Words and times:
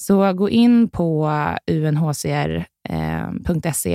Så 0.00 0.32
gå 0.32 0.50
in 0.50 0.88
på 0.88 1.30
unhcr.se 1.66 2.66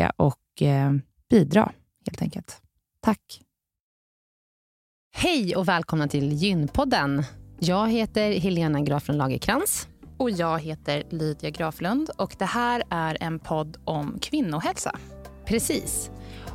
eh, 0.01 0.09
och 0.15 0.61
eh, 0.61 0.91
bidra 1.29 1.71
helt 2.05 2.21
enkelt. 2.21 2.61
Tack. 3.01 3.41
Hej 5.15 5.55
och 5.55 5.67
välkomna 5.67 6.07
till 6.07 6.33
Gynpodden. 6.33 7.23
Jag 7.59 7.91
heter 7.91 8.31
Helena 8.31 8.81
Graflund 8.81 9.17
Lagerkrans. 9.17 9.87
Och 10.17 10.29
jag 10.29 10.59
heter 10.59 11.03
Lydia 11.09 11.49
Graflund 11.49 12.09
och 12.17 12.35
det 12.39 12.45
här 12.45 12.83
är 12.89 13.17
en 13.19 13.39
podd 13.39 13.77
om 13.85 14.17
kvinnohälsa. 14.21 14.95
Precis. 15.45 16.11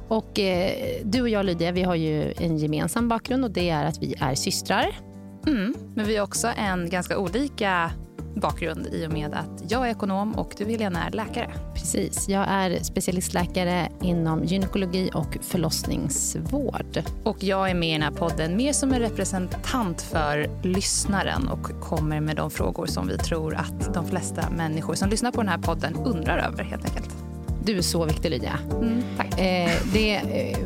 Och 0.08 0.38
eh, 0.38 1.00
du 1.04 1.22
och 1.22 1.28
jag 1.28 1.46
Lydia, 1.46 1.72
vi 1.72 1.82
har 1.82 1.94
ju 1.94 2.32
en 2.32 2.58
gemensam 2.58 3.08
bakgrund 3.08 3.44
och 3.44 3.50
det 3.50 3.70
är 3.70 3.84
att 3.84 4.02
vi 4.02 4.14
är 4.20 4.34
systrar. 4.34 4.98
Mm, 5.46 5.74
men 5.94 6.06
vi 6.06 6.16
har 6.16 6.24
också 6.24 6.48
en 6.56 6.90
ganska 6.90 7.18
olika 7.18 7.90
bakgrund 8.34 8.86
i 8.92 9.06
och 9.06 9.12
med 9.12 9.34
att 9.34 9.70
jag 9.70 9.86
är 9.86 9.90
ekonom 9.90 10.34
och 10.34 10.54
du 10.58 10.64
Helena 10.64 11.06
är 11.06 11.10
läkare. 11.10 11.50
Precis. 11.74 12.28
Jag 12.28 12.44
är 12.48 12.82
specialistläkare 12.82 13.88
inom 14.02 14.44
gynekologi 14.44 15.10
och 15.14 15.38
förlossningsvård. 15.40 17.02
Och 17.24 17.44
jag 17.44 17.70
är 17.70 17.74
med 17.74 17.88
i 17.88 17.92
den 17.92 18.02
här 18.02 18.10
podden 18.10 18.56
mer 18.56 18.72
som 18.72 18.92
en 18.92 19.00
representant 19.00 20.02
för 20.02 20.50
lyssnaren 20.62 21.48
och 21.48 21.80
kommer 21.80 22.20
med 22.20 22.36
de 22.36 22.50
frågor 22.50 22.86
som 22.86 23.08
vi 23.08 23.18
tror 23.18 23.54
att 23.54 23.94
de 23.94 24.06
flesta 24.06 24.50
människor 24.50 24.94
som 24.94 25.08
lyssnar 25.08 25.30
på 25.30 25.40
den 25.40 25.48
här 25.48 25.58
podden 25.58 25.96
undrar 26.04 26.38
över 26.38 26.64
helt 26.64 26.84
enkelt. 26.84 27.16
Du 27.64 27.78
är 27.78 27.82
så 27.82 28.04
viktig 28.04 28.30
Lydia. 28.30 28.58
Mm, 28.70 29.02
tack. 29.16 29.40
Eh, 29.40 29.70
det, 29.92 30.14
eh, 30.14 30.58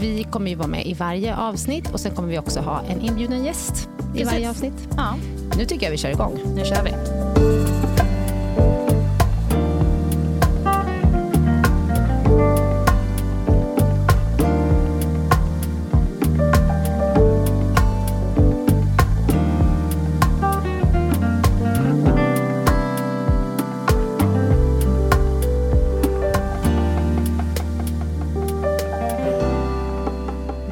vi 0.00 0.24
kommer 0.30 0.50
ju 0.50 0.56
vara 0.56 0.68
med 0.68 0.86
i 0.86 0.94
varje 0.94 1.36
avsnitt 1.36 1.90
och 1.92 2.00
sen 2.00 2.14
kommer 2.14 2.28
vi 2.28 2.38
också 2.38 2.60
ha 2.60 2.82
en 2.88 3.00
inbjuden 3.00 3.44
gäst 3.44 3.88
i 4.14 4.24
varje 4.24 4.50
avsnitt. 4.50 4.88
Ja, 4.96 5.14
Nu 5.58 5.64
tycker 5.64 5.86
jag 5.86 5.90
vi 5.90 5.96
kör 5.98 6.10
igång. 6.10 6.38
nu 6.56 6.64
kör 6.64 6.82
vi. 6.84 6.90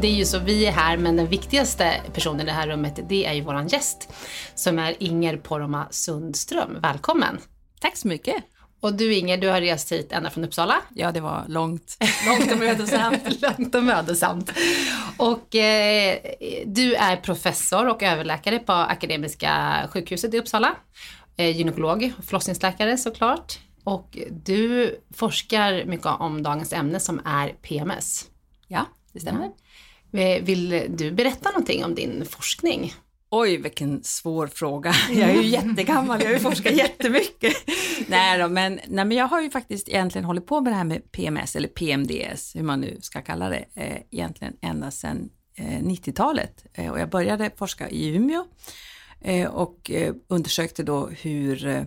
Det 0.02 0.08
är 0.08 0.14
ju 0.14 0.24
så, 0.24 0.38
vi 0.38 0.66
är 0.66 0.72
här, 0.72 0.96
men 0.96 1.16
den 1.16 1.26
viktigaste 1.26 2.00
personen 2.12 2.40
i 2.40 2.44
det 2.44 2.52
här 2.52 2.66
rummet, 2.66 3.00
det 3.08 3.26
är 3.26 3.32
ju 3.32 3.40
våran 3.40 3.68
gäst, 3.68 4.12
som 4.54 4.78
är 4.78 5.02
Inger 5.02 5.36
Poromaa 5.36 5.88
Sundström. 5.90 6.78
Välkommen! 6.80 7.38
Tack 7.80 7.96
så 7.96 8.08
mycket. 8.08 8.36
Och 8.80 8.94
du 8.94 9.14
Inger, 9.14 9.36
du 9.36 9.48
har 9.48 9.60
rest 9.60 9.92
hit 9.92 10.12
ända 10.12 10.30
från 10.30 10.44
Uppsala. 10.44 10.74
Ja, 10.94 11.12
det 11.12 11.20
var 11.20 11.44
långt, 11.48 11.96
långt 12.26 12.52
och 12.52 12.58
mödosamt. 12.58 13.42
Långt 13.42 13.74
och 13.74 13.84
mödosamt. 13.84 14.52
Och 15.16 15.54
eh, 15.54 16.18
du 16.66 16.94
är 16.94 17.16
professor 17.16 17.88
och 17.88 18.02
överläkare 18.02 18.58
på 18.58 18.72
Akademiska 18.72 19.82
sjukhuset 19.92 20.34
i 20.34 20.38
Uppsala. 20.38 20.74
Eh, 21.36 21.56
gynekolog, 21.56 22.12
förlossningsläkare 22.26 22.98
såklart. 22.98 23.58
Och 23.84 24.18
du 24.30 24.94
forskar 25.14 25.84
mycket 25.84 26.06
om 26.06 26.42
dagens 26.42 26.72
ämne 26.72 27.00
som 27.00 27.20
är 27.24 27.48
PMS. 27.48 28.24
Ja, 28.68 28.86
det 29.12 29.20
stämmer. 29.20 29.44
Eh, 29.44 29.50
Vill 30.42 30.86
du 30.88 31.10
berätta 31.10 31.50
någonting 31.50 31.84
om 31.84 31.94
din 31.94 32.26
forskning? 32.26 32.92
Oj, 33.34 33.56
vilken 33.56 34.02
svår 34.02 34.46
fråga. 34.46 34.94
Jag 35.10 35.30
är 35.30 35.42
ju 35.42 35.48
jättegammal, 35.48 36.20
jag 36.20 36.26
har 36.26 36.34
ju 36.34 36.40
forskat 36.40 36.72
jättemycket. 36.72 37.54
nej, 38.06 38.38
då, 38.38 38.48
men, 38.48 38.80
nej, 38.88 39.04
men 39.04 39.12
jag 39.16 39.26
har 39.26 39.40
ju 39.40 39.50
faktiskt 39.50 39.88
egentligen 39.88 40.24
hållit 40.24 40.46
på 40.46 40.60
med 40.60 40.72
det 40.72 40.76
här 40.76 40.84
med 40.84 41.12
PMS, 41.12 41.56
eller 41.56 41.68
PMDS, 41.68 42.56
hur 42.56 42.62
man 42.62 42.80
nu 42.80 42.98
ska 43.00 43.22
kalla 43.22 43.48
det, 43.48 43.64
eh, 43.74 43.96
egentligen 44.10 44.56
ända 44.62 44.90
sedan 44.90 45.30
eh, 45.56 45.82
90-talet. 45.82 46.64
Eh, 46.74 46.90
och 46.90 47.00
jag 47.00 47.10
började 47.10 47.50
forska 47.56 47.88
i 47.90 48.16
Umeå 48.16 48.44
eh, 49.20 49.48
och 49.50 49.90
eh, 49.90 50.14
undersökte 50.28 50.82
då 50.82 51.06
hur 51.06 51.66
eh, 51.66 51.82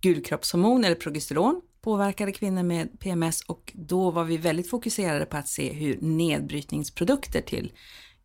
gulkroppshormon 0.00 0.84
eller 0.84 0.96
progesteron 0.96 1.60
påverkade 1.86 2.32
kvinnor 2.32 2.62
med 2.62 3.00
PMS 3.00 3.40
och 3.40 3.72
då 3.74 4.10
var 4.10 4.24
vi 4.24 4.36
väldigt 4.36 4.70
fokuserade 4.70 5.26
på 5.26 5.36
att 5.36 5.48
se 5.48 5.72
hur 5.72 5.98
nedbrytningsprodukter 6.00 7.40
till 7.40 7.72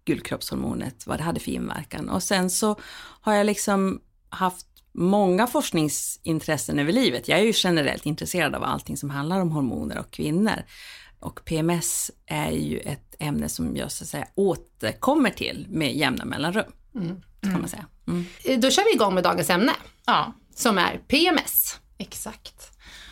gulkroppshormonet, 0.06 1.08
vad 1.08 1.20
det 1.20 1.24
hade 1.24 1.40
för 1.40 1.52
inverkan. 1.52 2.10
Och 2.10 2.24
sen 2.24 2.50
så 2.50 2.76
har 3.22 3.34
jag 3.34 3.46
liksom 3.46 4.02
haft 4.30 4.68
många 4.92 5.48
forskningsintressen 5.48 6.80
över 6.80 6.92
livet. 6.92 7.28
Jag 7.28 7.40
är 7.40 7.44
ju 7.44 7.54
generellt 7.56 8.06
intresserad 8.06 8.56
av 8.56 8.64
allting 8.64 8.98
som 8.98 9.10
handlar 9.10 9.40
om 9.40 9.52
hormoner 9.52 10.00
och 10.00 10.12
kvinnor. 10.12 10.64
Och 11.20 11.46
PMS 11.46 12.12
är 12.26 12.52
ju 12.52 12.80
ett 12.80 13.16
ämne 13.20 13.50
som 13.50 13.76
jag 13.76 13.92
så 13.92 14.04
att 14.04 14.08
säga 14.10 14.28
återkommer 14.36 15.30
till 15.30 15.68
med 15.70 15.96
jämna 15.96 16.26
mellanrum. 16.26 16.72
Kan 17.42 17.60
man 17.62 17.68
säga. 17.70 17.86
Mm. 18.08 18.26
Då 18.62 18.70
kör 18.70 18.84
vi 18.84 18.94
igång 18.94 19.14
med 19.14 19.24
dagens 19.24 19.50
ämne, 19.50 19.72
Ja, 20.06 20.34
som 20.56 20.78
är 20.78 20.98
PMS. 21.08 21.80
exakt. 21.98 22.71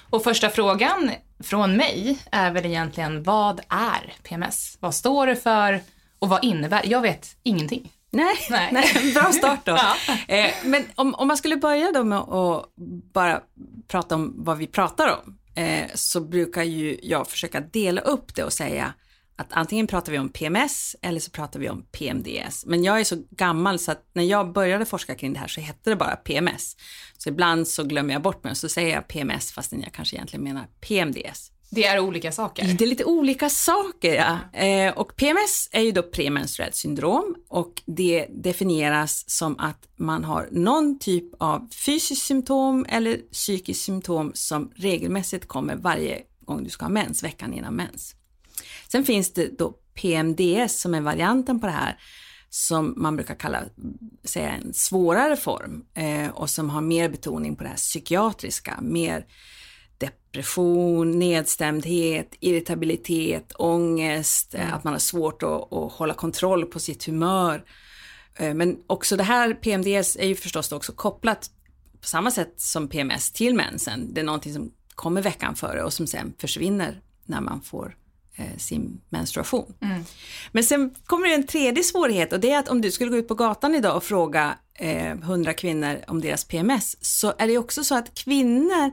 Och 0.09 0.23
första 0.23 0.49
frågan 0.49 1.11
från 1.43 1.77
mig 1.77 2.19
är 2.31 2.51
väl 2.51 2.65
egentligen, 2.65 3.23
vad 3.23 3.59
är 3.69 4.13
PMS? 4.23 4.77
Vad 4.79 4.95
står 4.95 5.27
det 5.27 5.35
för 5.35 5.81
och 6.19 6.29
vad 6.29 6.43
innebär? 6.43 6.81
Jag 6.85 7.01
vet 7.01 7.35
ingenting. 7.43 7.91
Nej, 8.11 8.35
Nej. 8.49 8.69
nej. 8.73 9.13
bra 9.13 9.31
start 9.31 9.59
då. 9.65 9.71
Ja. 10.07 10.35
eh, 10.35 10.51
men 10.63 10.85
om, 10.95 11.15
om 11.15 11.27
man 11.27 11.37
skulle 11.37 11.55
börja 11.55 11.91
då 11.91 12.03
med 12.03 12.19
att 12.19 12.65
bara 13.13 13.41
prata 13.87 14.15
om 14.15 14.33
vad 14.37 14.57
vi 14.57 14.67
pratar 14.67 15.19
om, 15.23 15.37
eh, 15.63 15.85
så 15.93 16.21
brukar 16.21 16.63
ju 16.63 16.99
jag 17.03 17.27
försöka 17.27 17.59
dela 17.59 18.01
upp 18.01 18.35
det 18.35 18.43
och 18.43 18.53
säga 18.53 18.93
att 19.39 19.47
antingen 19.49 19.87
pratar 19.87 20.11
vi 20.11 20.19
om 20.19 20.29
PMS 20.29 20.95
eller 21.01 21.19
så 21.19 21.31
pratar 21.31 21.59
vi 21.59 21.69
om 21.69 21.85
PMDS. 21.91 22.65
Men 22.65 22.83
jag 22.83 22.99
är 22.99 23.03
så 23.03 23.23
gammal 23.29 23.79
så 23.79 23.91
att 23.91 24.09
när 24.13 24.23
jag 24.23 24.53
började 24.53 24.85
forska 24.85 25.15
kring 25.15 25.33
det 25.33 25.39
här 25.39 25.47
så 25.47 25.61
hette 25.61 25.89
det 25.89 25.95
bara 25.95 26.15
PMS. 26.15 26.75
Så 27.17 27.29
ibland 27.29 27.67
så 27.67 27.83
glömmer 27.83 28.13
jag 28.13 28.21
bort 28.21 28.43
mig 28.43 28.51
och 28.51 28.57
så 28.57 28.69
säger 28.69 28.95
jag 28.95 29.07
PMS 29.07 29.51
fastän 29.51 29.81
jag 29.81 29.93
kanske 29.93 30.15
egentligen 30.15 30.43
menar 30.43 30.67
PMDS. 30.81 31.51
Det 31.71 31.85
är 31.85 31.99
olika 31.99 32.31
saker. 32.31 32.75
Det 32.77 32.83
är 32.83 32.87
lite 32.87 33.05
olika 33.05 33.49
saker, 33.49 34.15
ja. 34.15 34.59
Eh, 34.59 34.97
och 34.97 35.15
PMS 35.15 35.69
är 35.71 35.81
ju 35.81 35.91
då 35.91 36.03
premenstruellt 36.03 36.75
syndrom 36.75 37.35
och 37.47 37.81
det 37.85 38.27
definieras 38.29 39.29
som 39.29 39.59
att 39.59 39.87
man 39.95 40.23
har 40.23 40.49
någon 40.51 40.99
typ 40.99 41.25
av 41.39 41.69
fysiskt 41.85 42.25
symptom 42.25 42.85
eller 42.89 43.17
psykiskt 43.17 43.83
symptom 43.83 44.31
som 44.33 44.71
regelmässigt 44.75 45.47
kommer 45.47 45.75
varje 45.75 46.21
gång 46.45 46.63
du 46.63 46.69
ska 46.69 46.85
ha 46.85 46.89
mens, 46.89 47.23
veckan 47.23 47.53
innan 47.53 47.73
mens. 47.75 48.15
Sen 48.91 49.05
finns 49.05 49.33
det 49.33 49.57
då 49.57 49.73
PMDS 49.93 50.81
som 50.81 50.93
är 50.93 51.01
varianten 51.01 51.59
på 51.59 51.65
det 51.65 51.71
här 51.71 51.99
som 52.49 52.93
man 52.97 53.15
brukar 53.15 53.35
kalla 53.35 53.63
säga 54.23 54.49
en 54.49 54.73
svårare 54.73 55.35
form 55.37 55.85
eh, 55.93 56.29
och 56.29 56.49
som 56.49 56.69
har 56.69 56.81
mer 56.81 57.09
betoning 57.09 57.55
på 57.55 57.63
det 57.63 57.69
här 57.69 57.75
psykiatriska, 57.75 58.79
mer 58.81 59.25
depression, 59.97 61.19
nedstämdhet, 61.19 62.35
irritabilitet, 62.39 63.51
ångest, 63.55 64.55
mm. 64.55 64.73
att 64.73 64.83
man 64.83 64.93
har 64.93 64.99
svårt 64.99 65.43
att, 65.43 65.73
att 65.73 65.91
hålla 65.91 66.13
kontroll 66.13 66.65
på 66.65 66.79
sitt 66.79 67.05
humör. 67.05 67.65
Eh, 68.35 68.53
Men 68.53 68.77
också 68.87 69.17
det 69.17 69.23
här 69.23 69.53
PMDS 69.53 70.15
är 70.15 70.27
ju 70.27 70.35
förstås 70.35 70.71
också 70.71 70.91
kopplat 70.91 71.51
på 72.01 72.07
samma 72.07 72.31
sätt 72.31 72.53
som 72.57 72.87
PMS 72.87 73.31
till 73.31 73.55
mensen. 73.55 74.13
Det 74.13 74.21
är 74.21 74.25
någonting 74.25 74.53
som 74.53 74.71
kommer 74.95 75.21
veckan 75.21 75.55
före 75.55 75.83
och 75.83 75.93
som 75.93 76.07
sen 76.07 76.33
försvinner 76.37 77.01
när 77.25 77.41
man 77.41 77.61
får 77.61 77.95
sin 78.57 79.01
menstruation. 79.09 79.73
Men 80.51 80.63
sen 80.63 80.95
kommer 81.05 81.27
det 81.27 81.35
en 81.35 81.47
tredje 81.47 81.83
svårighet 81.83 82.33
och 82.33 82.39
det 82.39 82.51
är 82.51 82.59
att 82.59 82.69
om 82.69 82.81
du 82.81 82.91
skulle 82.91 83.11
gå 83.11 83.17
ut 83.17 83.27
på 83.27 83.35
gatan 83.35 83.75
idag 83.75 83.97
och 83.97 84.03
fråga 84.03 84.57
eh, 84.79 85.11
100 85.11 85.53
kvinnor 85.53 85.99
om 86.07 86.21
deras 86.21 86.45
PMS 86.45 86.95
så 87.01 87.33
är 87.37 87.47
det 87.47 87.57
också 87.57 87.83
så 87.83 87.95
att 87.95 88.15
kvinnor 88.15 88.91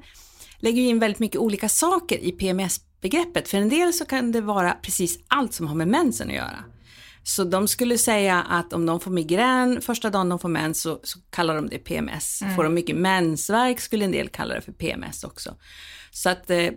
lägger 0.59 0.83
in 0.83 0.99
väldigt 0.99 1.19
mycket 1.19 1.41
olika 1.41 1.69
saker 1.69 2.19
i 2.19 2.33
PMS-begreppet. 2.33 3.49
För 3.49 3.59
en 3.59 3.69
del 3.69 3.93
så 3.93 4.05
kan 4.05 4.33
det 4.33 4.41
vara 4.41 4.73
precis 4.73 5.19
allt 5.29 5.55
som 5.55 5.67
har 5.67 5.75
med 5.75 5.89
mensen 5.89 6.29
att 6.29 6.35
göra. 6.35 6.65
Så 7.23 7.45
de 7.45 7.69
skulle 7.69 7.99
säga 7.99 8.43
att 8.43 8.73
om 8.73 8.87
de 8.87 9.01
får 9.01 9.11
migrän 9.11 9.81
första 9.81 10.11
dagen 10.11 10.29
de 10.29 10.39
får 10.39 10.49
mens 10.49 10.83
så, 10.83 11.01
så 11.03 11.19
kallar 11.31 11.55
de 11.55 11.69
det 11.69 11.79
PMS. 11.79 12.43
Får 12.57 12.65
de 12.65 12.75
mycket 12.75 12.97
mensvärk 12.97 13.81
skulle 13.81 14.05
en 14.05 14.13
del 14.13 14.29
kalla 14.29 14.55
det 14.55 14.61
för 14.61 14.73
PMS 14.73 15.25
också. 15.25 15.57
Så 16.11 16.31
att 16.31 16.51
eh, 16.51 16.69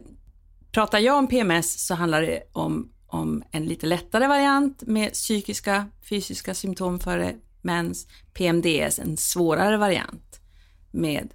pratar 0.71 0.99
jag 0.99 1.17
om 1.17 1.27
PMS 1.27 1.87
så 1.87 1.95
handlar 1.95 2.21
det 2.21 2.43
om, 2.53 2.91
om 3.07 3.43
en 3.51 3.65
lite 3.65 3.85
lättare 3.85 4.27
variant 4.27 4.81
med 4.81 5.13
psykiska, 5.13 5.85
fysiska 6.09 6.53
symptom 6.53 6.99
före 6.99 7.35
mens. 7.61 8.07
PMDS, 8.33 8.99
en 8.99 9.17
svårare 9.17 9.77
variant 9.77 10.39
med 10.91 11.33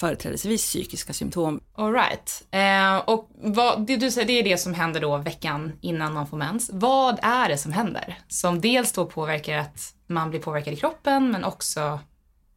företrädesvis 0.00 0.62
psykiska 0.62 1.12
symptom. 1.12 1.60
All 1.74 1.92
right. 1.92 2.44
Eh, 2.50 2.96
och 2.96 3.30
vad, 3.34 3.86
det 3.86 3.96
du 3.96 4.10
säger, 4.10 4.26
det 4.26 4.32
är 4.32 4.44
det 4.44 4.58
som 4.58 4.74
händer 4.74 5.00
då 5.00 5.16
veckan 5.16 5.72
innan 5.80 6.14
man 6.14 6.26
får 6.26 6.36
mens. 6.36 6.70
Vad 6.72 7.18
är 7.22 7.48
det 7.48 7.58
som 7.58 7.72
händer? 7.72 8.18
Som 8.28 8.60
dels 8.60 8.92
då 8.92 9.06
påverkar 9.06 9.58
att 9.58 9.94
man 10.06 10.30
blir 10.30 10.40
påverkad 10.40 10.72
i 10.72 10.76
kroppen, 10.76 11.30
men 11.30 11.44
också 11.44 12.00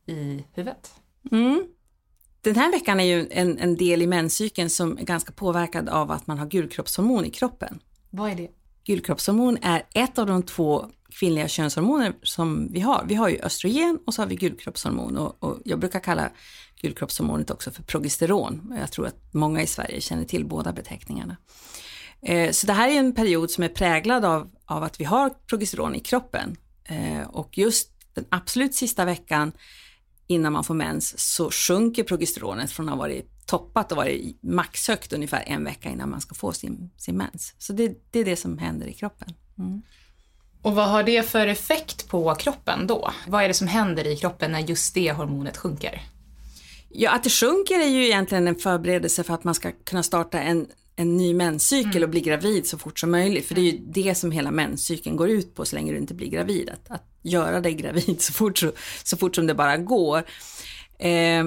i 0.06 0.44
huvudet. 0.54 0.92
Mm. 1.32 1.68
Den 2.48 2.56
här 2.56 2.72
veckan 2.72 3.00
är 3.00 3.04
ju 3.04 3.28
en, 3.32 3.58
en 3.58 3.76
del 3.76 4.02
i 4.02 4.08
menscykeln 4.08 4.70
som 4.70 4.98
är 4.98 5.04
ganska 5.04 5.32
påverkad 5.32 5.90
av 5.90 6.12
att 6.12 6.28
man 6.28 6.38
har 6.38 6.46
gulkroppshormon 6.46 7.26
i 7.26 7.30
kroppen. 7.30 7.80
Vad 8.10 8.32
är 8.32 8.36
det? 8.36 8.50
Gulkroppshormon 8.84 9.58
är 9.62 9.84
ett 9.94 10.20
av 10.20 10.28
de 10.28 10.44
två 10.44 10.86
kvinnliga 11.10 11.48
könshormoner 11.48 12.14
som 12.24 12.72
vi 12.72 12.80
har. 12.80 13.06
Vi 13.08 13.16
har 13.16 13.30
ju 13.30 13.40
östrogen 13.42 14.00
och 14.06 14.14
så 14.14 14.22
har 14.22 14.28
vi 14.28 14.36
gulkroppshormon 14.36 15.18
och, 15.18 15.44
och 15.44 15.62
jag 15.66 15.80
brukar 15.80 16.00
kalla 16.00 16.32
gulkroppshormonet 16.82 17.52
också 17.52 17.72
för 17.72 17.84
progesteron. 17.84 18.74
Jag 18.80 18.92
tror 18.92 19.08
att 19.08 19.34
många 19.34 19.62
i 19.62 19.68
Sverige 19.68 20.02
känner 20.02 20.26
till 20.26 20.46
båda 20.46 20.74
beteckningarna. 20.74 21.38
Eh, 22.22 22.52
Så 22.52 22.68
det 22.68 22.74
här 22.74 22.90
är 22.90 23.00
en 23.00 23.16
period 23.16 23.52
som 23.52 23.64
är 23.64 23.70
präglad 23.70 24.26
av, 24.26 24.50
av 24.66 24.84
att 24.84 25.00
vi 25.00 25.04
har 25.04 25.30
progesteron 25.30 25.96
i 25.96 26.00
kroppen. 26.00 26.56
Eh, 26.84 27.28
Och 27.28 27.58
just 27.58 27.92
den 28.14 28.26
absolut 28.30 28.76
sista 28.76 29.06
veckan 29.06 29.52
innan 30.28 30.54
man 30.54 30.64
får 30.64 30.74
mens 30.74 31.34
så 31.36 31.52
sjunker 31.52 32.04
progesteronet 32.04 32.72
från 32.72 32.90
att 32.90 32.96
ha 32.96 33.00
varit 33.00 33.46
toppat 33.46 33.92
och 33.92 33.98
varit 33.98 34.44
maxhögt 34.44 35.14
ungefär 35.14 35.44
en 35.48 35.64
vecka 35.64 35.90
innan 35.90 36.10
man 36.10 36.22
ska 36.22 36.36
få 36.36 36.54
sin, 36.54 36.90
sin 36.98 37.18
mens. 37.18 37.54
Så 37.58 37.74
det, 37.74 38.12
det 38.12 38.20
är 38.20 38.26
det 38.26 38.36
som 38.36 38.58
händer 38.58 38.88
i 38.88 38.94
kroppen. 38.94 39.34
Mm. 39.58 39.82
Och 40.62 40.76
vad 40.76 40.90
har 40.90 41.04
det 41.04 41.24
för 41.24 41.48
effekt 41.48 42.08
på 42.10 42.36
kroppen 42.36 42.88
då? 42.88 43.12
Vad 43.28 43.44
är 43.44 43.48
det 43.48 43.54
som 43.54 43.68
händer 43.68 44.08
i 44.08 44.16
kroppen 44.16 44.52
när 44.52 44.60
just 44.60 44.94
det 44.94 45.12
hormonet 45.12 45.58
sjunker? 45.58 46.02
Ja, 46.90 47.12
att 47.12 47.24
det 47.24 47.30
sjunker 47.30 47.80
är 47.80 47.88
ju 47.88 48.06
egentligen 48.06 48.48
en 48.48 48.56
förberedelse 48.56 49.24
för 49.24 49.34
att 49.34 49.44
man 49.44 49.56
ska 49.56 49.72
kunna 49.72 50.04
starta 50.04 50.40
en 50.40 50.68
en 51.00 51.18
ny 51.18 51.34
menscykel 51.34 51.92
mm. 51.92 52.04
och 52.04 52.10
bli 52.10 52.22
gravid 52.22 52.68
så 52.68 52.78
fort 52.78 53.00
som 53.00 53.12
möjligt. 53.12 53.46
För 53.46 53.56
det 53.56 53.62
är 53.62 53.72
ju 53.72 53.78
det 53.78 54.16
som 54.16 54.32
hela 54.32 54.52
menscykeln 54.52 55.16
går 55.16 55.30
ut 55.30 55.56
på 55.56 55.66
så 55.66 55.76
länge 55.76 55.92
du 55.92 55.98
inte 55.98 56.14
blir 56.14 56.30
gravid. 56.30 56.70
Att, 56.70 56.92
att 56.92 57.17
göra 57.22 57.62
dig 57.62 57.74
gravid 57.74 58.22
så 58.22 58.34
fort, 58.34 58.58
så, 58.58 58.72
så 59.04 59.18
fort 59.18 59.36
som 59.36 59.48
det 59.48 59.54
bara 59.54 59.78
går. 59.78 60.18
Eh, 61.00 61.44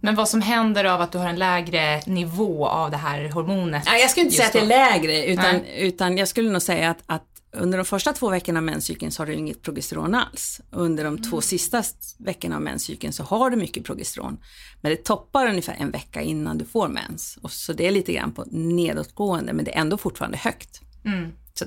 men 0.00 0.14
vad 0.14 0.28
som 0.28 0.40
händer 0.40 0.84
av 0.84 1.00
att 1.00 1.12
du 1.12 1.18
har 1.18 1.28
en 1.28 1.38
lägre 1.38 2.02
nivå 2.06 2.66
av 2.66 2.90
det 2.90 2.96
här 2.96 3.28
hormonet? 3.28 3.82
Nej, 3.86 4.00
jag 4.00 4.10
skulle 4.10 4.24
inte 4.24 4.36
säga 4.36 4.46
att 4.46 4.52
det 4.52 4.60
är 4.60 4.66
lägre, 4.66 5.26
utan, 5.26 5.64
utan 5.64 6.18
jag 6.18 6.28
skulle 6.28 6.50
nog 6.50 6.62
säga 6.62 6.90
att, 6.90 7.02
att 7.06 7.24
under 7.52 7.78
de 7.78 7.84
första 7.84 8.12
två 8.12 8.30
veckorna 8.30 8.58
av 8.58 8.64
menscykeln 8.64 9.12
så 9.12 9.22
har 9.22 9.26
du 9.26 9.34
inget 9.34 9.62
progesteron 9.62 10.14
alls. 10.14 10.60
Under 10.70 11.04
de 11.04 11.22
två 11.22 11.36
mm. 11.36 11.42
sista 11.42 11.82
veckorna 12.18 12.56
av 12.56 12.62
menscykeln 12.62 13.12
så 13.12 13.22
har 13.22 13.50
du 13.50 13.56
mycket 13.56 13.84
progesteron. 13.84 14.38
Men 14.80 14.90
det 14.90 15.04
toppar 15.04 15.46
ungefär 15.46 15.76
en 15.78 15.90
vecka 15.90 16.22
innan 16.22 16.58
du 16.58 16.64
får 16.64 16.88
mens. 16.88 17.38
Och 17.42 17.50
så 17.50 17.72
det 17.72 17.86
är 17.86 17.90
lite 17.90 18.12
grann 18.12 18.32
på 18.32 18.44
nedåtgående, 18.50 19.52
men 19.52 19.64
det 19.64 19.76
är 19.76 19.80
ändå 19.80 19.96
fortfarande 19.96 20.38
högt. 20.38 20.80
Mm. 21.04 21.32
Så, 21.54 21.64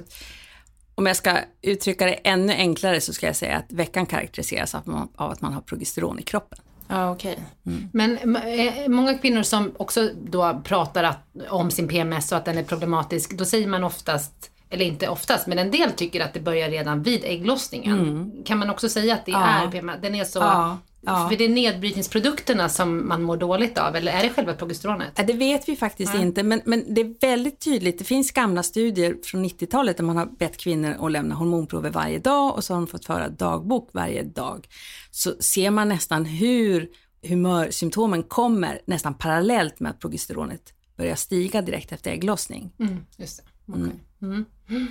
om 1.01 1.08
jag 1.08 1.15
ska 1.15 1.38
uttrycka 1.62 2.05
det 2.05 2.13
ännu 2.13 2.53
enklare 2.53 3.01
så 3.01 3.13
ska 3.13 3.25
jag 3.25 3.36
säga 3.36 3.58
att 3.58 3.72
veckan 3.72 4.05
karaktäriseras 4.05 4.75
av, 4.75 5.08
av 5.15 5.31
att 5.31 5.41
man 5.41 5.53
har 5.53 5.62
progesteron 5.62 6.20
i 6.20 6.22
kroppen. 6.22 6.60
Ja, 6.88 7.12
okej. 7.12 7.31
Okay. 7.31 7.43
Mm. 7.65 7.89
Men 7.93 8.36
eh, 8.36 8.88
många 8.88 9.17
kvinnor 9.17 9.43
som 9.43 9.72
också 9.77 10.10
då 10.24 10.62
pratar 10.63 11.03
att, 11.03 11.20
om 11.50 11.72
sin 11.72 11.88
PMS 11.88 12.31
och 12.31 12.38
att 12.38 12.46
den 12.46 12.58
är 12.58 12.63
problematisk, 12.63 13.38
då 13.38 13.46
säger 13.46 13.67
man 13.67 13.84
oftast 13.84 14.51
eller 14.70 14.86
inte 14.86 15.08
oftast, 15.08 15.48
men 15.48 15.60
en 15.60 15.72
del 15.72 15.91
tycker 15.91 16.22
att 16.22 16.34
det 16.34 16.39
börjar 16.39 16.70
redan 16.70 17.03
vid 17.03 17.24
ägglossningen. 17.24 18.00
Mm. 18.00 18.43
Kan 18.46 18.58
man 18.58 18.70
också 18.70 18.89
säga 18.89 19.13
att 19.13 19.25
det 19.25 19.31
ja. 19.31 19.48
är 19.48 19.72
PMS? 19.72 19.96
Den 20.01 20.15
är 20.15 20.24
så... 20.24 20.39
Ja. 20.39 20.77
Ja. 21.01 21.29
För 21.29 21.38
det 21.38 21.46
är 21.46 21.50
nedbrytningsprodukterna 21.50 22.70
som 22.70 23.08
man 23.08 23.24
mår 23.24 23.38
dåligt 23.38 23.77
av, 23.77 23.96
eller 23.96 24.12
är 24.12 24.24
det 24.24 24.29
själva 24.29 24.53
progesteronet? 24.53 25.27
Det 25.27 25.34
vet 25.34 25.70
vi 25.70 25.75
faktiskt 25.75 26.13
ja. 26.13 26.22
inte, 26.22 26.43
men, 26.43 26.62
men 26.65 26.93
det 26.93 27.01
är 27.01 27.15
väldigt 27.22 27.60
tydligt. 27.60 28.00
Det 28.00 28.03
finns 28.03 28.31
gamla 28.31 28.63
studier 28.63 29.15
från 29.24 29.46
90-talet 29.46 29.98
där 29.98 30.03
man 30.03 30.17
har 30.17 30.25
bett 30.25 30.58
kvinnor 30.58 30.96
att 31.00 31.12
lämna 31.12 31.36
hormonprover 31.36 31.89
varje 31.89 32.20
dag 32.20 32.55
och 32.55 32.63
så 32.63 32.74
har 32.74 32.81
de 32.81 32.88
fått 32.88 33.05
föra 33.05 33.29
dagbok 33.29 33.89
varje 33.93 34.24
dag. 34.24 34.67
Så 35.12 35.34
ser 35.39 35.72
man 35.72 35.89
nästan 35.89 36.25
hur 36.25 36.89
humörsymptomen 37.27 38.24
kommer 38.24 38.81
nästan 38.86 39.13
parallellt 39.13 39.79
med 39.79 39.89
att 39.89 40.00
progesteronet 40.00 40.74
börjar 40.98 41.15
stiga 41.15 41.62
direkt 41.62 41.91
efter 41.91 42.12
ägglossning. 42.12 42.72
Mm, 42.79 43.05
just 43.17 43.38
det. 43.38 43.72
Okay. 43.72 43.91
Mm. 44.22 44.46
Mm. 44.70 44.88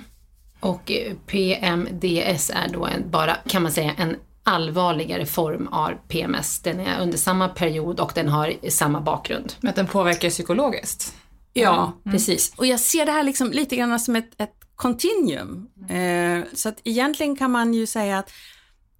Och 0.59 0.91
PMDS 1.27 2.49
är 2.49 2.69
då 2.73 2.85
en, 2.85 3.09
bara, 3.09 3.35
kan 3.47 3.63
man 3.63 3.71
säga, 3.71 3.93
en 3.97 4.15
allvarligare 4.43 5.25
form 5.25 5.67
av 5.67 5.91
PMS. 6.07 6.59
Den 6.59 6.79
är 6.79 7.01
under 7.01 7.17
samma 7.17 7.47
period 7.49 7.99
och 7.99 8.11
den 8.15 8.27
har 8.27 8.69
samma 8.69 9.01
bakgrund. 9.01 9.53
Men 9.59 9.73
den 9.75 9.87
påverkar 9.87 10.29
psykologiskt? 10.29 11.15
Ja, 11.53 11.93
mm. 12.05 12.13
precis. 12.17 12.53
Och 12.57 12.65
jag 12.65 12.79
ser 12.79 13.05
det 13.05 13.11
här 13.11 13.23
liksom 13.23 13.51
lite 13.51 13.75
grann 13.75 13.99
som 13.99 14.15
ett, 14.15 14.41
ett 14.41 14.55
continuum. 14.75 15.67
Eh, 15.89 16.43
så 16.53 16.69
att 16.69 16.81
egentligen 16.83 17.35
kan 17.35 17.51
man 17.51 17.73
ju 17.73 17.85
säga 17.85 18.19
att 18.19 18.31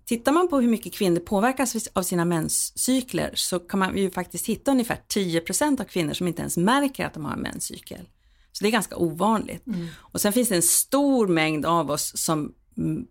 tittar 0.06 0.32
man 0.32 0.48
på 0.48 0.60
hur 0.60 0.68
mycket 0.68 0.94
kvinnor 0.94 1.20
påverkas 1.20 1.88
av 1.94 2.04
sina 2.04 2.26
menscykler 2.26 3.32
så 3.36 3.60
kan 3.60 3.80
man 3.80 3.98
ju 3.98 4.12
faktiskt 4.12 4.46
hitta 4.46 4.72
ungefär 4.72 4.98
10% 5.16 5.82
av 5.82 5.86
kvinnor 5.86 6.14
som 6.14 6.28
inte 6.28 6.42
ens 6.42 6.58
märker 6.58 7.06
att 7.06 7.14
de 7.14 7.26
har 7.26 7.34
en 7.34 7.42
menscykel. 7.42 8.10
Så 8.52 8.64
det 8.64 8.70
är 8.70 8.72
ganska 8.72 8.98
ovanligt. 8.98 9.68
Mm. 9.68 9.88
Och 9.98 10.22
sen 10.22 10.34
finns 10.34 10.50
det 10.50 10.56
en 10.56 10.62
stor 10.62 11.28
mängd 11.28 11.66
av 11.66 11.92
oss 11.92 12.12
som 12.16 12.54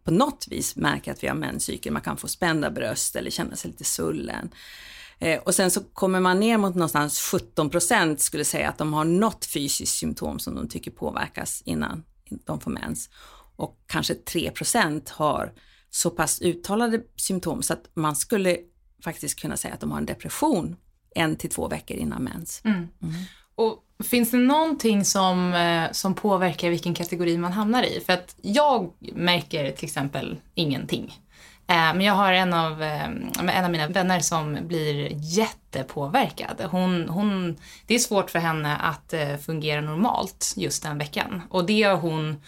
på 0.05 0.11
något 0.11 0.47
vis 0.51 0.77
märker 0.77 1.13
att 1.13 1.23
vi 1.23 1.29
har 1.29 1.35
menscykel. 1.35 1.93
Man 1.93 2.03
kan 2.03 2.17
få 2.17 2.29
spända 2.29 2.71
bröst 2.71 3.17
eller 3.17 3.31
känna 3.31 3.57
sig 3.57 3.71
lite 3.71 3.85
svullen. 3.85 4.51
Eh, 5.19 5.41
och 5.41 5.55
sen 5.55 5.71
så 5.71 5.81
kommer 5.81 6.21
man 6.21 6.41
ner 6.41 6.59
mot 6.59 6.75
någonstans 6.75 7.21
17 7.21 7.71
procent 7.71 8.21
skulle 8.21 8.45
säga 8.45 8.69
att 8.69 8.79
de 8.79 8.93
har 8.93 9.05
något 9.05 9.45
fysiskt 9.45 9.99
symptom 9.99 10.39
som 10.39 10.55
de 10.55 10.69
tycker 10.69 10.91
påverkas 10.91 11.63
innan 11.65 12.05
de 12.47 12.61
får 12.61 12.71
mens. 12.71 13.11
Och 13.57 13.79
kanske 13.87 14.15
3 14.15 14.51
procent 14.51 15.09
har 15.09 15.53
så 15.91 16.11
pass 16.11 16.41
uttalade 16.41 17.03
symptom 17.17 17.63
så 17.63 17.73
att 17.73 17.91
man 17.95 18.17
skulle 18.17 18.59
faktiskt 19.05 19.41
kunna 19.41 19.57
säga 19.57 19.75
att 19.75 19.81
de 19.81 19.91
har 19.91 19.99
en 19.99 20.07
depression 20.07 20.77
en 21.15 21.37
till 21.37 21.51
två 21.51 21.69
veckor 21.69 21.97
innan 21.97 22.25
mens. 22.25 22.61
Mm. 22.65 22.77
Mm. 22.79 23.15
Och 23.55 23.85
Finns 24.05 24.31
det 24.31 24.37
någonting 24.37 25.05
som, 25.05 25.55
eh, 25.55 25.93
som 25.93 26.15
påverkar 26.15 26.71
vilken 26.71 26.95
kategori 26.95 27.39
man 27.39 27.53
hamnar 27.53 27.83
i? 27.83 28.03
För 28.07 28.13
att 28.13 28.37
jag 28.43 28.93
märker 29.15 29.71
till 29.71 29.85
exempel 29.85 30.37
ingenting. 30.55 31.19
Eh, 31.67 31.75
men 31.77 32.01
jag 32.01 32.15
har 32.15 32.33
en 32.33 32.55
av, 32.55 32.83
eh, 32.83 33.05
en 33.39 33.65
av 33.65 33.71
mina 33.71 33.89
vänner 33.89 34.21
som 34.21 34.59
blir 34.63 35.09
jättepåverkad. 35.13 36.63
Hon, 36.71 37.09
hon, 37.09 37.57
det 37.87 37.95
är 37.95 37.99
svårt 37.99 38.31
för 38.31 38.39
henne 38.39 38.77
att 38.77 39.15
fungera 39.47 39.81
normalt 39.81 40.55
just 40.57 40.83
den 40.83 40.99
veckan. 40.99 41.43
Och 41.51 41.67
det 41.67 41.83
har 41.83 41.97
hon 41.97 42.43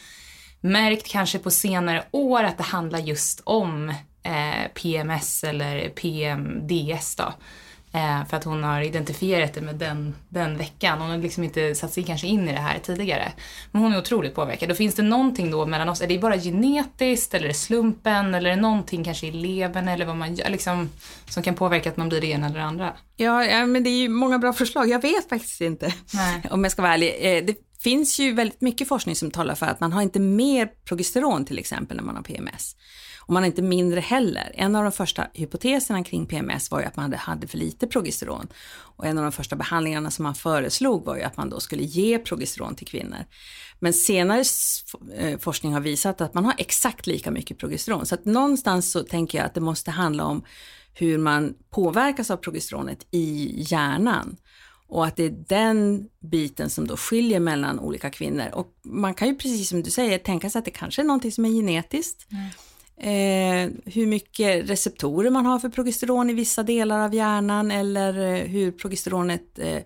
märkt 0.61 1.09
kanske 1.09 1.38
på 1.38 1.50
senare 1.50 2.04
år 2.11 2.44
att 2.44 2.59
det 2.59 2.64
handlar 2.64 2.99
just 2.99 3.40
om 3.44 3.94
PMS 4.75 5.44
eller 5.44 5.88
PMDS 5.88 7.16
då. 7.16 7.32
Eh, 7.94 8.26
för 8.26 8.37
att 8.37 8.44
hon 8.44 8.64
har 8.64 8.80
identifierat 8.80 9.54
det 9.54 9.61
med 9.61 9.75
den, 9.75 10.14
den 10.28 10.58
veckan. 10.58 11.00
Hon 11.00 11.11
har 11.11 11.18
liksom 11.18 11.44
inte 11.44 11.75
satt 11.75 11.92
sig 11.92 12.02
kanske 12.02 12.26
in 12.26 12.49
i 12.49 12.52
det 12.52 12.58
här 12.58 12.78
tidigare. 12.78 13.32
Men 13.70 13.82
hon 13.82 13.92
är 13.92 13.99
otroligt 13.99 14.34
påverkad. 14.34 14.70
Och 14.70 14.76
finns 14.76 14.94
det 14.94 15.02
någonting 15.02 15.50
då 15.50 15.66
mellan 15.66 15.88
oss? 15.88 16.00
Är 16.00 16.06
det 16.06 16.18
bara 16.18 16.38
genetiskt 16.38 17.34
eller 17.34 17.44
är 17.44 17.49
det 17.49 17.54
slumpen 17.54 18.34
eller 18.34 18.50
är 18.50 18.56
det 18.56 18.62
någonting 18.62 19.04
kanske 19.04 19.26
i 19.26 19.30
levern 19.30 19.88
eller 19.88 20.06
vad 20.06 20.16
man 20.16 20.34
gör 20.34 20.50
liksom, 20.50 20.90
som 21.28 21.42
kan 21.42 21.54
påverka 21.54 21.90
att 21.90 21.96
man 21.96 22.08
blir 22.08 22.20
det 22.20 22.26
ena 22.26 22.46
eller 22.46 22.58
det 22.58 22.64
andra? 22.64 22.92
Ja, 23.16 23.44
ja 23.44 23.66
men 23.66 23.84
det 23.84 23.90
är 23.90 24.02
ju 24.02 24.08
många 24.08 24.38
bra 24.38 24.52
förslag. 24.52 24.88
Jag 24.88 25.02
vet 25.02 25.28
faktiskt 25.28 25.61
inte 25.61 25.94
Nej. 26.14 26.42
om 26.50 26.64
jag 26.64 26.72
ska 26.72 26.82
vara 26.82 26.94
ärlig. 26.94 27.16
Eh, 27.20 27.44
det 27.44 27.56
finns 27.82 28.20
ju 28.20 28.32
väldigt 28.32 28.61
mycket 28.61 28.88
forskning 28.88 29.16
som 29.16 29.30
talar 29.30 29.54
för 29.54 29.66
att 29.66 29.80
man 29.80 29.92
har 29.92 30.02
inte 30.02 30.20
mer 30.20 30.68
progesteron 30.84 31.44
till 31.44 31.58
exempel 31.58 31.96
när 31.96 32.04
man 32.04 32.16
har 32.16 32.22
PMS. 32.22 32.76
Och 33.26 33.33
man 33.33 33.43
har 33.43 33.47
inte 33.47 33.62
mindre 33.62 34.00
heller. 34.00 34.52
En 34.55 34.76
av 34.76 34.83
de 34.83 34.93
första 34.93 35.26
hypoteserna 35.35 36.05
kring 36.05 36.26
PMS 36.26 36.71
var 36.71 36.81
ju 36.81 36.87
att 36.87 36.97
man 36.97 37.12
hade 37.12 37.47
för 37.47 37.59
lite 37.59 37.87
progesteron. 37.87 38.49
Och 38.97 39.07
en 39.07 39.19
av 39.19 39.25
de 39.25 39.33
första 39.33 39.57
behandlingarna 39.57 40.11
som 40.11 40.23
man 40.23 40.35
föreslog 40.35 41.05
var 41.05 41.17
ju 41.17 41.23
att 41.23 41.37
man 41.37 41.50
då 41.50 41.61
skulle 41.61 41.83
ge 41.83 42.19
progesteron 42.19 42.75
till 42.75 42.87
kvinnor. 42.87 43.25
Men 43.79 43.93
senare 43.93 44.45
eh, 45.17 45.38
forskning 45.38 45.73
har 45.73 45.81
visat 45.81 46.21
att 46.21 46.35
man 46.35 46.45
har 46.45 46.55
exakt 46.59 47.07
lika 47.07 47.31
mycket 47.31 47.59
progesteron. 47.59 48.07
Så 48.07 48.14
att 48.14 48.25
någonstans 48.25 48.93
så 48.93 49.02
tänker 49.02 49.38
jag 49.38 49.47
att 49.47 49.55
det 49.55 49.61
måste 49.61 49.91
handla 49.91 50.25
om 50.25 50.45
hur 50.95 51.19
man 51.19 51.55
påverkas 51.71 52.31
av 52.31 52.37
progesteronet 52.37 53.07
i 53.11 53.55
hjärnan. 53.69 54.37
Och 54.88 55.07
att 55.07 55.17
det 55.17 55.25
är 55.25 55.45
den 55.49 56.09
biten 56.21 56.71
som 56.71 56.87
då 56.87 56.97
skiljer 56.97 57.41
mellan 57.41 57.79
olika 57.79 58.11
kvinnor. 58.11 58.49
Och 58.52 58.67
man 58.83 59.14
kan 59.14 59.29
ju 59.29 59.35
precis 59.37 59.69
som 59.69 59.83
du 59.83 59.91
säger 59.91 60.19
tänka 60.19 60.50
sig 60.50 60.59
att 60.59 60.64
det 60.64 60.71
kanske 60.71 61.02
är 61.02 61.07
någonting 61.07 61.33
som 61.33 61.45
är 61.45 61.49
genetiskt. 61.49 62.33
Mm. 62.33 62.45
Eh, 63.02 63.71
hur 63.85 64.06
mycket 64.06 64.71
receptorer 64.71 65.30
man 65.30 65.47
har 65.47 65.59
för 65.59 65.68
progesteron 65.68 66.30
i 66.30 66.35
vissa 66.35 66.62
delar 66.62 66.99
av 66.99 67.14
hjärnan 67.14 67.71
eller 67.71 68.18
eh, 68.18 68.47
hur 68.47 68.73
progesteronet 68.73 69.59
eh, 69.59 69.82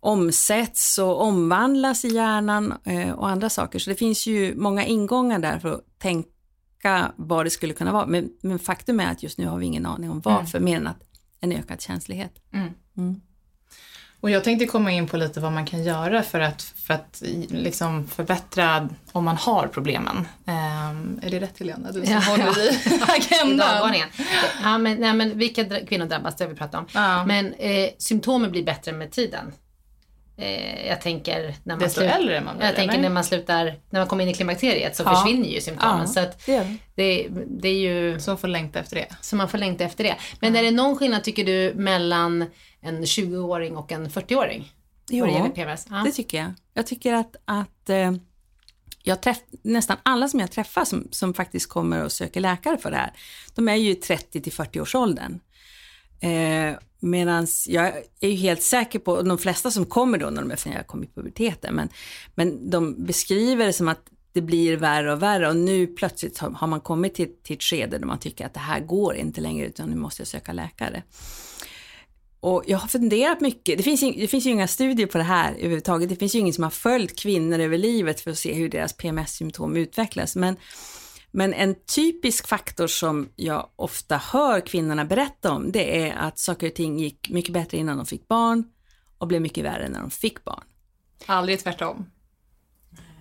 omsätts 0.00 0.98
och 0.98 1.22
omvandlas 1.22 2.04
i 2.04 2.08
hjärnan 2.08 2.74
eh, 2.84 3.10
och 3.10 3.28
andra 3.28 3.48
saker. 3.50 3.78
Så 3.78 3.90
det 3.90 3.96
finns 3.96 4.26
ju 4.26 4.54
många 4.56 4.84
ingångar 4.84 5.38
där 5.38 5.58
för 5.58 5.68
att 5.68 5.98
tänka 5.98 7.12
vad 7.16 7.46
det 7.46 7.50
skulle 7.50 7.74
kunna 7.74 7.92
vara. 7.92 8.06
Men, 8.06 8.30
men 8.42 8.58
faktum 8.58 9.00
är 9.00 9.10
att 9.10 9.22
just 9.22 9.38
nu 9.38 9.46
har 9.46 9.58
vi 9.58 9.66
ingen 9.66 9.86
aning 9.86 10.10
om 10.10 10.20
varför, 10.20 10.58
mm. 10.58 10.70
mer 10.70 10.76
än 10.76 10.86
att 10.86 11.02
en 11.40 11.52
ökad 11.52 11.80
känslighet. 11.80 12.32
Mm. 12.52 12.68
Mm. 12.96 13.20
Och 14.20 14.30
jag 14.30 14.44
tänkte 14.44 14.66
komma 14.66 14.92
in 14.92 15.06
på 15.06 15.16
lite 15.16 15.40
vad 15.40 15.52
man 15.52 15.66
kan 15.66 15.82
göra 15.82 16.22
för 16.22 16.40
att, 16.40 16.62
för 16.62 16.94
att 16.94 17.22
liksom 17.48 18.06
förbättra 18.06 18.88
om 19.12 19.24
man 19.24 19.36
har 19.36 19.66
problemen. 19.66 20.16
Um, 20.16 21.20
är 21.22 21.30
det 21.30 21.40
rätt 21.40 21.58
Helena? 21.58 21.92
Du 21.92 22.06
som 22.06 22.12
ja, 22.12 22.20
håller 22.20 22.46
ja. 22.46 22.62
i 22.62 23.00
agendan. 23.08 23.94
ja, 24.62 24.78
men, 24.78 24.96
nej, 24.96 25.14
men 25.14 25.38
vilka 25.38 25.64
kvinnor 25.64 26.06
drabbas, 26.06 26.36
det 26.36 26.44
har 26.44 26.50
vi 26.50 26.56
pratat 26.56 26.80
om. 26.80 26.86
Ja. 26.92 27.24
Men 27.24 27.54
eh, 27.54 27.90
symptomen 27.98 28.50
blir 28.50 28.64
bättre 28.64 28.92
med 28.92 29.10
tiden. 29.10 29.52
Eh, 30.40 30.86
jag 30.86 31.00
tänker 31.00 31.54
när 31.64 31.74
man, 31.74 31.78
Desto 31.78 32.00
slut, 32.00 32.10
äldre 32.12 32.40
man 32.40 32.56
blir, 32.56 32.66
jag 32.66 32.76
tänker 32.76 32.98
när 32.98 33.08
man 33.08 33.24
slutar, 33.24 33.74
när 33.90 34.00
man 34.00 34.08
kommer 34.08 34.24
in 34.24 34.30
i 34.30 34.34
klimakteriet 34.34 34.96
så 34.96 35.02
ja. 35.02 35.14
försvinner 35.14 35.48
ju 35.48 35.60
symptomen. 35.60 36.08
så 36.08 36.20
att 36.20 36.46
det, 36.46 36.66
det, 36.94 37.28
det, 37.46 37.68
är 37.68 37.78
ju... 37.78 38.20
Så 38.20 38.30
man 38.30 38.38
får 38.38 38.48
längta 38.48 38.78
efter 38.78 38.96
det. 38.96 39.06
Så 39.20 39.36
man 39.36 39.48
får 39.48 39.58
längta 39.58 39.84
efter 39.84 40.04
det. 40.04 40.16
Men 40.40 40.56
är 40.56 40.62
det 40.62 40.70
någon 40.70 40.96
skillnad 40.96 41.24
tycker 41.24 41.44
du 41.44 41.72
mellan 41.74 42.46
en 42.80 43.04
20-åring 43.04 43.76
och 43.76 43.92
en 43.92 44.08
40-åring? 44.08 44.72
Jo, 45.10 45.26
det, 45.26 45.62
ja. 45.90 46.02
det 46.04 46.12
tycker 46.12 46.38
jag. 46.38 46.52
Jag 46.74 46.86
tycker 46.86 47.14
att, 47.14 47.36
att 47.44 47.90
eh, 47.90 48.12
jag 49.02 49.20
träff, 49.20 49.38
nästan 49.62 49.96
alla 50.02 50.28
som 50.28 50.40
jag 50.40 50.50
träffar 50.50 50.84
som, 50.84 51.08
som 51.10 51.34
faktiskt 51.34 51.68
kommer 51.68 52.04
och 52.04 52.12
söker 52.12 52.40
läkare 52.40 52.78
för 52.78 52.90
det 52.90 52.96
här, 52.96 53.12
de 53.54 53.68
är 53.68 53.76
ju 53.76 53.94
30 53.94 54.40
till 54.40 54.52
40 54.52 54.80
års 54.80 54.94
åldern. 54.94 55.40
Eh, 56.20 56.74
Medan 57.02 57.46
jag 57.66 57.92
är 58.20 58.28
ju 58.28 58.34
helt 58.34 58.62
säker 58.62 58.98
på, 58.98 59.22
de 59.22 59.38
flesta 59.38 59.70
som 59.70 59.86
kommer 59.86 60.18
då 60.18 60.30
när 60.30 60.42
de 60.42 60.50
är 60.50 60.82
kommer 60.82 61.04
i 61.04 61.08
puberteten, 61.14 61.74
men, 61.74 61.88
men 62.34 62.70
de 62.70 63.04
beskriver 63.06 63.66
det 63.66 63.72
som 63.72 63.88
att 63.88 64.00
det 64.32 64.40
blir 64.40 64.76
värre 64.76 65.12
och 65.12 65.22
värre. 65.22 65.48
Och 65.48 65.56
nu 65.56 65.86
plötsligt 65.86 66.38
har, 66.38 66.66
man 66.66 66.80
kommit 66.80 67.14
till, 67.14 67.28
till 67.42 67.56
ett 67.56 67.62
skede 67.62 67.98
där 67.98 68.06
man 68.06 68.18
tycker 68.18 68.46
att 68.46 68.54
det 68.54 68.60
här 68.60 68.80
går 68.80 69.14
inte 69.14 69.40
längre 69.40 69.66
utan 69.66 69.90
nu 69.90 69.96
måste 69.96 70.20
jag 70.20 70.28
söka 70.28 70.52
läkare. 70.52 71.02
och 72.40 72.64
jag 72.66 72.78
har 72.78 72.88
funderat 72.88 73.40
mycket, 73.40 73.76
det 73.76 73.82
finns, 73.82 74.02
ju, 74.02 74.12
det 74.12 74.28
finns 74.28 74.46
ju 74.46 74.50
inga 74.50 74.68
studier 74.68 75.06
på 75.06 75.18
det 75.18 75.24
här 75.24 75.52
överhuvudtaget, 75.52 76.08
det 76.08 76.16
finns 76.16 76.34
ju 76.34 76.38
ingen 76.38 76.54
som 76.54 76.64
har 76.64 76.70
följt 76.70 77.18
kvinnor 77.18 77.58
över 77.58 77.78
livet 77.78 78.20
för 78.20 78.30
att 78.30 78.38
se 78.38 78.52
hur 78.54 78.68
deras 78.68 78.92
PMS-symptom 78.92 79.76
utvecklas, 79.76 80.36
men, 80.36 80.56
men 81.30 81.54
en 81.54 81.74
typisk 81.94 82.46
faktor 82.48 82.86
som 82.86 83.28
jag 83.36 83.68
ofta 83.76 84.16
hör 84.16 84.60
kvinnorna 84.60 85.04
berätta 85.04 85.52
om, 85.52 85.72
det 85.72 86.08
är 86.08 86.16
att 86.16 86.38
saker 86.38 86.66
och 86.66 86.74
ting 86.74 86.98
gick 86.98 87.30
mycket 87.30 87.52
bättre 87.52 87.78
innan 87.78 87.96
de 87.96 88.06
fick 88.06 88.28
barn 88.28 88.64
och 89.18 89.26
blev 89.26 89.42
mycket 89.42 89.64
värre 89.64 89.88
när 89.88 90.00
de 90.00 90.10
fick 90.10 90.44
barn. 90.44 90.64
Aldrig 91.26 91.60
tvärtom. 91.60 92.06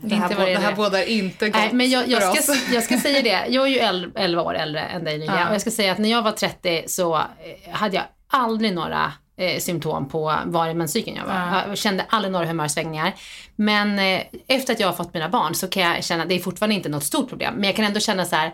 Det 0.01 0.15
här, 0.15 0.23
inte 0.25 0.37
vad 0.37 0.47
det 0.47 0.53
det 0.53 0.59
här 0.59 0.71
är. 0.71 0.75
bådar 0.75 1.09
inte 1.09 1.45
gott 1.45 1.55
Nej, 1.55 1.73
men 1.73 1.89
jag, 1.89 2.07
jag, 2.07 2.21
för 2.35 2.41
ska, 2.41 2.51
oss. 2.51 2.69
jag 2.73 2.83
ska 2.83 2.99
säga 2.99 3.21
det. 3.21 3.53
Jag 3.53 3.63
är 3.63 3.69
ju 3.69 3.77
el- 3.77 4.11
11 4.15 4.41
år 4.41 4.53
äldre 4.55 4.81
än 4.81 5.03
dig 5.03 5.17
Nylia. 5.17 5.39
Ja. 5.39 5.47
Och 5.47 5.53
jag 5.53 5.61
ska 5.61 5.71
säga 5.71 5.91
att 5.91 5.97
när 5.97 6.09
jag 6.09 6.21
var 6.21 6.31
30 6.31 6.83
så 6.87 7.15
eh, 7.15 7.71
hade 7.71 7.95
jag 7.95 8.05
aldrig 8.27 8.73
några 8.73 9.13
eh, 9.39 9.59
symptom 9.59 10.09
på 10.09 10.35
var 10.45 10.67
i 10.67 10.73
menscykeln 10.73 11.17
jag 11.17 11.25
var. 11.25 11.33
Ja. 11.33 11.67
Jag 11.67 11.77
kände 11.77 12.05
aldrig 12.09 12.31
några 12.31 12.45
humörsvängningar. 12.45 13.15
Men 13.55 13.99
eh, 13.99 14.21
efter 14.47 14.73
att 14.73 14.79
jag 14.79 14.87
har 14.87 14.93
fått 14.93 15.13
mina 15.13 15.29
barn 15.29 15.55
så 15.55 15.67
kan 15.67 15.83
jag 15.83 16.03
känna, 16.03 16.25
det 16.25 16.35
är 16.35 16.39
fortfarande 16.39 16.75
inte 16.75 16.89
något 16.89 17.03
stort 17.03 17.29
problem, 17.29 17.53
men 17.55 17.63
jag 17.63 17.75
kan 17.75 17.85
ändå 17.85 17.99
känna 17.99 18.25
så 18.25 18.35
här, 18.35 18.53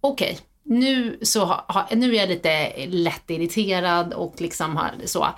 okej, 0.00 0.38
nu, 0.64 1.18
så 1.22 1.44
ha, 1.44 1.88
nu 1.92 2.14
är 2.14 2.18
jag 2.18 2.28
lite 2.28 2.72
lätt 2.86 3.30
irriterad 3.30 4.12
och 4.12 4.34
liksom 4.38 4.76
har, 4.76 4.90
så. 5.04 5.28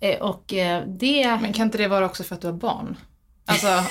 Eh, 0.00 0.20
och 0.20 0.52
eh, 0.52 0.82
det... 0.86 1.38
Men 1.42 1.52
kan 1.52 1.66
inte 1.66 1.78
det 1.78 1.88
vara 1.88 2.06
också 2.06 2.24
för 2.24 2.34
att 2.34 2.40
du 2.40 2.46
har 2.46 2.54
barn? 2.54 2.96
Alltså, 3.46 3.66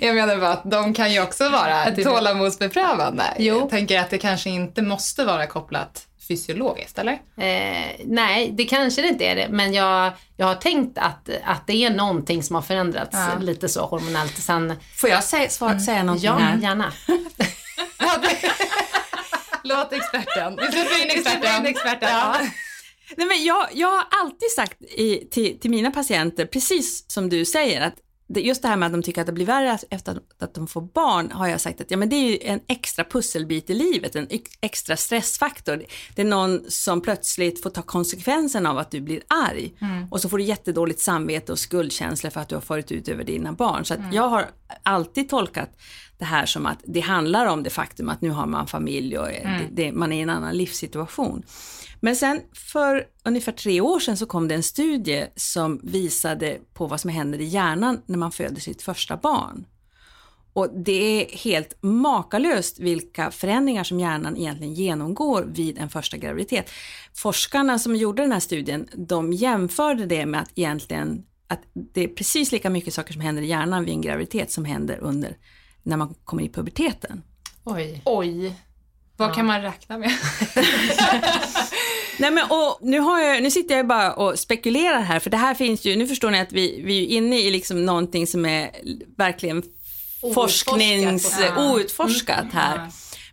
jag 0.00 0.14
menar 0.14 0.36
bara 0.36 0.52
att 0.52 0.70
de 0.70 0.94
kan 0.94 1.12
ju 1.12 1.22
också 1.22 1.48
vara 1.48 1.96
tålamodsbeprövande. 2.04 3.24
Jo. 3.38 3.58
Jag 3.58 3.70
tänker 3.70 4.00
att 4.00 4.10
det 4.10 4.18
kanske 4.18 4.50
inte 4.50 4.82
måste 4.82 5.24
vara 5.24 5.46
kopplat 5.46 6.06
fysiologiskt, 6.28 6.98
eller? 6.98 7.12
Eh, 7.36 7.90
nej, 8.04 8.50
det 8.56 8.64
kanske 8.64 9.02
det 9.02 9.08
inte 9.08 9.24
är 9.24 9.36
det, 9.36 9.48
men 9.50 9.72
jag, 9.72 10.12
jag 10.36 10.46
har 10.46 10.54
tänkt 10.54 10.98
att, 10.98 11.28
att 11.44 11.66
det 11.66 11.84
är 11.84 11.90
någonting 11.90 12.42
som 12.42 12.54
har 12.54 12.62
förändrats 12.62 13.10
Ja. 13.12 13.38
lite 13.40 13.68
så 13.68 13.86
hormonellt 13.86 14.36
sen, 14.38 14.74
Får 14.96 15.10
jag 15.10 15.24
säga, 15.24 15.50
svar, 15.50 15.78
säga 15.78 16.02
någonting 16.02 16.26
ja, 16.26 16.34
här? 16.36 16.58
gärna. 16.58 16.92
Låt 19.64 19.92
experten. 19.92 20.56
Vi 20.56 20.66
släpper 20.72 21.02
in 21.04 21.10
experten. 21.10 21.66
experten. 21.66 22.08
Ja. 22.10 22.36
Nej, 23.16 23.26
men 23.26 23.44
jag, 23.44 23.68
jag 23.72 23.88
har 23.88 24.04
alltid 24.22 24.50
sagt 24.56 24.82
i, 24.82 25.28
till, 25.30 25.60
till 25.60 25.70
mina 25.70 25.90
patienter, 25.90 26.46
precis 26.46 27.10
som 27.10 27.28
du 27.28 27.44
säger, 27.44 27.80
att 27.80 27.94
just 28.28 28.62
det 28.62 28.68
här 28.68 28.76
med 28.76 28.86
att 28.86 28.92
de 28.92 29.02
tycker 29.02 29.20
att 29.20 29.26
det 29.26 29.32
blir 29.32 29.46
värre 29.46 29.78
efter 29.90 30.20
att, 30.38 30.54
de 30.54 30.66
får 30.66 30.80
barn, 30.80 31.30
har 31.30 31.48
jag 31.48 31.60
sagt 31.60 31.80
att 31.80 31.90
ja, 31.90 31.96
men 31.96 32.08
det 32.08 32.16
är 32.16 32.52
en 32.52 32.60
extra 32.66 33.04
pusselbit 33.04 33.70
i 33.70 33.74
livet, 33.74 34.16
en 34.16 34.26
ex- 34.30 34.58
extra 34.60 34.96
stressfaktor. 34.96 35.84
Det 36.14 36.22
är 36.22 36.26
någon 36.26 36.70
som 36.70 37.00
plötsligt 37.00 37.62
får 37.62 37.70
ta 37.70 37.82
konsekvensen 37.82 38.66
av 38.66 38.78
att 38.78 38.90
du 38.90 39.00
blir 39.00 39.22
arg 39.28 39.72
och 40.10 40.20
så 40.20 40.28
får 40.28 40.38
du 40.38 40.44
jättedåligt 40.44 41.00
samvete 41.00 41.52
och 41.52 41.58
skuldkänsla 41.58 42.30
för 42.30 42.40
att 42.40 42.48
du 42.48 42.54
har 42.54 42.62
farit 42.62 42.92
ut 42.92 43.08
över 43.08 43.24
dina 43.24 43.52
barn. 43.52 43.84
Så 43.84 43.94
att 43.94 44.00
jag 44.12 44.28
har 44.28 44.46
alltid 44.82 45.28
tolkat 45.28 45.70
det 46.18 46.24
här 46.24 46.46
som 46.46 46.66
att 46.66 46.78
det 46.84 47.00
handlar 47.00 47.46
om 47.46 47.62
det 47.62 47.70
faktum 47.70 48.08
att 48.08 48.20
nu 48.20 48.30
har 48.30 48.46
man 48.46 48.66
familj 48.66 49.18
och 49.18 49.26
det, 49.26 49.68
det, 49.72 49.92
man 49.92 50.12
är 50.12 50.18
i 50.18 50.20
en 50.20 50.30
annan 50.30 50.56
livssituation. 50.56 51.42
Men 52.00 52.16
sen 52.16 52.42
för 52.52 53.06
ungefär 53.24 53.52
tre 53.52 53.80
år 53.80 54.00
sedan 54.00 54.16
så 54.16 54.26
kom 54.26 54.48
det 54.48 54.54
en 54.54 54.62
studie 54.62 55.26
som 55.36 55.80
visade 55.82 56.58
på 56.74 56.86
vad 56.86 57.00
som 57.00 57.10
händer 57.10 57.40
i 57.40 57.44
hjärnan 57.44 58.02
när 58.06 58.18
man 58.18 58.32
föder 58.32 58.60
sitt 58.60 58.82
första 58.82 59.16
barn. 59.16 59.66
Och 60.52 60.70
det 60.84 61.22
är 61.22 61.36
helt 61.36 61.82
makalöst 61.82 62.78
vilka 62.78 63.30
förändringar 63.30 63.84
som 63.84 64.00
hjärnan 64.00 64.36
egentligen 64.36 64.74
genomgår 64.74 65.44
vid 65.48 65.78
en 65.78 65.88
första 65.88 66.16
graviditet. 66.16 66.70
Forskarna 67.14 67.78
som 67.78 67.96
gjorde 67.96 68.22
den 68.22 68.32
här 68.32 68.40
studien, 68.40 68.88
de 68.94 69.32
jämförde 69.32 70.06
det 70.06 70.26
med 70.26 70.40
att 70.40 70.50
egentligen 70.54 71.24
att 71.48 71.60
det 71.72 72.04
är 72.04 72.08
precis 72.08 72.52
lika 72.52 72.70
mycket 72.70 72.94
saker 72.94 73.12
som 73.12 73.22
händer 73.22 73.42
i 73.42 73.46
hjärnan 73.46 73.84
vid 73.84 73.94
en 73.94 74.00
graviditet 74.00 74.52
som 74.52 74.64
händer 74.64 74.98
under 74.98 75.36
när 75.82 75.96
man 75.96 76.14
kommer 76.24 76.42
i 76.42 76.48
puberteten. 76.48 77.22
Oj. 77.64 78.02
Oj. 78.04 78.54
Vad 79.16 79.34
kan 79.34 79.46
man 79.46 79.62
räkna 79.62 79.98
med? 79.98 80.10
Nej 82.18 82.30
men 82.30 82.44
och 82.50 82.78
nu, 82.82 82.98
har 82.98 83.20
jag, 83.20 83.42
nu 83.42 83.50
sitter 83.50 83.76
jag 83.76 83.86
bara 83.86 84.12
och 84.12 84.38
spekulerar 84.38 85.00
här, 85.00 85.18
för 85.18 85.30
det 85.30 85.36
här 85.36 85.54
finns 85.54 85.84
ju, 85.84 85.96
nu 85.96 86.06
förstår 86.06 86.30
ni 86.30 86.40
att 86.40 86.52
vi, 86.52 86.82
vi 86.84 87.04
är 87.04 87.16
inne 87.16 87.38
i 87.40 87.50
liksom 87.50 87.84
någonting 87.86 88.26
som 88.26 88.46
är 88.46 88.70
verkligen 89.16 89.62
forsknings, 90.34 91.36
Ja. 91.40 91.72
outforskat 91.72 92.44
här. 92.52 92.80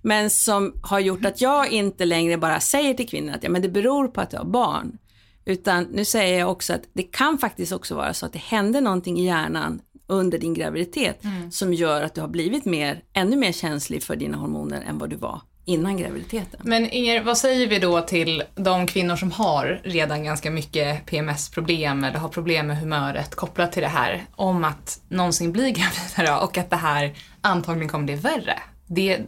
Men 0.01 0.29
som 0.29 0.73
har 0.83 0.99
gjort 0.99 1.25
att 1.25 1.41
jag 1.41 1.71
inte 1.71 2.05
längre 2.05 2.37
bara 2.37 2.59
säger 2.59 2.93
till 2.93 3.09
kvinnor 3.09 3.33
att 3.33 3.43
ja, 3.43 3.49
men 3.49 3.61
det 3.61 3.69
beror 3.69 4.07
på 4.07 4.21
att 4.21 4.31
du 4.31 4.37
har 4.37 4.45
barn. 4.45 4.97
Utan 5.45 5.83
nu 5.83 6.05
säger 6.05 6.39
jag 6.39 6.51
också 6.51 6.73
att 6.73 6.81
det 6.93 7.03
kan 7.03 7.37
faktiskt 7.37 7.71
också 7.71 7.95
vara 7.95 8.13
så 8.13 8.25
att 8.25 8.33
det 8.33 8.39
händer 8.39 8.81
någonting 8.81 9.19
i 9.19 9.25
hjärnan 9.25 9.81
under 10.07 10.37
din 10.37 10.53
graviditet 10.53 11.21
som 11.51 11.73
gör 11.73 12.01
att 12.01 12.15
du 12.15 12.21
har 12.21 12.27
blivit 12.27 12.65
mer, 12.65 13.01
ännu 13.13 13.35
mer 13.35 13.51
känslig 13.51 14.03
för 14.03 14.15
dina 14.15 14.37
hormoner 14.37 14.81
än 14.81 14.97
vad 14.97 15.09
du 15.09 15.15
var 15.15 15.41
innan 15.65 15.97
graviditeten. 15.97 16.59
Men 16.63 16.89
Inger, 16.89 17.23
vad 17.23 17.37
säger 17.37 17.67
vi 17.67 17.79
då 17.79 18.01
till 18.01 18.43
de 18.55 18.87
kvinnor 18.87 19.15
som 19.15 19.31
har 19.31 19.81
redan 19.83 20.23
ganska 20.23 20.51
mycket 20.51 21.05
PMS-problem 21.05 22.03
eller 22.03 22.19
har 22.19 22.29
problem 22.29 22.67
med 22.67 22.77
humöret 22.77 23.35
kopplat 23.35 23.71
till 23.71 23.81
det 23.81 23.87
här 23.89 24.25
om 24.35 24.63
att 24.63 25.01
någonsin 25.09 25.51
bli 25.51 25.71
gravida 26.17 26.39
och 26.39 26.57
att 26.57 26.69
det 26.69 26.75
här 26.75 27.13
antagligen 27.41 27.89
kommer 27.89 28.05
bli 28.05 28.15
värre? 28.15 28.59
Det, 28.87 29.19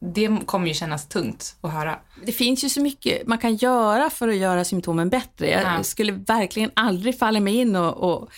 det 0.00 0.46
kommer 0.46 0.68
ju 0.68 0.74
kännas 0.74 1.08
tungt 1.08 1.56
att 1.60 1.72
höra. 1.72 1.98
Det 2.26 2.32
finns 2.32 2.64
ju 2.64 2.68
så 2.68 2.80
mycket 2.80 3.26
man 3.26 3.38
kan 3.38 3.56
göra 3.56 4.10
för 4.10 4.28
att 4.28 4.36
göra 4.36 4.64
symptomen 4.64 5.08
bättre. 5.10 5.50
Jag 5.50 5.62
Ja. 5.62 5.82
skulle 5.82 6.12
verkligen 6.12 6.70
aldrig 6.74 7.18
falla 7.18 7.40
mig 7.40 7.54
in 7.54 7.76
och, 7.76 7.96
och 8.12 8.28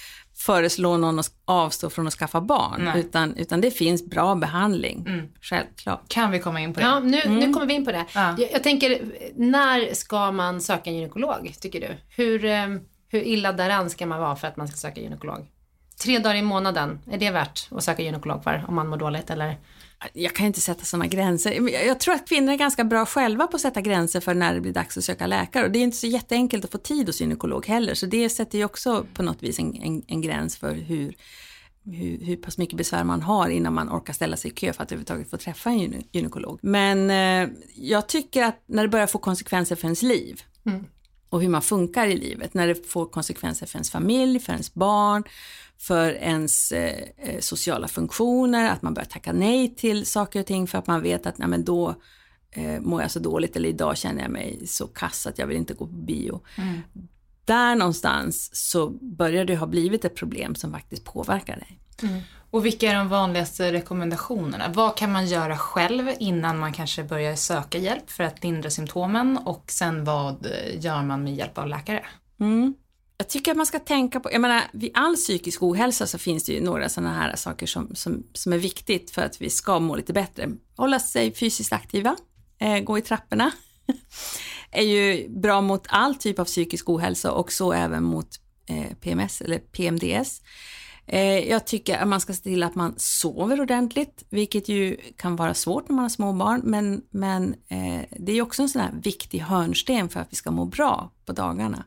föreslå 0.46 0.96
någon 0.96 1.18
att 1.18 1.30
avstå 1.44 1.90
från 1.90 2.06
att 2.06 2.12
skaffa 2.12 2.40
barn, 2.40 2.80
Nej. 2.84 3.00
utan, 3.00 3.36
utan 3.36 3.60
det 3.60 3.70
finns 3.70 4.06
bra 4.06 4.34
behandling, 4.34 5.28
självklart. 5.40 6.08
Kan 6.08 6.30
vi 6.30 6.38
komma 6.38 6.60
in 6.60 6.74
på 6.74 6.80
det? 6.80 6.86
Ja, 6.86 7.00
nu, 7.00 7.20
nu 7.28 7.52
kommer 7.52 7.66
vi 7.66 7.74
in 7.74 7.84
på 7.84 7.92
det. 7.92 8.04
Ja. 8.14 8.34
Jag, 8.38 8.52
jag 8.52 8.62
tänker, 8.62 9.00
när 9.36 9.94
ska 9.94 10.32
man 10.32 10.60
söka 10.60 10.90
en 10.90 10.96
gynekolog, 10.96 11.54
tycker 11.60 11.80
du? 11.80 11.88
Hur, 12.08 12.44
eh, 12.44 12.66
hur 13.08 13.22
illa 13.22 13.52
däran 13.52 13.90
ska 13.90 14.06
man 14.06 14.20
vara 14.20 14.36
för 14.36 14.48
att 14.48 14.56
man 14.56 14.68
ska 14.68 14.76
söka 14.76 15.00
gynekolog? 15.00 15.46
Tre 16.02 16.18
dagar 16.18 16.34
i 16.34 16.42
månaden, 16.42 17.00
är 17.10 17.18
det 17.18 17.30
värt 17.30 17.68
att 17.70 17.84
söka 17.84 18.02
gynekolog 18.02 18.44
för 18.44 18.64
om 18.68 18.74
man 18.74 18.88
mår 18.88 18.96
dåligt 18.96 19.30
eller? 19.30 19.56
Jag 20.12 20.34
kan 20.34 20.46
inte 20.46 20.60
sätta 20.60 20.84
sådana 20.84 21.06
gränser. 21.06 21.70
Jag 21.86 22.00
tror 22.00 22.14
att 22.14 22.28
kvinnor 22.28 22.52
är 22.52 22.56
ganska 22.56 22.84
bra 22.84 23.06
själva 23.06 23.46
på 23.46 23.56
att 23.56 23.60
sätta 23.60 23.80
gränser 23.80 24.20
för 24.20 24.34
när 24.34 24.54
det 24.54 24.60
blir 24.60 24.72
dags 24.72 24.98
att 24.98 25.04
söka 25.04 25.26
läkare. 25.26 25.64
Och 25.64 25.70
det 25.70 25.78
är 25.78 25.82
inte 25.82 25.96
så 25.96 26.06
jätteenkelt 26.06 26.64
att 26.64 26.72
få 26.72 26.78
tid 26.78 27.06
hos 27.06 27.20
gynekolog 27.20 27.66
heller, 27.66 27.94
så 27.94 28.06
det 28.06 28.28
sätter 28.28 28.58
ju 28.58 28.64
också 28.64 29.06
på 29.14 29.22
något 29.22 29.42
vis 29.42 29.58
en, 29.58 29.82
en, 29.82 30.02
en 30.06 30.20
gräns 30.22 30.56
för 30.56 30.74
hur, 30.74 31.14
hur, 31.84 32.24
hur 32.24 32.36
pass 32.36 32.58
mycket 32.58 32.76
besvär 32.76 33.04
man 33.04 33.22
har 33.22 33.48
innan 33.48 33.74
man 33.74 33.88
orkar 33.88 34.12
ställa 34.12 34.36
sig 34.36 34.50
i 34.50 34.54
kö 34.54 34.72
för 34.72 34.82
att 34.82 34.92
överhuvudtaget 34.92 35.30
få 35.30 35.36
träffa 35.36 35.70
en 35.70 35.78
gyne- 35.78 36.04
gynekolog. 36.12 36.58
Men 36.62 37.10
eh, 37.10 37.54
jag 37.74 38.08
tycker 38.08 38.44
att 38.44 38.62
när 38.66 38.82
det 38.82 38.88
börjar 38.88 39.06
få 39.06 39.18
konsekvenser 39.18 39.76
för 39.76 39.84
ens 39.84 40.02
liv 40.02 40.42
mm 40.66 40.84
och 41.32 41.42
hur 41.42 41.48
man 41.48 41.62
funkar 41.62 42.06
i 42.06 42.16
livet, 42.16 42.54
när 42.54 42.66
det 42.66 42.88
får 42.88 43.06
konsekvenser 43.06 43.66
för 43.66 43.76
ens 43.76 43.90
familj, 43.90 44.40
för 44.40 44.52
ens 44.52 44.74
barn, 44.74 45.24
för 45.78 46.12
ens 46.12 46.72
eh, 46.72 47.02
eh, 47.16 47.40
sociala 47.40 47.88
funktioner, 47.88 48.70
att 48.70 48.82
man 48.82 48.94
börjar 48.94 49.06
tacka 49.06 49.32
nej 49.32 49.74
till 49.74 50.06
saker 50.06 50.40
och 50.40 50.46
ting 50.46 50.66
för 50.66 50.78
att 50.78 50.86
man 50.86 51.02
vet 51.02 51.26
att 51.26 51.38
nej, 51.38 51.48
men 51.48 51.64
då 51.64 51.94
eh, 52.50 52.80
mår 52.80 53.02
jag 53.02 53.10
så 53.10 53.18
dåligt 53.18 53.56
eller 53.56 53.68
idag 53.68 53.96
känner 53.96 54.22
jag 54.22 54.30
mig 54.30 54.66
så 54.66 54.86
kass 54.86 55.26
att 55.26 55.38
jag 55.38 55.46
vill 55.46 55.56
inte 55.56 55.74
gå 55.74 55.86
på 55.86 55.92
bio. 55.92 56.40
Där 57.44 57.74
någonstans 57.74 58.50
så 58.70 58.90
börjar 58.90 59.44
det 59.44 59.56
ha 59.56 59.66
blivit 59.66 60.04
ett 60.04 60.14
problem 60.14 60.54
som 60.54 60.72
faktiskt 60.72 61.04
påverkar 61.04 61.56
dig. 61.56 61.78
Och 62.52 62.66
vilka 62.66 62.90
är 62.90 62.94
de 62.94 63.08
vanligaste 63.08 63.72
rekommendationerna? 63.72 64.68
Vad 64.68 64.96
kan 64.96 65.12
man 65.12 65.26
göra 65.26 65.58
själv 65.58 66.10
innan 66.18 66.58
man 66.58 66.72
kanske 66.72 67.04
börjar 67.04 67.36
söka 67.36 67.78
hjälp 67.78 68.10
för 68.10 68.24
att 68.24 68.42
lindra 68.44 68.70
symptomen 68.70 69.38
och 69.38 69.64
sen 69.66 70.04
vad 70.04 70.46
eh, 70.46 70.84
gör 70.84 71.02
man 71.02 71.24
med 71.24 71.34
hjälp 71.34 71.58
av 71.58 71.68
läkare? 71.68 72.04
Mm. 72.40 72.74
Jag 73.18 73.28
tycker 73.28 73.50
att 73.50 73.56
man 73.56 73.66
ska 73.66 73.78
tänka 73.78 74.20
på, 74.20 74.32
jag 74.32 74.40
menar 74.40 74.62
vid 74.72 74.90
all 74.94 75.16
psykisk 75.16 75.62
ohälsa 75.62 76.06
så 76.06 76.18
finns 76.18 76.44
det 76.44 76.52
ju 76.52 76.60
några 76.60 76.88
sådana 76.88 77.12
här 77.12 77.36
saker 77.36 77.66
som, 77.66 77.94
som, 77.94 78.26
som 78.32 78.52
är 78.52 78.58
viktigt 78.58 79.10
för 79.10 79.22
att 79.22 79.40
vi 79.40 79.50
ska 79.50 79.80
må 79.80 79.96
lite 79.96 80.12
bättre. 80.12 80.48
Hålla 80.76 81.00
sig 81.00 81.34
fysiskt 81.34 81.72
aktiva, 81.72 82.16
eh, 82.58 82.78
gå 82.78 82.98
i 82.98 83.02
trapporna, 83.02 83.50
är 84.70 84.82
ju 84.82 85.28
bra 85.28 85.60
mot 85.60 85.86
all 85.88 86.14
typ 86.14 86.38
av 86.38 86.44
psykisk 86.44 86.88
ohälsa 86.88 87.32
och 87.32 87.52
så 87.52 87.72
även 87.72 88.04
mot 88.04 88.28
eh, 88.66 88.94
PMS 89.00 89.40
eller 89.40 89.58
PMDS. 89.58 90.42
Eh, 91.06 91.48
jag 91.48 91.66
tycker 91.66 91.98
att 91.98 92.08
man 92.08 92.20
ska 92.20 92.32
se 92.32 92.42
till 92.42 92.62
att 92.62 92.74
man 92.74 92.94
sover 92.96 93.60
ordentligt, 93.60 94.24
vilket 94.30 94.68
ju 94.68 94.96
kan 95.16 95.36
vara 95.36 95.54
svårt 95.54 95.88
när 95.88 95.94
man 95.96 96.02
har 96.02 96.08
små 96.08 96.32
barn, 96.32 96.60
men, 96.64 97.02
men 97.10 97.54
eh, 97.68 98.00
det 98.10 98.32
är 98.32 98.42
också 98.42 98.62
en 98.62 98.68
sån 98.68 98.82
här 98.82 98.92
viktig 99.02 99.38
hörnsten 99.38 100.08
för 100.08 100.20
att 100.20 100.32
vi 100.32 100.36
ska 100.36 100.50
må 100.50 100.64
bra 100.64 101.12
på 101.26 101.32
dagarna. 101.32 101.84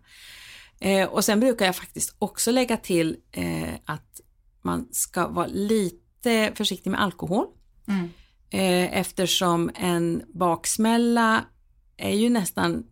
Eh, 0.80 1.10
och 1.10 1.26
sen 1.26 1.40
brukar 1.40 1.66
jag 1.66 1.76
faktiskt 1.76 2.16
också 2.20 2.52
lägga 2.52 2.78
till 2.78 3.18
att 3.86 4.22
man 4.62 4.88
ska 4.92 5.28
vara 5.28 5.48
lite 5.48 6.52
försiktig 6.56 6.90
med 6.90 7.02
alkohol. 7.02 7.46
Mm. 7.88 8.10
Eftersom 8.92 9.72
en 9.76 10.24
baksmälla 10.34 11.46
är 11.98 12.16
ju 12.16 12.30
nästan 12.30 12.84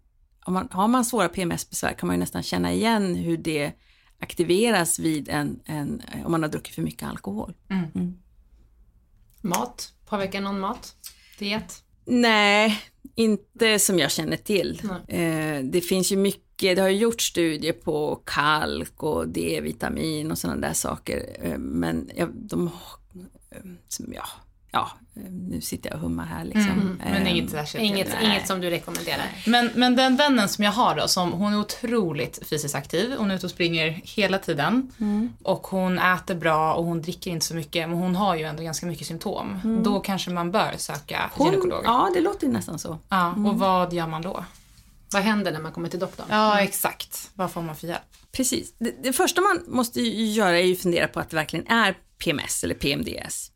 om 0.45 0.53
man, 0.53 0.67
har 0.71 0.87
man 0.87 1.05
svåra 1.05 1.29
PMS-besvär 1.29 1.93
kan 1.93 2.07
man 2.07 2.15
ju 2.15 2.19
nästan 2.19 2.43
känna 2.43 2.73
igen 2.73 3.15
hur 3.15 3.37
det 3.37 3.73
aktiveras 4.23 4.99
vid 4.99 5.29
en, 5.29 5.59
en 5.65 6.01
om 6.25 6.31
man 6.31 6.43
har 6.43 6.49
druckit 6.49 6.75
för 6.75 6.81
mycket 6.81 7.09
alkohol. 7.09 7.53
Mat? 9.41 9.93
Påverkar 10.05 10.41
någon 10.41 10.59
mat? 10.59 10.95
Diet? 11.39 11.83
Nej, 12.05 12.81
inte 13.15 13.79
som 13.79 13.99
jag 13.99 14.11
känner 14.11 14.37
till. 14.37 14.81
Eh, 15.07 15.59
det 15.63 15.81
finns 15.81 16.11
ju 16.11 16.17
mycket, 16.17 16.75
det 16.75 16.81
har 16.81 16.89
ju 16.89 16.97
gjorts 16.97 17.25
studier 17.25 17.73
på 17.73 18.21
kalk 18.25 19.03
och 19.03 19.27
D-vitamin 19.27 20.31
och 20.31 20.37
sådana 20.37 20.67
där 20.67 20.73
saker. 20.73 21.37
Eh, 21.39 21.57
men 21.57 22.09
ja, 22.15 22.27
de, 22.33 22.67
eh, 23.51 23.61
som, 23.87 24.13
ja, 24.13 24.25
ja, 24.73 24.91
eh, 25.15 25.21
nu 25.31 25.61
sitter 25.61 25.89
jag 25.89 25.95
och 25.95 26.01
hummar 26.01 26.25
här 26.25 26.45
liksom. 26.45 26.97
Men 27.03 27.21
Eh, 27.21 27.31
inget 27.37 27.51
särskilt. 27.51 27.83
Inget, 27.83 28.07
Nej. 28.07 28.25
inget 28.25 28.47
som 28.47 28.61
du 28.61 28.69
rekommenderar? 28.69 29.25
Men, 29.47 29.69
men 29.75 29.95
den 29.95 30.15
vännen 30.15 30.49
som 30.49 30.63
jag 30.63 30.71
har 30.71 30.95
då, 30.95 31.07
som, 31.07 31.31
hon 31.31 31.53
är 31.53 31.59
otroligt 31.59 32.47
fysiskt 32.49 32.75
aktiv. 32.75 33.13
Hon 33.17 33.31
är 33.31 33.35
ute 33.35 33.45
och 33.45 33.51
springer 33.51 34.01
hela 34.03 34.37
tiden. 34.37 34.91
Och 35.43 35.67
hon 35.67 35.99
äter 35.99 36.35
bra 36.35 36.73
och 36.73 36.85
hon 36.85 37.01
dricker 37.01 37.31
inte 37.31 37.45
så 37.45 37.55
mycket. 37.55 37.89
Men 37.89 37.97
hon 37.97 38.15
har 38.15 38.35
ju 38.35 38.43
ändå 38.43 38.63
ganska 38.63 38.85
mycket 38.85 39.07
symptom. 39.07 39.59
Då 39.83 39.99
kanske 39.99 40.31
man 40.31 40.51
bör 40.51 40.73
söka 40.77 41.31
hon, 41.33 41.47
gynekolog. 41.51 41.81
ja, 41.85 42.11
det 42.13 42.21
låter 42.21 42.47
ju 42.47 42.53
nästan 42.53 42.79
så. 42.79 42.97
Ja, 43.09 43.31
och 43.31 43.59
vad 43.59 43.93
gör 43.93 44.07
man 44.07 44.21
då? 44.21 44.45
Vad 45.11 45.21
händer 45.21 45.51
när 45.51 45.59
man 45.59 45.71
kommer 45.71 45.89
till 45.89 45.99
doktorn? 45.99 46.25
Ja, 46.29 46.59
exakt. 46.61 47.29
Vad 47.33 47.51
får 47.51 47.61
man 47.61 47.75
för 47.75 47.87
hjälp? 47.87 48.01
Precis. 48.31 48.73
Det, 48.77 49.03
det 49.03 49.13
första 49.13 49.41
man 49.41 49.63
måste 49.67 50.01
ju 50.01 50.25
göra 50.25 50.59
är 50.59 50.63
ju 50.65 50.75
fundera 50.75 51.07
på 51.07 51.19
att 51.19 51.29
det 51.29 51.35
verkligen 51.35 51.67
är 51.67 51.97
PMS 52.23 52.63
eller 52.63 52.75
PMDS. 52.75 53.51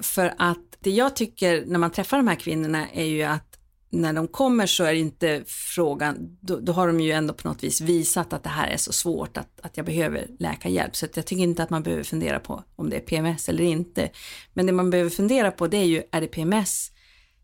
För 0.00 0.34
att 0.38 0.58
det 0.80 0.90
jag 0.90 1.16
tycker 1.16 1.64
när 1.66 1.78
man 1.78 1.90
träffar 1.90 2.16
de 2.16 2.28
här 2.28 2.34
kvinnorna 2.34 2.88
är 2.90 3.04
ju 3.04 3.22
att 3.22 3.58
när 3.90 4.12
de 4.12 4.28
kommer 4.28 4.66
så 4.66 4.84
är 4.84 4.92
inte 4.94 5.42
frågan, 5.46 6.36
då, 6.40 6.60
då 6.60 6.72
har 6.72 6.86
de 6.86 7.00
ju 7.00 7.12
ändå 7.12 7.34
på 7.34 7.48
något 7.48 7.62
vis 7.64 7.80
visat 7.80 8.32
att 8.32 8.42
det 8.42 8.48
här 8.48 8.68
är 8.68 8.76
så 8.76 8.92
svårt 8.92 9.36
att, 9.36 9.60
att 9.62 9.76
jag 9.76 9.86
behöver 9.86 10.26
läkarhjälp. 10.38 10.96
Så 10.96 11.06
jag 11.14 11.26
tycker 11.26 11.42
inte 11.42 11.62
att 11.62 11.70
man 11.70 11.82
behöver 11.82 12.02
fundera 12.04 12.40
på 12.40 12.64
om 12.76 12.90
det 12.90 12.96
är 12.96 13.00
PMS 13.00 13.48
eller 13.48 13.64
inte. 13.64 14.10
Men 14.52 14.66
det 14.66 14.72
man 14.72 14.90
behöver 14.90 15.10
fundera 15.10 15.50
på 15.50 15.66
det 15.66 15.76
är 15.76 15.84
ju, 15.84 16.02
är 16.12 16.20
det 16.20 16.26
PMS 16.26 16.92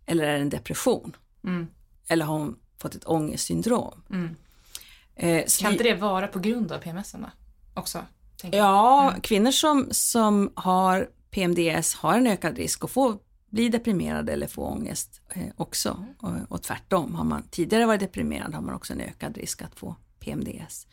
eller 0.06 0.24
är 0.24 0.34
det 0.34 0.40
en 0.40 0.48
depression? 0.50 1.16
Eller 2.08 2.24
har 2.24 2.38
hon 2.38 2.56
fått 2.80 2.94
ett 2.94 3.04
ångestsyndrom? 3.08 4.02
Eh, 5.16 5.44
så 5.46 5.62
Kan 5.62 5.70
det- 5.70 5.72
inte 5.74 5.84
det 5.84 5.94
vara 5.94 6.26
på 6.26 6.38
grund 6.38 6.72
av 6.72 6.78
PMS 6.78 7.12
då? 7.12 7.18
också? 7.74 8.04
Ja, 8.52 9.14
kvinnor 9.22 9.50
som, 9.50 9.88
som 9.90 10.52
har 10.54 11.08
PMDS 11.31 11.95
har 11.95 12.14
en 12.14 12.27
ökad 12.27 12.57
risk 12.57 12.85
att 12.85 12.91
få 12.91 13.19
bli 13.51 13.69
deprimerad 13.69 14.29
eller 14.29 14.47
få 14.47 14.62
ångest 14.62 15.21
eh, 15.29 15.43
också. 15.57 16.05
Och, 16.19 16.33
och 16.49 16.62
tvärtom, 16.62 17.14
har 17.14 17.25
man 17.25 17.43
tidigare 17.51 17.87
varit 17.87 18.01
deprimerad 18.01 18.55
har 18.55 18.62
man 18.62 18.75
också 18.75 18.93
en 18.93 19.01
ökad 19.01 19.37
risk 19.37 19.62
att 19.62 19.75
få 19.75 19.97
PMDS. 20.21 20.87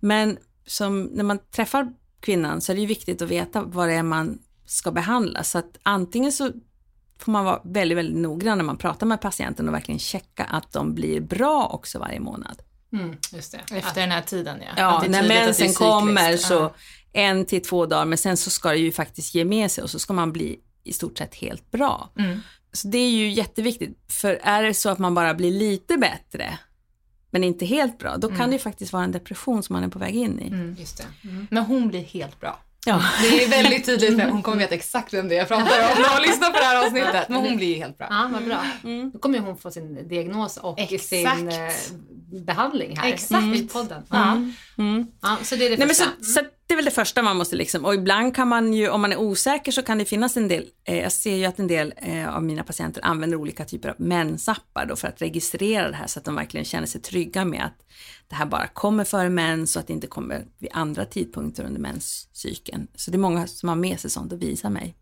Men 0.00 0.38
som, 0.66 1.02
när 1.02 1.24
man 1.24 1.38
träffar 1.38 1.92
kvinnan 2.20 2.60
så 2.60 2.72
är 2.72 2.76
det 2.76 2.80
ju 2.80 2.86
viktigt 2.86 3.22
att 3.22 3.30
veta 3.30 3.62
vad 3.62 3.88
det 3.88 3.94
är 3.94 4.02
man 4.02 4.38
ska 4.66 4.92
behandla. 4.92 5.42
Så 5.42 5.58
att 5.58 5.78
antingen 5.82 6.32
så 6.32 6.52
får 7.18 7.32
man 7.32 7.44
vara 7.44 7.60
väldigt, 7.64 7.98
väldigt 7.98 8.16
noggrann 8.22 8.58
när 8.58 8.64
man 8.64 8.76
pratar 8.76 9.06
med 9.06 9.20
patienten 9.20 9.68
och 9.68 9.74
verkligen 9.74 9.98
checka 9.98 10.44
att 10.44 10.72
de 10.72 10.94
blir 10.94 11.20
bra 11.20 11.66
också 11.66 11.98
varje 11.98 12.20
månad. 12.20 12.62
Mm, 13.00 13.16
just 13.32 13.52
det. 13.52 13.76
Efter 13.76 14.00
den 14.00 14.10
här 14.10 14.22
tiden 14.22 14.58
ja. 14.60 14.72
Ja, 14.76 15.04
när 15.08 15.28
mensen 15.28 15.74
kommer 15.74 16.36
så 16.36 16.54
Ja. 16.54 16.74
en 17.12 17.44
till 17.44 17.62
två 17.62 17.86
dagar, 17.86 18.04
men 18.04 18.18
sen 18.18 18.36
så 18.36 18.50
ska 18.50 18.68
det 18.70 18.76
ju 18.78 18.92
faktiskt 18.92 19.34
ge 19.34 19.44
med 19.44 19.70
sig 19.70 19.84
och 19.84 19.90
så 19.90 19.98
ska 19.98 20.12
man 20.12 20.32
bli 20.32 20.58
i 20.84 20.92
stort 20.92 21.18
sett 21.18 21.34
helt 21.34 21.70
bra. 21.70 22.10
Mm. 22.18 22.40
Så 22.72 22.88
det 22.88 22.98
är 22.98 23.10
ju 23.10 23.30
jätteviktigt, 23.30 23.98
för 24.08 24.40
är 24.42 24.62
det 24.62 24.74
så 24.74 24.88
att 24.88 24.98
man 24.98 25.14
bara 25.14 25.34
blir 25.34 25.50
lite 25.50 25.96
bättre, 25.96 26.58
men 27.30 27.44
inte 27.44 27.66
helt 27.66 27.98
bra, 27.98 28.16
då 28.16 28.28
kan 28.28 28.48
det 28.48 28.52
ju 28.52 28.58
faktiskt 28.58 28.92
vara 28.92 29.04
en 29.04 29.12
depression 29.12 29.62
som 29.62 29.72
man 29.74 29.84
är 29.84 29.88
på 29.88 29.98
väg 29.98 30.16
in 30.16 30.40
i. 30.40 30.80
Just 30.80 30.96
det. 30.98 31.04
Men 31.50 31.64
hon 31.64 31.88
blir 31.88 32.02
helt 32.02 32.40
bra. 32.40 32.58
Ja. 32.86 33.02
Det 33.22 33.44
är 33.44 33.48
väldigt 33.48 33.86
tydligt, 33.86 34.22
hon 34.30 34.42
kommer 34.42 34.58
veta 34.58 34.74
exakt 34.74 35.14
vem 35.14 35.28
det 35.28 35.34
är 35.34 35.38
jag 35.38 35.48
pratar 35.48 35.62
om 35.64 36.02
när 36.02 36.08
hon 36.14 36.22
lyssnar 36.22 36.50
på 36.50 36.58
det 36.58 36.64
här 36.64 36.86
avsnittet. 36.86 37.28
Men 37.28 37.38
hon 37.40 37.56
blir 37.56 37.76
helt 37.76 37.98
bra. 37.98 38.06
Ja, 38.10 38.30
vad 38.32 38.44
bra. 38.44 38.64
Då 39.12 39.18
kommer 39.18 39.38
ju 39.38 39.44
hon 39.44 39.58
få 39.58 39.70
sin 39.70 40.08
diagnos 40.08 40.56
och 40.56 40.78
Exakt. 40.80 41.04
sin 41.08 41.48
eh, 41.48 42.42
behandling 42.46 42.96
här 42.96 43.08
Exakt. 43.08 43.56
i 43.56 43.68
podden. 43.68 44.02
Ja. 44.10 44.36
Ja, 45.22 45.36
så 45.42 45.56
det 45.56 45.66
är 45.66 45.70
det 45.70 45.76
Nej, 45.76 45.86
men 45.86 45.88
första. 45.88 46.04
så, 46.20 46.32
så 46.32 46.40
det 46.66 46.74
är 46.74 46.76
väl 46.76 46.84
det 46.84 46.90
första 46.90 47.22
man 47.22 47.36
måste 47.36 47.56
liksom, 47.56 47.84
och 47.84 47.94
ibland 47.94 48.36
kan 48.36 48.48
man 48.48 48.72
ju, 48.72 48.88
om 48.88 49.00
man 49.00 49.12
är 49.12 49.16
osäker 49.16 49.72
så 49.72 49.82
kan 49.82 49.98
det 49.98 50.04
finnas 50.04 50.36
en 50.36 50.48
del, 50.48 50.64
eh, 50.84 50.98
jag 50.98 51.12
ser 51.12 51.36
ju 51.36 51.44
att 51.44 51.58
en 51.58 51.66
del 51.66 51.94
eh, 51.96 52.36
av 52.36 52.44
mina 52.44 52.62
patienter 52.62 53.04
använder 53.04 53.36
olika 53.36 53.64
typer 53.64 53.88
av 53.88 53.94
mensappar 53.98 54.86
då 54.86 54.96
för 54.96 55.08
att 55.08 55.22
registrera 55.22 55.90
det 55.90 55.96
här 55.96 56.06
så 56.06 56.18
att 56.18 56.24
de 56.24 56.34
verkligen 56.34 56.64
känner 56.64 56.86
sig 56.86 57.00
trygga 57.00 57.44
med 57.44 57.64
att 57.64 57.86
det 58.28 58.34
här 58.34 58.46
bara 58.46 58.68
kommer 58.68 59.04
före 59.04 59.30
mens 59.30 59.76
och 59.76 59.80
att 59.80 59.86
det 59.86 59.92
inte 59.92 60.06
kommer 60.06 60.46
vid 60.58 60.70
andra 60.72 61.04
tidpunkter 61.04 61.64
under 61.64 61.80
menscykeln. 61.80 62.88
Så 62.94 63.10
det 63.10 63.16
är 63.16 63.18
många 63.18 63.46
som 63.46 63.68
har 63.68 63.76
med 63.76 64.00
sig 64.00 64.10
sånt 64.10 64.32
och 64.32 64.42
visar 64.42 64.70
mig. 64.70 64.96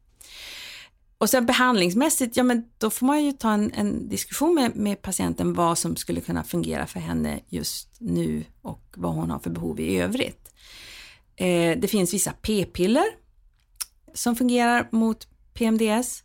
Och 1.19 1.31
sen 1.31 1.47
behandlingsmässigt, 1.47 2.37
ja 2.37 2.43
men 2.43 2.65
då 2.79 2.91
får 2.91 3.07
man 3.07 3.25
ju 3.25 3.33
ta 3.33 3.53
en, 3.53 3.73
en 3.73 4.09
diskussion 4.09 4.55
med, 4.55 4.77
med 4.77 5.03
patienten 5.03 5.55
vad 5.55 5.79
som 5.79 5.97
skulle 5.97 6.21
kunna 6.21 6.45
fungera 6.45 6.87
för 6.87 7.01
henne 7.01 7.41
just 7.49 7.89
nu 7.99 8.45
och 8.63 8.83
vad 8.97 9.15
hon 9.15 9.31
har 9.31 9.39
för 9.39 9.51
behov 9.51 9.81
i 9.81 9.99
övrigt. 9.99 10.55
Eh, 11.37 11.79
det 11.79 11.89
finns 11.91 12.15
vissa 12.15 12.33
p-piller 12.33 13.05
som 14.15 14.37
fungerar 14.37 14.89
mot 14.91 15.29
PMDS. 15.55 16.24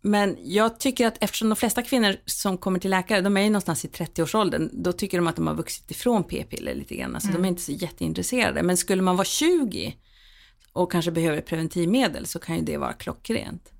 Men 0.00 0.36
jag 0.40 0.80
tycker 0.80 1.06
att 1.06 1.16
eftersom 1.20 1.48
de 1.48 1.56
flesta 1.56 1.82
kvinnor 1.82 2.16
som 2.24 2.58
kommer 2.58 2.78
till 2.78 2.90
läkare, 2.90 3.20
de 3.20 3.36
är 3.36 3.40
ju 3.40 3.50
någonstans 3.50 3.84
i 3.84 3.88
30-årsåldern, 3.88 4.70
då 4.72 4.92
tycker 4.92 5.18
de 5.18 5.26
att 5.26 5.36
de 5.36 5.46
har 5.46 5.54
vuxit 5.54 5.90
ifrån 5.90 6.24
p-piller 6.24 6.74
lite 6.74 6.94
grann. 6.96 7.14
Alltså 7.14 7.28
de 7.32 7.44
är 7.44 7.48
inte 7.48 7.62
så 7.62 7.72
jätteintresserade. 7.72 8.62
Men 8.62 8.76
skulle 8.76 9.02
man 9.02 9.16
vara 9.16 9.24
20 9.24 9.96
och 10.72 10.92
kanske 10.92 11.10
behöver 11.10 11.40
preventivmedel 11.40 12.26
så 12.26 12.38
kan 12.38 12.56
ju 12.56 12.62
det 12.62 12.76
vara 12.76 12.92
klockrent. 12.92 13.72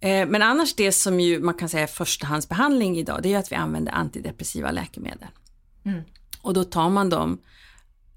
Eh, 0.00 0.28
Men 0.28 0.42
annars 0.42 0.74
det 0.74 0.92
som 0.92 1.20
ju 1.20 1.40
man 1.40 1.54
kan 1.54 1.68
säga 1.68 1.82
är 1.82 1.86
förstahandsbehandling 1.86 2.98
idag, 2.98 3.22
det 3.22 3.28
är 3.28 3.30
ju 3.30 3.36
att 3.36 3.52
vi 3.52 3.56
använder 3.56 3.92
antidepressiva 3.92 4.70
läkemedel. 4.70 5.28
Och 6.42 6.54
då 6.54 6.64
tar 6.64 6.88
man 6.90 7.08
dem 7.10 7.38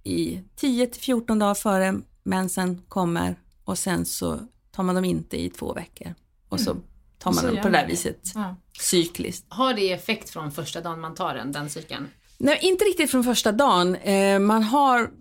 i 0.03 0.41
10 0.55 0.87
till 0.87 1.01
14 1.01 1.39
dagar 1.39 1.53
före 1.55 1.95
mensen 2.23 2.81
kommer 2.87 3.35
och 3.65 3.77
sen 3.77 4.05
så 4.05 4.39
tar 4.71 4.83
man 4.83 4.95
dem 4.95 5.05
inte 5.05 5.41
i 5.41 5.49
två 5.49 5.73
veckor. 5.73 6.13
Och 6.51 6.59
så 6.59 6.75
tar 7.19 7.31
man 7.31 7.43
Så 7.43 7.55
gör 7.55 7.61
på 7.61 7.69
det 7.69 7.77
där 7.77 7.87
viset 7.87 8.31
Ja. 8.35 8.55
cykliskt. 8.79 9.45
Har 9.49 9.73
det 9.73 9.91
effekt 9.91 10.29
från 10.29 10.51
första 10.51 10.81
dagen 10.81 10.99
man 10.99 11.15
tar 11.15 11.35
den, 11.35 11.51
den 11.51 11.69
cykeln? 11.69 12.07
Nej, 12.37 12.59
inte 12.61 12.85
riktigt 12.85 13.11
från 13.11 13.23
första 13.23 13.51
dagen. 13.51 13.95
Eh, 13.95 14.39
man, 14.39 14.63
har, 14.63 15.11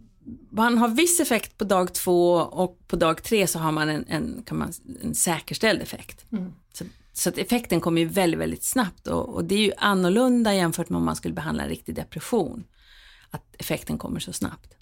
man 0.50 0.78
har 0.78 0.88
viss 0.88 1.20
effekt 1.20 1.58
på 1.58 1.64
dag 1.64 1.94
två 1.94 2.34
och 2.34 2.88
på 2.88 2.96
dag 2.96 3.22
tre 3.22 3.46
så 3.46 3.58
har 3.58 3.72
man 3.72 3.88
en, 3.88 4.04
en, 4.08 4.42
kan 4.46 4.58
man, 4.58 4.72
en 5.02 5.14
säkerställd 5.14 5.82
effekt. 5.82 6.24
Så, 6.72 6.84
så 7.12 7.28
att 7.28 7.38
effekten 7.38 7.80
kommer 7.80 8.00
ju 8.00 8.08
väldigt, 8.08 8.40
väldigt 8.40 8.64
snabbt 8.64 9.06
och, 9.06 9.28
och 9.28 9.44
det 9.44 9.54
är 9.54 9.58
ju 9.58 9.72
annorlunda 9.78 10.54
jämfört 10.54 10.88
med 10.88 10.96
om 10.96 11.04
man 11.04 11.16
skulle 11.16 11.34
behandla 11.34 11.62
en 11.62 11.68
riktig 11.68 11.94
depression. 11.94 12.64
Att 13.30 13.44
effekten 13.58 13.98
kommer 13.98 14.20
så 14.20 14.32
snabbt. 14.32 14.74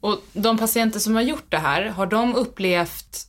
Och 0.00 0.22
de 0.32 0.58
patienter 0.58 0.98
som 1.00 1.14
har 1.14 1.22
gjort 1.22 1.50
det 1.50 1.58
här, 1.58 1.82
har 1.88 2.06
de 2.06 2.34
upplevt 2.34 3.26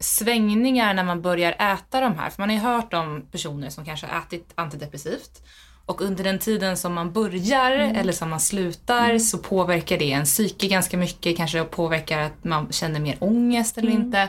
svängningar 0.00 0.94
när 0.94 1.04
man 1.04 1.22
börjar 1.22 1.52
äta 1.52 2.00
de 2.00 2.18
här? 2.18 2.30
För 2.30 2.42
man 2.42 2.48
har 2.48 2.56
ju 2.56 2.62
hört 2.62 2.94
om 2.94 3.26
personer 3.32 3.70
som 3.70 3.84
kanske 3.84 4.06
har 4.06 4.18
ätit 4.18 4.52
antidepressivt. 4.54 5.42
Och 5.86 6.00
under 6.00 6.24
den 6.24 6.38
tiden 6.38 6.76
som 6.76 6.94
man 6.94 7.12
börjar 7.12 7.70
eller 7.70 8.12
som 8.12 8.30
man 8.30 8.40
slutar 8.40 9.18
så 9.18 9.38
påverkar 9.38 9.98
det 9.98 10.12
en 10.12 10.24
psyke 10.24 10.68
ganska 10.68 10.96
mycket, 10.96 11.36
kanske 11.36 11.64
påverkar 11.64 12.18
att 12.18 12.44
man 12.44 12.72
känner 12.72 13.00
mer 13.00 13.16
ångest 13.20 13.78
eller 13.78 13.90
inte. 13.90 14.28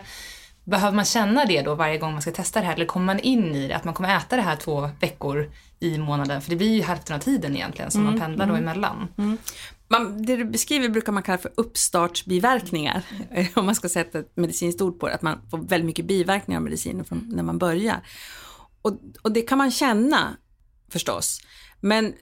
Behöver 0.64 0.96
man 0.96 1.06
känna 1.06 1.46
det 1.46 1.62
då 1.62 1.76
varje 1.76 1.98
gång 1.98 2.14
man 2.14 2.22
ska 2.22 2.32
testa 2.32 2.60
det 2.60 2.66
här? 2.66 2.74
Eller 2.74 2.86
kommer 2.86 3.06
man 3.06 3.20
in 3.20 3.56
i 3.56 3.68
det, 3.68 3.74
att 3.76 3.84
man 3.84 3.94
kommer 3.94 4.18
äta 4.18 4.36
det 4.36 4.42
här 4.42 4.56
två 4.56 4.90
veckor 5.00 5.52
i 5.80 5.98
månaden? 5.98 6.42
För 6.42 6.50
det 6.50 6.56
blir 6.56 6.76
ju 6.76 6.82
hälften 6.82 7.16
av 7.16 7.20
tiden 7.20 7.56
egentligen 7.56 7.92
som 7.92 8.04
man 8.04 8.20
pendlar 8.20 8.46
då 8.48 8.56
emellan. 8.56 9.08
Man, 9.92 10.26
det 10.26 10.36
du 10.36 10.46
beskriver 10.46 10.90
brukar 10.90 11.12
man 11.12 11.24
kalla 11.24 11.38
för 11.38 11.52
uppstartsbiverkningar, 11.56 13.04
om 13.56 13.66
man 13.66 13.76
ska 13.76 13.90
sätta 13.90 14.20
ett 14.20 14.38
medicinskt 14.38 14.82
ord 14.82 15.00
på 15.00 15.08
det, 15.08 15.14
att 15.14 15.22
man 15.22 15.50
får 15.50 15.58
väldigt 15.58 15.86
mycket 15.86 16.06
biverkningar 16.06 16.60
av 16.60 16.64
mediciner 16.64 17.04
från, 17.04 17.30
när 17.32 17.44
man 17.44 17.58
börjar. 17.58 18.08
Och, 18.82 18.94
och 19.22 19.32
det 19.32 19.42
kan 19.42 19.58
man 19.58 19.72
känna 19.72 20.38
förstås, 20.90 21.42
men 21.80 22.14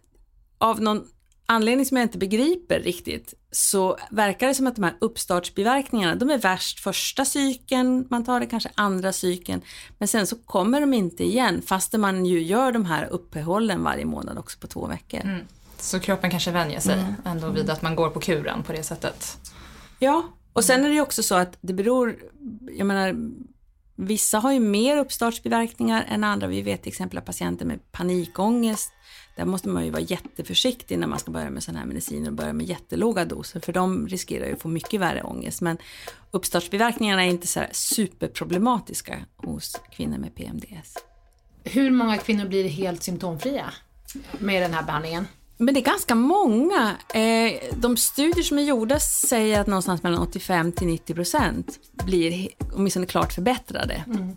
av 0.57 0.81
någon 0.81 1.07
anledning 1.45 1.85
som 1.85 1.97
jag 1.97 2.05
inte 2.05 2.17
begriper 2.17 2.79
riktigt 2.79 3.33
så 3.51 3.97
verkar 4.11 4.47
det 4.47 4.53
som 4.55 4.67
att 4.67 4.75
de 4.75 4.83
här 4.83 4.97
uppstartsbiverkningarna, 5.01 6.15
de 6.15 6.29
är 6.29 6.37
värst 6.37 6.79
första 6.79 7.25
cykeln, 7.25 8.07
man 8.09 8.25
tar 8.25 8.39
det 8.39 8.45
kanske 8.45 8.69
andra 8.75 9.13
cykeln, 9.13 9.61
men 9.97 10.07
sen 10.07 10.27
så 10.27 10.35
kommer 10.35 10.81
de 10.81 10.93
inte 10.93 11.23
igen 11.23 11.61
fastän 11.61 12.01
man 12.01 12.25
ju 12.25 12.41
gör 12.41 12.71
de 12.71 12.85
här 12.85 13.05
uppehållen 13.05 13.83
varje 13.83 14.05
månad 14.05 14.37
också 14.37 14.59
på 14.59 14.67
två 14.67 14.87
veckor. 14.87 15.21
Så 15.79 15.99
kroppen 15.99 16.29
kanske 16.29 16.51
vänjer 16.51 16.79
sig 16.79 17.05
ändå 17.25 17.49
vid 17.49 17.69
att 17.69 17.81
man 17.81 17.95
går 17.95 18.09
på 18.09 18.19
kuren 18.19 18.63
på 18.63 18.71
det 18.71 18.83
sättet. 18.83 19.37
Ja, 19.99 20.23
och 20.53 20.63
sen 20.63 20.85
är 20.85 20.89
det 20.89 20.95
ju 20.95 21.01
också 21.01 21.23
så 21.23 21.35
att 21.35 21.57
det 21.61 21.73
beror, 21.73 22.15
jag 22.71 22.87
menar, 22.87 23.15
Vissa 24.01 24.39
har 24.39 24.51
ju 24.51 24.59
mer 24.59 24.97
uppstartsbiverkningar 24.97 26.05
än 26.09 26.23
andra. 26.23 26.47
Vi 26.47 26.61
vet 26.61 26.81
till 26.81 26.89
exempel 26.89 27.17
att 27.17 27.25
patienter 27.25 27.65
med 27.65 27.91
panikångest, 27.91 28.93
där 29.35 29.45
måste 29.45 29.69
man 29.69 29.85
ju 29.85 29.91
vara 29.91 30.01
jätteförsiktig 30.01 30.99
när 30.99 31.07
man 31.07 31.19
ska 31.19 31.31
börja 31.31 31.49
med 31.49 31.63
sådana 31.63 31.79
här 31.79 31.87
mediciner 31.87 32.29
och 32.29 32.35
börja 32.35 32.53
med 32.53 32.65
jättelåga 32.65 33.25
doser, 33.25 33.59
för 33.59 33.73
de 33.73 34.07
riskerar 34.07 34.45
ju 34.45 34.53
att 34.53 34.61
få 34.61 34.67
mycket 34.67 34.99
värre 34.99 35.23
ångest. 35.23 35.61
Men 35.61 35.77
uppstartsbiverkningarna 36.31 37.25
är 37.25 37.29
inte 37.29 37.47
så 37.47 37.63
superproblematiska 37.71 39.19
hos 39.35 39.81
kvinnor 39.91 40.17
med 40.17 40.35
PMDS. 40.35 40.97
Hur 41.63 41.91
många 41.91 42.17
kvinnor 42.17 42.45
blir 42.45 42.69
helt 42.69 43.03
symptomfria 43.03 43.73
med 44.39 44.61
den 44.61 44.73
här 44.73 44.83
behandlingen? 44.83 45.27
Men 45.61 45.73
det 45.73 45.79
är 45.79 45.83
ganska 45.83 46.15
många. 46.15 46.97
Eh, 47.13 47.73
de 47.75 47.97
studier 47.97 48.43
som 48.43 48.57
är 48.57 48.61
gjorda 48.61 48.99
säger 48.99 49.61
att 49.61 49.67
någonstans 49.67 50.03
mellan 50.03 50.21
85 50.21 50.71
till 50.71 50.87
90 50.87 51.13
procent 51.13 51.79
blir 52.05 52.49
åtminstone 52.73 53.05
klart 53.05 53.33
förbättrade. 53.33 54.03
Mm. 54.07 54.35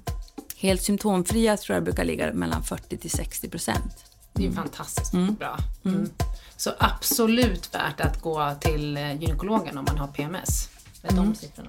Helt 0.56 0.82
symptomfria 0.82 1.56
tror 1.56 1.74
jag 1.74 1.84
brukar 1.84 2.04
ligga 2.04 2.32
mellan 2.32 2.62
40 2.62 2.96
till 2.96 3.10
60 3.10 3.48
procent. 3.48 4.04
Det 4.32 4.42
är 4.42 4.46
ju 4.46 4.52
fantastiskt 4.52 5.12
mm. 5.14 5.34
bra. 5.34 5.58
Mm. 5.84 5.96
mm. 5.96 6.10
Så 6.56 6.70
absolut 6.78 7.74
värt 7.74 8.00
att 8.00 8.20
gå 8.20 8.54
till 8.60 8.96
eh, 8.96 9.20
gynekologen 9.20 9.78
om 9.78 9.84
man 9.88 9.98
har 9.98 10.08
PMS 10.08 10.68
med 11.02 11.14
de 11.14 11.18
mm. 11.18 11.34
siffrorna. 11.34 11.68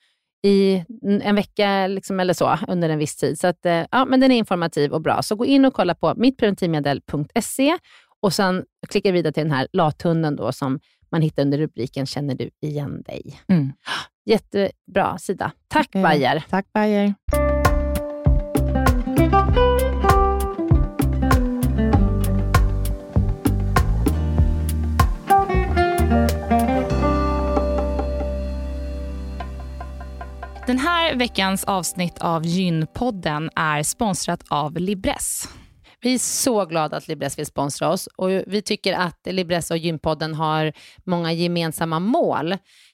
i 0.43 0.83
en 1.01 1.35
vecka 1.35 1.87
liksom, 1.87 2.19
eller 2.19 2.33
så 2.33 2.57
under 2.67 2.89
en 2.89 2.99
viss 2.99 3.15
tid. 3.15 3.39
Så 3.39 3.47
att, 3.47 3.65
eh, 3.65 3.85
ja, 3.91 4.05
men 4.05 4.19
den 4.19 4.31
är 4.31 4.35
informativ 4.35 4.91
och 4.91 5.01
bra. 5.01 5.21
Så 5.21 5.35
gå 5.35 5.45
in 5.45 5.65
och 5.65 5.73
kolla 5.73 5.95
på 5.95 6.13
mittpreventivmedel.se 6.15 7.77
och 8.21 8.33
sen 8.33 8.65
klicka 8.89 9.11
vidare 9.11 9.33
till 9.33 9.43
den 9.43 9.51
här 9.51 9.67
lathunden 9.73 10.35
då, 10.35 10.51
som 10.51 10.79
man 11.11 11.21
hittar 11.21 11.43
under 11.43 11.57
rubriken 11.57 12.05
Känner 12.05 12.35
du 12.35 12.49
igen 12.61 13.01
dig? 13.01 13.41
Mm. 13.47 13.73
Jättebra 14.25 15.17
sida. 15.17 15.51
Tack 15.67 15.87
okay. 15.89 16.03
Bayer. 16.03 16.43
Tack 16.49 16.73
Bayer. 16.73 17.13
Den 30.71 30.79
här 30.79 31.15
veckans 31.15 31.63
avsnitt 31.63 32.17
av 32.17 32.45
Gynpodden 32.45 33.49
är 33.55 33.83
sponsrat 33.83 34.43
av 34.49 34.77
Libress. 34.77 35.47
Vi 36.01 36.13
är 36.13 36.17
så 36.17 36.65
glada 36.65 36.97
att 36.97 37.07
Libress 37.07 37.39
vill 37.39 37.45
sponsra 37.45 37.89
oss 37.89 38.07
och 38.07 38.29
vi 38.29 38.61
tycker 38.61 38.93
att 38.93 39.19
Libress 39.25 39.71
och 39.71 39.77
Gynpodden 39.77 40.33
har 40.33 40.73
många 41.05 41.31
gemensamma 41.31 41.99
mål. 41.99 42.51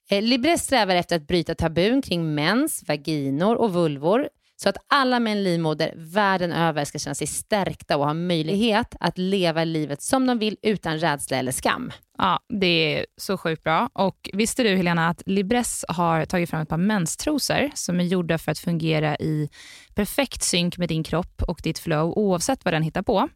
Eh, 0.10 0.22
Libress 0.22 0.64
strävar 0.64 0.96
efter 0.96 1.16
att 1.16 1.28
bryta 1.28 1.56
tabun 1.56 2.02
kring 2.02 2.36
mens, 2.36 2.84
vaginor 2.88 3.56
och 3.56 3.74
vulvor 3.74 4.30
så 4.60 4.70
att 4.70 4.78
alla 4.88 5.20
med 5.20 5.32
en 5.32 5.44
livmoder 5.44 5.94
världen 5.96 6.52
över 6.52 6.86
ska 6.86 7.00
känna 7.00 7.16
sig 7.16 7.28
stärkta 7.28 7.98
och 7.98 8.06
ha 8.06 8.14
möjlighet 8.14 8.96
att 9.00 9.18
leva 9.18 9.64
livet 9.64 10.02
som 10.02 10.28
de 10.28 10.40
vill 10.40 10.58
utan 10.62 11.00
rädsla 11.00 11.38
eller 11.38 11.52
skam. 11.52 11.92
Ja, 12.18 12.40
det 12.50 12.68
är 12.68 13.06
så 13.18 13.38
sjukt 13.38 13.64
bra. 13.64 13.90
Och 13.94 14.30
Visste 14.34 14.64
du 14.64 14.76
Helena 14.76 15.08
att 15.08 15.22
Libress 15.26 15.86
har 15.88 16.26
tagit 16.26 16.50
fram 16.50 16.62
ett 16.62 16.70
par 16.70 16.78
menstrosor 16.78 17.72
som 17.74 18.00
är 18.00 18.04
gjorda 18.04 18.38
för 18.38 18.52
att 18.52 18.60
fungera 18.60 19.16
i 19.16 19.50
perfekt 19.96 20.44
synk 20.44 20.78
med 20.78 20.90
din 20.90 21.04
kropp 21.04 21.44
och 21.48 21.60
ditt 21.64 21.80
flow 21.80 22.14
oavsett 22.18 22.66
vad 22.66 22.74
den 22.74 22.84
hittar 22.84 23.02
på. 23.02 23.30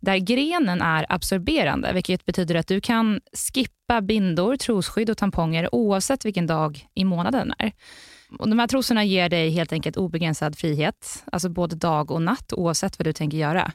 Där 0.00 0.16
grenen 0.16 0.82
är 0.82 1.06
absorberande, 1.08 1.92
vilket 1.92 2.24
betyder 2.24 2.54
att 2.54 2.66
du 2.66 2.80
kan 2.80 3.20
skippa 3.32 4.00
bindor, 4.00 4.56
trosskydd 4.56 5.10
och 5.10 5.18
tamponger 5.18 5.74
oavsett 5.74 6.24
vilken 6.24 6.46
dag 6.46 6.86
i 6.94 7.04
månaden 7.04 7.52
är. 7.58 7.72
Och 8.38 8.48
de 8.48 8.58
här 8.58 8.66
trosorna 8.66 9.04
ger 9.04 9.28
dig 9.28 9.50
helt 9.50 9.72
enkelt 9.72 9.96
obegränsad 9.96 10.58
frihet, 10.58 11.24
alltså 11.32 11.48
både 11.48 11.76
dag 11.76 12.10
och 12.10 12.22
natt 12.22 12.52
oavsett 12.52 12.98
vad 12.98 13.06
du 13.06 13.12
tänker 13.12 13.38
göra. 13.38 13.72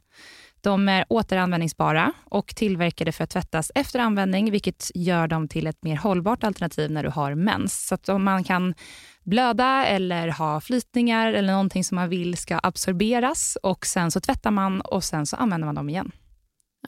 De 0.61 0.89
är 0.89 1.05
återanvändningsbara 1.09 2.13
och 2.25 2.47
tillverkade 2.47 3.11
för 3.11 3.23
att 3.23 3.29
tvättas 3.29 3.71
efter 3.75 3.99
användning, 3.99 4.51
vilket 4.51 4.91
gör 4.95 5.27
dem 5.27 5.47
till 5.47 5.67
ett 5.67 5.83
mer 5.83 5.95
hållbart 5.95 6.43
alternativ 6.43 6.91
när 6.91 7.03
du 7.03 7.09
har 7.09 7.35
mens. 7.35 7.87
Så 7.87 7.95
att 7.95 8.09
om 8.09 8.23
man 8.23 8.43
kan 8.43 8.73
blöda 9.23 9.85
eller 9.85 10.27
ha 10.27 10.61
flytningar 10.61 11.33
eller 11.33 11.53
någonting 11.53 11.83
som 11.83 11.95
man 11.95 12.09
vill 12.09 12.37
ska 12.37 12.59
absorberas 12.63 13.57
och 13.63 13.85
sen 13.85 14.11
så 14.11 14.19
tvättar 14.19 14.51
man 14.51 14.81
och 14.81 15.03
sen 15.03 15.25
så 15.25 15.35
använder 15.35 15.65
man 15.65 15.75
dem 15.75 15.89
igen. 15.89 16.11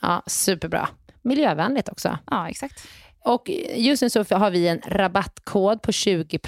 Ja, 0.01 0.23
superbra. 0.27 0.89
Miljövänligt 1.21 1.89
också. 1.89 2.17
Ja, 2.31 2.49
exakt. 2.49 2.87
Och 3.19 3.49
just 3.75 4.01
nu 4.01 4.09
så 4.09 4.23
har 4.29 4.51
vi 4.51 4.67
en 4.67 4.81
rabattkod 4.87 5.81
på 5.81 5.91
20 5.91 6.39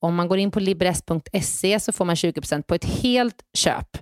Om 0.00 0.14
man 0.14 0.28
går 0.28 0.38
in 0.38 0.50
på 0.50 0.60
libress.se 0.60 1.80
så 1.80 1.92
får 1.92 2.04
man 2.04 2.14
20% 2.14 2.62
på 2.62 2.74
ett 2.74 2.84
helt 2.84 3.42
köp. 3.54 3.98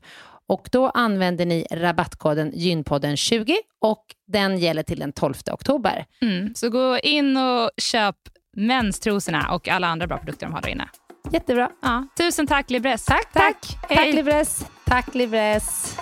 Och 0.49 0.69
då 0.73 0.91
använder 0.91 1.47
ni 1.47 1.67
rabattkoden 1.71 2.53
gynpodden20 2.53 3.55
och 3.81 4.05
den 4.27 4.59
gäller 4.59 4.83
till 4.83 4.99
den 4.99 5.13
12 5.13 5.35
oktober. 5.53 6.05
Mm. 6.23 6.55
Så 6.55 6.71
gå 6.71 6.99
in 6.99 7.37
och 7.37 7.71
köp 7.77 8.17
menstrosorna 8.57 9.55
och 9.55 9.69
alla 9.69 9.87
andra 9.87 10.07
bra 10.07 10.19
produkter 10.19 10.47
de 10.47 10.53
har 10.53 10.63
där 10.63 10.69
inne. 10.69 10.89
Jättebra. 11.33 11.71
Ja. 11.83 12.07
Tusen 12.19 12.47
tack 12.47 12.71
Libress. 12.71 13.05
Tack, 13.05 13.33
tack. 13.33 13.57
Hej. 13.89 13.97
Tack 13.97 14.15
Libress. 14.15 14.67
Tack 14.85 15.15
Libress. 15.15 15.97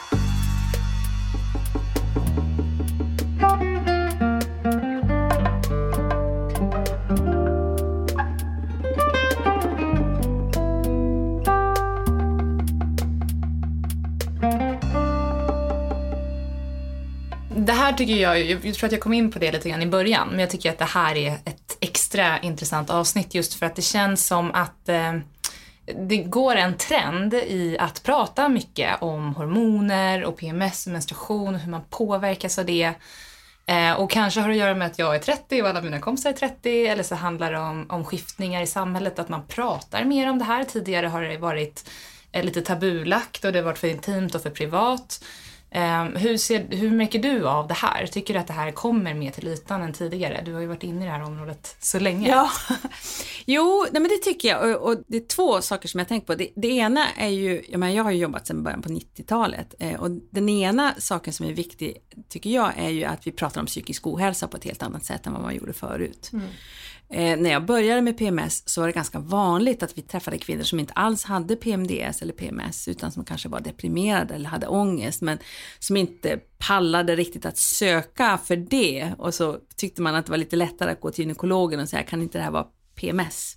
Tycker 17.97 18.15
jag, 18.15 18.41
jag 18.41 18.75
tror 18.75 18.87
att 18.87 18.93
jag 18.93 19.01
kom 19.01 19.13
in 19.13 19.31
på 19.31 19.39
det 19.39 19.53
lite 19.53 19.69
grann 19.69 19.83
i 19.83 19.87
början, 19.87 20.29
men 20.31 20.39
jag 20.39 20.51
tycker 20.51 20.71
att 20.71 20.79
det 20.79 20.85
här 20.85 21.17
är 21.17 21.33
ett 21.33 21.77
extra 21.81 22.39
intressant 22.39 22.91
avsnitt 22.91 23.35
just 23.35 23.55
för 23.55 23.67
att 23.67 23.77
det 23.77 23.83
känns 23.83 24.27
som 24.27 24.51
att 24.53 24.89
eh, 24.89 25.13
det 26.09 26.17
går 26.17 26.57
en 26.57 26.77
trend 26.77 27.35
i 27.35 27.77
att 27.81 28.03
prata 28.03 28.49
mycket 28.49 29.03
om 29.03 29.35
hormoner 29.35 30.25
och 30.25 30.37
PMS 30.37 30.87
och 30.87 30.93
menstruation 30.93 31.55
och 31.55 31.61
hur 31.61 31.71
man 31.71 31.85
påverkas 31.91 32.59
av 32.59 32.67
det. 32.67 32.93
Eh, 33.67 33.93
och 33.93 34.11
kanske 34.11 34.41
har 34.41 34.49
det 34.49 34.55
att 34.55 34.59
göra 34.59 34.75
med 34.75 34.87
att 34.87 34.99
jag 34.99 35.15
är 35.15 35.19
30 35.19 35.63
och 35.63 35.69
alla 35.69 35.81
mina 35.81 35.99
kompisar 35.99 36.31
är 36.31 36.35
30 36.35 36.87
eller 36.87 37.03
så 37.03 37.15
handlar 37.15 37.53
det 37.53 37.59
om, 37.59 37.87
om 37.89 38.05
skiftningar 38.05 38.63
i 38.63 38.67
samhället, 38.67 39.19
att 39.19 39.29
man 39.29 39.47
pratar 39.47 40.05
mer 40.05 40.31
om 40.31 40.39
det 40.39 40.45
här. 40.45 40.65
Tidigare 40.65 41.07
har 41.07 41.23
det 41.23 41.39
varit 41.39 41.91
eh, 42.33 42.45
lite 42.45 42.63
tabulagt 42.63 43.45
och 43.45 43.53
det 43.53 43.59
har 43.59 43.65
varit 43.65 43.79
för 43.79 43.89
intimt 43.89 44.35
och 44.35 44.43
för 44.43 44.51
privat. 44.51 45.25
Um, 45.75 46.17
hur, 46.17 46.37
ser, 46.37 46.67
hur 46.71 46.91
märker 46.91 47.19
du 47.19 47.49
av 47.49 47.69
det 47.69 47.75
här? 47.75 48.07
Tycker 48.07 48.35
du 48.35 48.41
att 48.41 48.47
det 48.47 48.53
här 48.53 48.71
kommer 48.71 49.15
mer 49.15 49.31
till 49.31 49.49
ytan 49.49 49.83
än 49.83 49.93
tidigare? 49.93 50.43
Du 50.45 50.53
har 50.53 50.61
ju 50.61 50.67
varit 50.67 50.83
inne 50.83 51.03
i 51.03 51.05
det 51.05 51.13
här 51.13 51.23
området 51.23 51.77
så 51.81 51.99
länge. 51.99 52.29
Ja, 52.29 52.51
jo, 53.47 53.87
nej 53.93 54.03
men 54.03 54.11
det 54.11 54.19
tycker 54.19 54.49
jag. 54.49 54.83
Och, 54.83 54.91
och 54.91 55.03
det 55.07 55.17
är 55.17 55.27
två 55.27 55.61
saker 55.61 55.89
som 55.89 55.99
jag 55.99 56.09
tänker 56.09 56.27
på. 56.27 56.35
Det, 56.35 56.49
det 56.57 56.69
ena 56.69 57.07
är 57.17 57.29
ju, 57.29 57.63
jag, 57.69 57.81
menar, 57.81 57.95
jag 57.95 58.05
har 58.05 58.11
ju 58.11 58.19
jobbat 58.19 58.47
sedan 58.47 58.63
början 58.63 58.83
på 58.83 58.89
90-talet 58.89 59.75
eh, 59.79 60.01
och 60.01 60.11
den 60.31 60.49
ena 60.49 60.95
saken 60.99 61.33
som 61.33 61.47
är 61.47 61.53
viktig 61.53 61.97
tycker 62.29 62.51
jag 62.51 62.73
är 62.77 62.91
ju 62.91 63.05
att 63.05 63.27
vi 63.27 63.33
pratar 63.33 63.61
om 63.61 63.67
psykisk 63.67 64.07
ohälsa 64.07 64.49
på 64.49 64.57
ett 64.57 64.65
helt 64.65 64.83
annat 64.83 65.05
sätt 65.05 65.27
än 65.27 65.33
vad 65.33 65.43
man 65.43 65.55
gjorde 65.55 65.73
förut. 65.73 66.31
Mm. 66.33 66.47
Eh, 67.11 67.37
när 67.39 67.51
jag 67.51 67.67
började 67.67 68.03
med 68.03 68.19
PMS 68.19 68.69
så 68.69 68.81
var 68.81 68.89
det 68.89 68.93
ganska 68.93 69.19
vanligt 69.19 69.83
att 69.83 69.99
vi 69.99 70.03
träffade 70.03 70.39
kvinnor 70.39 70.63
som 70.63 70.81
inte 70.81 70.93
alls 70.93 71.25
hade 71.25 71.57
PMDS 71.57 72.23
eller 72.23 72.33
PMS 72.33 72.89
utan 72.89 73.13
som 73.13 73.25
kanske 73.25 73.49
var 73.49 73.61
deprimerade 73.61 74.35
eller 74.35 74.49
hade 74.49 74.67
ångest 74.67 75.23
men 75.23 75.39
som 75.79 75.97
inte 75.97 76.39
pallade 76.59 77.17
riktigt 77.17 77.47
att 77.47 77.59
söka 77.59 78.39
för 78.45 78.57
det 78.57 79.13
och 79.19 79.35
så 79.35 79.59
tyckte 79.77 80.03
man 80.03 80.15
att 80.15 80.27
det 80.27 80.31
var 80.31 80.39
lite 80.39 80.57
lättare 80.57 80.91
att 80.91 81.01
gå 81.01 81.11
till 81.11 81.25
gynekologen 81.25 81.81
och 81.81 81.89
säga 81.89 82.03
kan 82.03 82.23
inte 82.23 82.39
det 82.39 82.45
här 82.45 82.51
vara 82.51 82.67
PMS? 82.95 83.57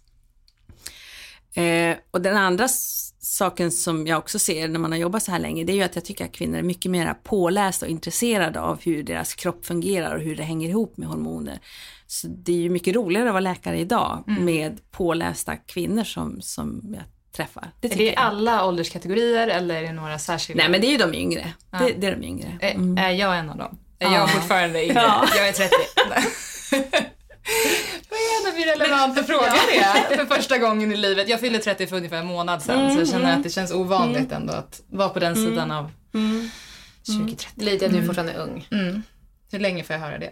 Eh, 1.54 1.98
och 2.12 2.22
den 2.22 2.38
andra 2.38 2.68
saken 3.28 3.72
som 3.72 4.08
jag 4.08 4.18
också 4.18 4.40
ser 4.40 4.68
när 4.68 4.80
man 4.80 4.92
har 4.92 5.00
jobbat 5.00 5.24
så 5.24 5.32
här 5.32 5.40
länge 5.40 5.64
det 5.64 5.74
är 5.74 5.76
ju 5.76 5.84
att 5.84 5.96
jag 5.96 6.06
tycker 6.06 6.26
att 6.26 6.32
kvinnor 6.32 6.58
är 6.58 6.64
mycket 6.64 6.92
mer 6.92 7.14
pålästa 7.24 7.86
och 7.86 7.92
intresserade 7.92 8.62
av 8.62 8.82
hur 8.82 9.04
deras 9.04 9.34
kropp 9.34 9.66
fungerar 9.66 10.16
och 10.16 10.22
hur 10.22 10.36
det 10.36 10.44
hänger 10.44 10.70
ihop 10.70 10.98
med 10.98 11.08
hormoner. 11.08 11.60
Så 12.08 12.28
det 12.28 12.52
är 12.52 12.58
ju 12.58 12.70
mycket 12.70 12.96
roligare 12.96 13.28
att 13.30 13.34
vara 13.34 13.40
läkare 13.40 13.80
idag 13.80 14.24
mm. 14.28 14.46
med 14.46 14.92
pålästa 14.92 15.56
kvinnor 15.56 16.04
som, 16.04 16.42
som 16.42 16.94
jag 16.94 17.04
träffar. 17.36 17.72
Det 17.82 17.94
är 17.94 17.98
det 17.98 18.06
jag. 18.06 18.16
alla 18.18 18.66
ålderskategorier 18.66 19.48
eller 19.48 19.76
är 19.76 19.82
det 19.82 19.92
några 19.92 20.20
särskilda? 20.20 20.64
Nej 20.64 20.72
men 20.72 20.82
det 20.82 20.88
är 20.88 20.92
ju 20.92 20.98
de 20.98 21.14
yngre. 21.14 21.54
Ja. 21.72 21.78
Det, 21.78 21.94
det, 21.98 22.08
är 22.08 22.16
de 22.16 22.24
yngre. 22.24 22.58
Mm. 22.62 22.98
Är 22.98 23.12
jag 23.12 23.40
en 23.40 23.50
av 23.50 23.58
dem? 23.58 23.78
Är 24.00 24.14
jag 24.14 24.32
fortfarande 24.32 24.84
yngre? 24.84 24.94
Ja. 24.96 25.28
Jag 25.36 25.48
är 25.48 25.54
30. 25.54 25.76
Vad 28.58 28.68
är 28.68 28.78
det 28.78 28.86
relevanta 28.86 29.24
frågan 29.24 29.54
är 29.54 30.18
för 30.18 30.36
första 30.36 30.58
gången 30.58 30.92
i 30.92 30.98
livet. 30.98 31.30
Jag 31.30 31.40
fyllde 31.40 31.60
30 31.60 31.88
för 31.88 31.98
ungefär 31.98 32.18
en 32.18 32.28
månad 32.28 32.62
sedan 32.62 32.80
mm, 32.80 32.94
så 32.94 33.00
jag 33.00 33.08
känner 33.08 33.38
att 33.38 33.44
det 33.44 33.50
känns 33.50 33.72
ovanligt 33.72 34.32
mm. 34.32 34.34
ändå 34.34 34.54
att 34.54 34.82
vara 34.90 35.10
på 35.10 35.20
den 35.20 35.34
mm. 35.34 35.50
sidan 35.50 35.72
av 35.72 35.92
mm. 36.14 36.50
2030. 37.06 37.66
Lydia, 37.66 37.90
du 37.90 37.98
är 37.98 38.02
fortfarande 38.02 38.34
ung. 38.34 38.68
Hur 39.52 39.60
länge 39.60 39.84
får 39.84 39.94
jag 39.94 40.02
höra 40.02 40.18
det? 40.18 40.32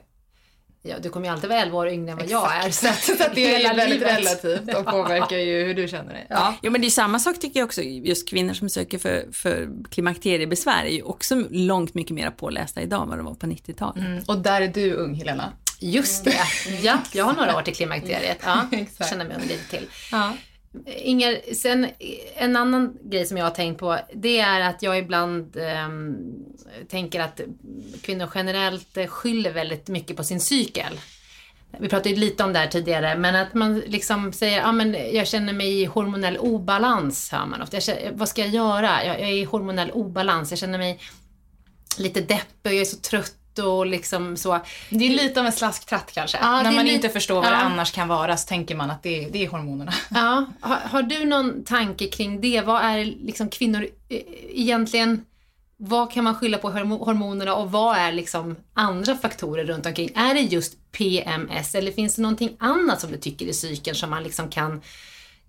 Ja, 0.88 0.96
du 1.00 1.10
kommer 1.10 1.28
ju 1.28 1.34
alltid 1.34 1.50
vara 1.50 1.60
11 1.60 1.78
år 1.78 1.88
yngre 1.88 2.12
än 2.12 2.18
vad 2.18 2.26
Exakt. 2.26 2.54
jag 2.54 2.66
är. 2.66 2.72
Så, 2.72 2.88
att, 2.88 3.18
så 3.20 3.24
att 3.24 3.36
det 3.36 3.56
är 3.56 3.76
väldigt 3.76 4.02
relativt 4.02 4.76
och 4.76 4.86
påverkar 4.86 5.38
ju 5.38 5.64
hur 5.64 5.74
du 5.74 5.88
känner 5.88 6.14
dig. 6.14 6.28
Ja. 6.30 6.56
ja, 6.62 6.70
men 6.70 6.82
det 6.82 6.88
är 6.88 6.92
samma 6.92 7.20
sak 7.20 7.40
tycker 7.40 7.60
jag 7.60 7.66
också. 7.66 7.82
Just 7.82 8.30
kvinnor 8.30 8.54
som 8.54 8.70
söker 8.70 8.98
för, 8.98 9.26
för 9.32 9.70
klimakteriebesvär 9.90 10.86
är 10.86 10.90
ju 10.90 11.02
också 11.02 11.36
långt 11.50 11.94
mycket 11.94 12.16
mer 12.16 12.30
pålästa 12.30 12.82
idag 12.82 13.04
än 13.04 13.10
vad 13.10 13.18
de 13.18 13.26
var 13.26 13.34
på 13.34 13.48
90-talet. 13.48 14.06
Mm. 14.06 14.24
Och 14.28 14.38
där 14.38 14.62
är 14.62 14.68
du 14.68 14.94
ung, 14.94 15.14
Helena. 15.14 15.54
Just 15.86 16.26
det. 16.26 16.42
Ja, 16.82 17.00
jag 17.14 17.26
har 17.26 17.34
några 17.34 17.58
år 17.58 17.62
till 17.62 17.76
klimakteriet. 17.76 18.38
Ja, 18.44 18.68
känner 19.10 19.26
mig 19.26 19.38
ung 19.38 19.48
lite 19.48 19.70
till. 19.70 19.88
Ja. 20.12 20.34
Inger, 20.86 21.54
sen 21.54 21.88
en 22.36 22.56
annan 22.56 22.98
grej 23.04 23.26
som 23.26 23.38
jag 23.38 23.46
har 23.46 23.52
tänkt 23.52 23.80
på, 23.80 24.00
det 24.14 24.40
är 24.40 24.62
att 24.62 24.84
jag 24.84 25.00
ibland 25.00 25.58
eh, 25.58 25.90
tänker 26.90 27.20
att 27.20 27.42
kvinnor 28.02 28.30
generellt 28.36 28.98
skyller 29.08 29.52
väldigt 29.54 29.88
mycket 29.88 30.18
på 30.18 30.24
sin 30.24 30.40
cykel. 30.40 31.00
Vi 31.80 31.90
pratade 31.90 32.16
lite 32.16 32.44
om 32.44 32.54
det 32.54 32.60
här 32.60 32.68
tidigare, 32.68 33.18
men 33.18 33.36
att 33.36 33.54
man 33.54 33.80
liksom 33.80 34.34
säger, 34.34 34.58
ja 34.58 34.68
ah, 34.68 34.72
men 34.72 34.96
jag 35.14 35.28
känner 35.28 35.54
mig 35.54 35.82
i 35.82 35.86
hormonell 35.86 36.38
obalans, 36.38 37.32
hör 37.32 37.46
man 37.46 37.62
ofta. 37.62 37.80
Känner, 37.80 38.12
vad 38.14 38.30
ska 38.30 38.42
jag 38.42 38.50
göra? 38.50 39.06
Jag, 39.06 39.20
jag 39.20 39.30
är 39.30 39.34
i 39.34 39.44
hormonell 39.44 39.92
obalans, 39.92 40.52
jag 40.52 40.60
känner 40.60 40.78
mig 40.78 41.00
lite 41.98 42.22
deppig, 42.22 42.72
jag 42.72 42.82
är 42.82 42.86
så 42.86 42.98
trött 42.98 43.45
och 43.60 43.86
liksom 43.86 44.38
så. 44.38 44.60
Det 44.90 45.06
är 45.06 45.10
lite 45.10 45.40
av 45.40 45.46
en 45.46 45.52
slasktratt 45.52 46.12
kanske. 46.14 46.38
Ja, 46.42 46.62
När 46.62 46.72
man 46.72 46.88
inte 46.88 47.10
förstår 47.10 47.36
vad 47.36 47.46
ja. 47.46 47.50
det 47.50 47.58
annars 47.58 47.92
kan 47.92 48.08
vara 48.08 48.38
så 48.38 48.48
tänker 48.48 48.76
man 48.76 48.92
att 48.92 49.04
det 49.04 49.26
är, 49.26 49.30
det 49.30 49.46
är 49.46 49.50
hormonerna. 49.50 49.94
Ja. 50.10 50.46
Har, 50.62 50.76
har, 50.76 51.04
du 51.04 51.26
någon 51.26 51.64
tanke 51.64 52.08
kring 52.08 52.42
det? 52.42 52.62
Vad 52.62 52.82
är 52.82 53.06
liksom 53.06 53.50
kvinnor 53.50 53.88
e, 54.10 54.24
egentligen 54.50 55.26
vad 55.78 56.12
kan 56.12 56.24
man 56.24 56.36
skylla 56.36 56.58
på 56.58 56.70
hormonerna 56.70 57.56
och 57.56 57.72
vad 57.72 57.98
är 57.98 58.12
liksom 58.12 58.56
andra 58.74 59.16
faktorer 59.16 59.66
runt 59.66 59.86
omkring? 59.86 60.12
Är 60.16 60.34
det 60.34 60.40
just 60.42 60.92
PMS 60.92 61.76
eller 61.76 61.92
finns 61.92 62.16
det 62.16 62.22
någonting 62.22 62.56
annat 62.60 63.02
som 63.02 63.12
du 63.12 63.18
tycker 63.18 63.46
i 63.46 63.54
cykeln 63.54 63.96
som 63.96 64.10
man 64.10 64.24
liksom 64.24 64.50
kan 64.50 64.82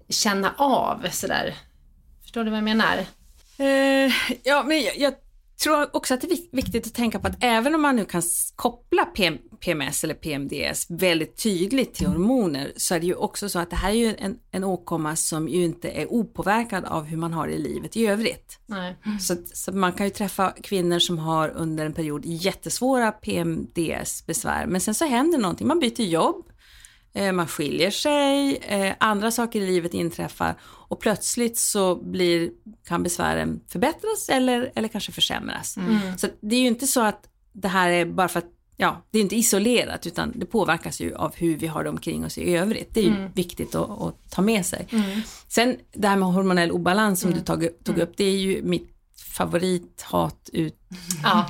känna 0.08 0.54
av 0.56 1.06
sådär? 1.10 1.54
Förstår 2.22 2.44
du 2.44 2.50
vad 2.50 2.56
jag 2.56 2.64
menar? 2.64 3.06
Uh, 3.60 4.12
ja, 4.42 4.62
men 4.62 4.82
jag, 4.82 4.98
jag 4.98 5.14
tror 5.62 5.96
också 5.96 6.14
att 6.14 6.20
det 6.20 6.32
är 6.32 6.56
viktigt 6.56 6.86
att 6.86 6.94
tänka 6.94 7.18
på 7.18 7.26
att 7.26 7.36
även 7.40 7.74
om 7.74 7.82
man 7.82 7.96
nu 7.96 8.04
kan 8.04 8.22
koppla 8.56 9.04
PM, 9.04 9.38
PMS 9.60 10.04
eller 10.04 10.14
PMDS 10.14 10.86
väldigt 10.90 11.42
tydligt 11.42 11.94
till 11.94 12.06
hormoner 12.06 12.72
så 12.76 12.94
är 12.94 13.00
det 13.00 13.06
ju 13.06 13.14
också 13.14 13.48
så 13.48 13.58
att 13.58 13.70
det 13.70 13.76
här 13.76 13.90
är 13.90 13.94
ju 13.94 14.14
en, 14.18 14.38
en 14.50 14.64
åkomma 14.64 15.16
som 15.16 15.48
ju 15.48 15.64
inte 15.64 15.90
är 15.90 16.12
opåverkad 16.12 16.84
av 16.84 17.04
hur 17.04 17.16
man 17.16 17.32
har 17.32 17.46
det 17.46 17.52
i 17.52 17.58
livet 17.58 17.96
i 17.96 18.06
övrigt. 18.06 18.58
Nej. 18.66 18.96
Så, 19.20 19.36
så 19.54 19.72
man 19.72 19.92
kan 19.92 20.06
ju 20.06 20.10
träffa 20.10 20.50
kvinnor 20.62 20.98
som 20.98 21.18
har 21.18 21.48
under 21.48 21.86
en 21.86 21.92
period 21.92 22.22
jättesvåra 22.24 23.12
PMDS-besvär 23.12 24.66
men 24.66 24.80
sen 24.80 24.94
så 24.94 25.04
händer 25.04 25.38
någonting, 25.38 25.66
man 25.66 25.80
byter 25.80 26.00
jobb, 26.02 26.46
man 27.32 27.46
skiljer 27.46 27.90
sig, 27.90 28.56
eh, 28.56 28.94
andra 29.00 29.30
saker 29.30 29.60
i 29.60 29.66
livet 29.66 29.94
inträffar 29.94 30.54
och 30.88 31.00
plötsligt 31.00 31.58
så 31.58 31.94
blir, 31.94 32.50
kan 32.88 33.02
besvären 33.02 33.60
förbättras 33.68 34.28
eller, 34.28 34.72
eller 34.74 34.88
kanske 34.88 35.12
försämras. 35.12 35.76
Mm. 35.76 36.18
Så 36.18 36.26
det 36.40 36.56
är 36.56 36.60
ju 36.60 36.66
inte 36.66 36.86
så 36.86 37.00
att 37.00 37.28
det 37.52 37.68
här 37.68 37.90
är 37.90 38.04
bara 38.04 38.28
för 38.28 38.38
att, 38.38 38.50
ja, 38.76 39.06
det 39.10 39.18
är 39.18 39.22
inte 39.22 39.36
isolerat 39.36 40.06
utan 40.06 40.32
det 40.34 40.46
påverkas 40.46 41.00
ju 41.00 41.14
av 41.14 41.34
hur 41.36 41.56
vi 41.56 41.66
har 41.66 41.84
det 41.84 41.90
omkring 41.90 42.24
oss 42.24 42.38
i 42.38 42.56
övrigt. 42.56 42.94
Det 42.94 43.00
är 43.00 43.04
ju 43.04 43.16
mm. 43.16 43.32
viktigt 43.34 43.74
att, 43.74 44.02
att, 44.02 44.30
ta 44.30 44.42
med 44.42 44.66
sig. 44.66 44.86
Mm. 44.90 45.20
Sen 45.48 45.76
det 45.92 46.08
här 46.08 46.16
med 46.16 46.28
hormonell 46.28 46.70
obalans 46.70 47.20
som 47.20 47.30
du 47.30 47.36
mm. 47.36 47.44
tog, 47.44 47.84
tog 47.84 47.98
upp, 47.98 48.16
det 48.16 48.24
är 48.24 48.36
ju 48.36 48.62
mitt 48.62 48.92
favorithatuttryck 49.36 50.78
ja. 51.22 51.46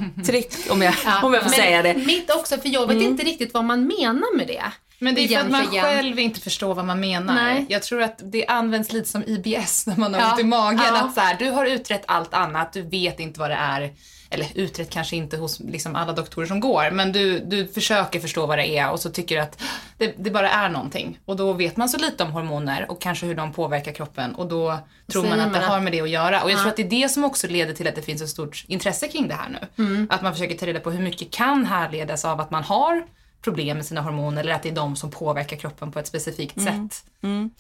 om, 0.71 0.83
jag, 0.83 0.95
ja. 1.05 1.23
om 1.23 1.35
jag 1.35 1.43
får 1.43 1.51
Men 1.51 1.59
säga 1.59 1.83
det. 1.83 1.95
Mitt 1.95 2.31
också, 2.31 2.59
för 2.59 2.69
jag 2.69 2.87
vet 2.87 2.97
mm. 2.97 3.11
inte 3.11 3.25
riktigt 3.25 3.55
vad 3.55 3.65
man 3.65 3.87
menar 3.87 4.37
med 4.37 4.47
det. 4.47 4.65
Men 4.99 5.15
det 5.15 5.25
är 5.25 5.29
för 5.29 5.37
att 5.37 5.51
man 5.51 5.67
själv 5.67 6.19
inte 6.19 6.41
förstår 6.41 6.75
vad 6.75 6.85
man 6.85 7.01
menar. 7.01 7.35
Nej. 7.35 7.67
Jag 7.69 7.83
tror 7.83 8.03
att 8.03 8.21
det 8.25 8.47
används 8.47 8.93
lite 8.93 9.09
som 9.09 9.25
IBS 9.27 9.87
när 9.87 9.97
man 9.97 10.15
har 10.15 10.21
ja. 10.21 10.31
ont 10.31 10.41
i 10.41 10.45
magen. 10.45 10.81
Ja. 10.87 11.05
Att 11.05 11.15
så 11.15 11.21
här, 11.21 11.37
du 11.39 11.51
har 11.51 11.67
utrett 11.67 12.03
allt 12.07 12.35
annat, 12.35 12.73
du 12.73 12.83
vet 12.83 13.21
inte 13.21 13.41
vad 13.41 13.51
det 13.51 13.55
är. 13.55 13.93
Eller 14.31 14.47
utrett 14.55 14.91
kanske 14.91 15.17
inte 15.17 15.37
hos 15.37 15.61
liksom 15.61 15.97
alla 15.97 16.13
doktorer 16.13 16.47
som 16.47 16.61
går, 16.61 16.91
men 16.91 17.13
du, 17.13 17.39
du 17.39 17.67
försöker 17.67 18.21
förstå 18.21 18.47
vad 18.47 18.59
det 18.59 18.79
är 18.79 18.91
och 18.91 19.01
så 19.01 19.11
tycker 19.11 19.37
du 19.37 19.43
att 19.43 19.63
det, 19.99 20.15
det 20.19 20.31
bara 20.31 20.51
är 20.51 20.69
någonting. 20.69 21.19
Och 21.25 21.37
då 21.37 21.53
vet 21.53 21.77
man 21.77 21.89
så 21.89 21.99
lite 21.99 22.25
om 22.25 22.31
hormoner 22.31 22.91
och 22.91 23.01
kanske 23.01 23.27
hur 23.27 23.35
de 23.35 23.53
påverkar 23.53 23.93
kroppen 23.93 24.35
och 24.35 24.47
då 24.47 24.79
tror 25.13 25.29
man 25.29 25.41
att 25.41 25.53
det 25.53 25.59
har 25.59 25.81
med 25.81 25.93
det 25.93 26.01
att 26.01 26.11
göra. 26.11 26.43
Och 26.43 26.51
jag 26.51 26.57
ja. 26.57 26.61
tror 26.61 26.71
att 26.71 26.77
det 26.77 26.83
är 26.83 27.03
det 27.03 27.09
som 27.09 27.25
också 27.25 27.47
leder 27.47 27.75
till 27.75 27.89
att 27.89 27.95
det 27.95 28.03
finns 28.03 28.23
ett 28.23 28.29
stort 28.29 28.65
intresse 28.69 29.09
kring 29.09 29.29
det 29.29 29.35
här 29.35 29.49
nu. 29.49 29.85
Mm. 29.85 30.07
Att 30.11 30.23
man 30.23 30.33
försöker 30.33 30.57
ta 30.57 30.67
reda 30.67 30.81
på 30.81 30.91
hur 30.91 31.03
mycket 31.03 31.31
kan 31.31 31.67
härledas 31.67 32.25
av 32.25 32.41
att 32.41 32.51
man 32.51 32.65
har 32.65 33.03
problem 33.43 33.77
med 33.77 33.87
sina 33.87 34.01
hormoner 34.01 34.41
eller 34.41 34.55
att 34.55 34.63
det 34.63 34.69
är 34.69 34.75
de 34.75 34.97
som 34.97 35.11
påverkar 35.11 35.57
kroppen 35.57 35.93
på 35.93 35.99
ett 35.99 36.07
specifikt 36.07 36.57
mm. 36.57 36.89
sätt. 36.89 37.05
Mm. 37.23 37.51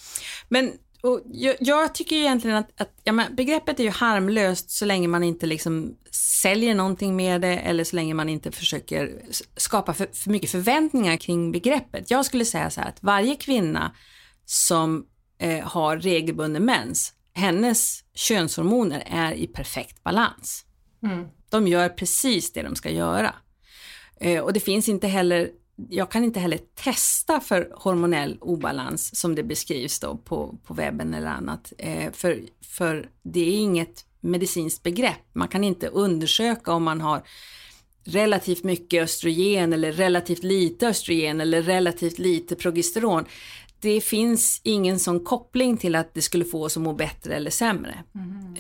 Men 0.48 0.72
Och 1.02 1.22
jag, 1.26 1.56
jag 1.60 1.94
tycker 1.94 2.16
egentligen 2.16 2.56
att, 2.56 2.80
att 2.80 2.92
ja, 3.04 3.12
men 3.12 3.34
begreppet 3.34 3.80
är 3.80 3.84
ju 3.84 3.90
harmlöst 3.90 4.70
så 4.70 4.84
länge 4.84 5.08
man 5.08 5.22
inte 5.22 5.46
liksom 5.46 5.96
säljer 6.42 6.74
någonting 6.74 7.16
med 7.16 7.40
det 7.40 7.58
eller 7.58 7.84
så 7.84 7.96
länge 7.96 8.14
man 8.14 8.28
inte 8.28 8.52
försöker 8.52 9.20
skapa 9.56 9.94
för, 9.94 10.08
för 10.12 10.30
mycket 10.30 10.50
förväntningar 10.50 11.16
kring 11.16 11.52
begreppet. 11.52 12.10
Jag 12.10 12.26
skulle 12.26 12.44
säga 12.44 12.70
så 12.70 12.80
här 12.80 12.88
att 12.88 13.02
varje 13.02 13.36
kvinna 13.36 13.94
som 14.44 15.06
eh, 15.38 15.64
har 15.64 15.96
regelbunden 15.96 16.64
mens, 16.64 17.12
hennes 17.34 18.04
könshormoner 18.14 19.02
är 19.06 19.32
i 19.32 19.46
perfekt 19.46 20.02
balans. 20.02 20.64
De 21.50 21.68
gör 21.68 21.88
precis 21.88 22.52
det 22.52 22.62
de 22.62 22.76
ska 22.76 22.90
göra. 22.90 23.34
Eh, 24.20 24.42
och 24.42 24.52
det 24.52 24.60
finns 24.60 24.88
inte 24.88 25.08
heller, 25.08 25.50
jag 25.88 26.10
kan 26.10 26.24
inte 26.24 26.40
heller 26.40 26.60
testa 26.74 27.40
för 27.40 27.72
hormonell 27.74 28.38
obalans 28.40 29.20
som 29.20 29.34
det 29.34 29.42
beskrivs 29.42 30.00
då 30.00 30.16
på, 30.16 30.58
på 30.64 30.74
webben 30.74 31.14
eller 31.14 31.26
annat. 31.26 31.72
Eh, 31.78 32.12
för, 32.12 32.40
för 32.62 33.10
det 33.22 33.40
är 33.40 33.58
inget 33.58 34.04
medicinskt 34.20 34.82
begrepp. 34.82 35.20
Man 35.32 35.48
kan 35.48 35.64
inte 35.64 35.88
undersöka 35.88 36.72
om 36.72 36.82
man 36.82 37.00
har 37.00 37.22
relativt 38.04 38.64
mycket 38.64 39.02
östrogen 39.02 39.72
eller 39.72 39.92
relativt 39.92 40.42
lite 40.42 40.88
östrogen 40.88 41.40
eller 41.40 41.62
relativt 41.62 42.18
lite 42.18 42.56
progesteron. 42.56 43.24
Det 43.80 44.00
finns 44.00 44.60
ingen 44.64 44.98
sån 44.98 45.24
koppling 45.24 45.76
till 45.76 45.94
att 45.94 46.14
det 46.14 46.22
skulle 46.22 46.44
få 46.44 46.64
oss 46.64 46.76
att 46.76 46.82
må 46.82 46.92
bättre 46.92 47.34
eller 47.34 47.50
sämre. 47.50 48.04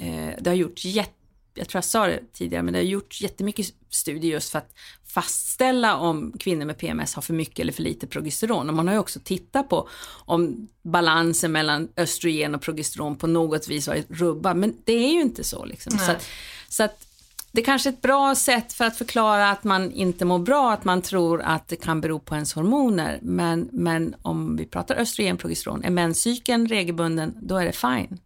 Eh, 0.00 0.34
det 0.40 0.50
har 0.50 0.54
gjorts 0.54 0.84
jätte 0.84 1.12
jag 1.56 1.68
tror 1.68 1.78
jag 1.78 1.84
sa 1.84 2.06
det 2.06 2.32
tidigare, 2.32 2.62
men 2.62 2.72
det 2.72 2.78
har 2.78 2.84
gjorts 2.84 3.22
jättemycket 3.22 3.66
studier 3.90 4.32
just 4.32 4.50
för 4.50 4.58
att 4.58 4.72
fastställa 5.06 5.96
om 5.96 6.32
kvinnor 6.38 6.64
med 6.64 6.78
PMS 6.78 7.14
har 7.14 7.22
för 7.22 7.34
mycket 7.34 7.58
eller 7.58 7.72
för 7.72 7.82
lite 7.82 8.06
progesteron. 8.06 8.68
Och 8.68 8.74
man 8.74 8.86
har 8.86 8.94
ju 8.94 9.00
också 9.00 9.20
tittat 9.24 9.68
på 9.68 9.88
om 10.24 10.68
balansen 10.82 11.52
mellan 11.52 11.88
östrogen 11.96 12.54
och 12.54 12.62
progesteron 12.62 13.16
på 13.16 13.26
något 13.26 13.68
vis 13.68 13.88
varit 13.88 14.06
rubbad, 14.08 14.56
men 14.56 14.76
det 14.84 14.92
är 14.92 15.12
ju 15.12 15.20
inte 15.20 15.44
så. 15.44 15.64
Liksom. 15.64 15.98
Så, 15.98 16.10
att, 16.10 16.28
så 16.68 16.82
att 16.82 17.06
det 17.52 17.60
är 17.60 17.64
kanske 17.64 17.88
är 17.88 17.92
ett 17.92 18.02
bra 18.02 18.34
sätt 18.34 18.72
för 18.72 18.84
att 18.84 18.96
förklara 18.96 19.50
att 19.50 19.64
man 19.64 19.92
inte 19.92 20.24
mår 20.24 20.38
bra, 20.38 20.72
att 20.72 20.84
man 20.84 21.02
tror 21.02 21.42
att 21.42 21.68
det 21.68 21.76
kan 21.76 22.00
bero 22.00 22.18
på 22.18 22.34
ens 22.34 22.52
hormoner. 22.52 23.18
Men, 23.22 23.68
men 23.72 24.14
om 24.22 24.56
vi 24.56 24.66
pratar 24.66 24.96
östrogen, 24.96 25.36
progesteron, 25.36 25.84
är 25.84 25.90
menscykeln 25.90 26.68
regelbunden, 26.68 27.34
då 27.42 27.56
är 27.56 27.64
det 27.64 27.72
fine. 27.72 28.18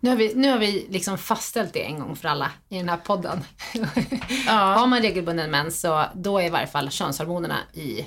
Nu 0.00 0.10
har, 0.10 0.16
vi, 0.16 0.34
nu 0.34 0.50
har 0.50 0.58
vi 0.58 0.86
liksom 0.90 1.18
fastställt 1.18 1.72
det 1.72 1.84
en 1.84 1.98
gång 2.00 2.16
för 2.16 2.28
alla 2.28 2.50
i 2.68 2.78
den 2.78 2.88
här 2.88 2.96
podden. 2.96 3.44
Har 4.48 4.86
man 4.86 5.02
regelbunden 5.02 5.50
mens 5.50 5.80
så 5.80 6.04
då 6.14 6.38
är 6.38 6.46
i 6.46 6.50
varje 6.50 6.66
fall 6.66 6.90
könshormonerna 6.90 7.56
i, 7.72 8.04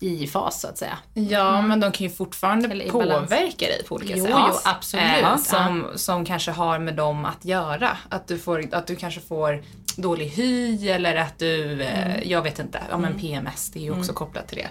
i 0.00 0.26
fas 0.26 0.60
så 0.60 0.68
att 0.68 0.78
säga. 0.78 0.98
Ja, 1.14 1.62
men 1.62 1.80
de 1.80 1.92
kan 1.92 2.06
ju 2.06 2.12
fortfarande 2.12 2.88
påverka 2.90 3.66
dig 3.66 3.84
på 3.88 3.94
olika 3.94 4.16
Jo, 4.16 4.24
sätt. 4.24 4.34
jo, 4.38 4.54
absolut. 4.64 5.22
Eh, 5.22 5.36
som, 5.36 5.86
som 5.96 6.24
kanske 6.24 6.50
har 6.50 6.78
med 6.78 6.94
dem 6.94 7.24
att 7.24 7.44
göra. 7.44 7.96
Att 8.08 8.28
du, 8.28 8.38
får, 8.38 8.68
att 8.72 8.86
du 8.86 8.96
kanske 8.96 9.20
får 9.20 9.62
dålig 9.96 10.26
hy 10.28 10.88
eller 10.88 11.16
att 11.16 11.38
du, 11.38 11.82
eh, 11.82 12.22
jag 12.30 12.42
vet 12.42 12.58
inte, 12.58 12.82
ja 12.90 12.98
men 12.98 13.18
PMS, 13.18 13.70
det 13.70 13.78
är 13.78 13.82
ju 13.82 13.98
också 13.98 14.12
kopplat 14.12 14.48
till 14.48 14.58
det. 14.58 14.68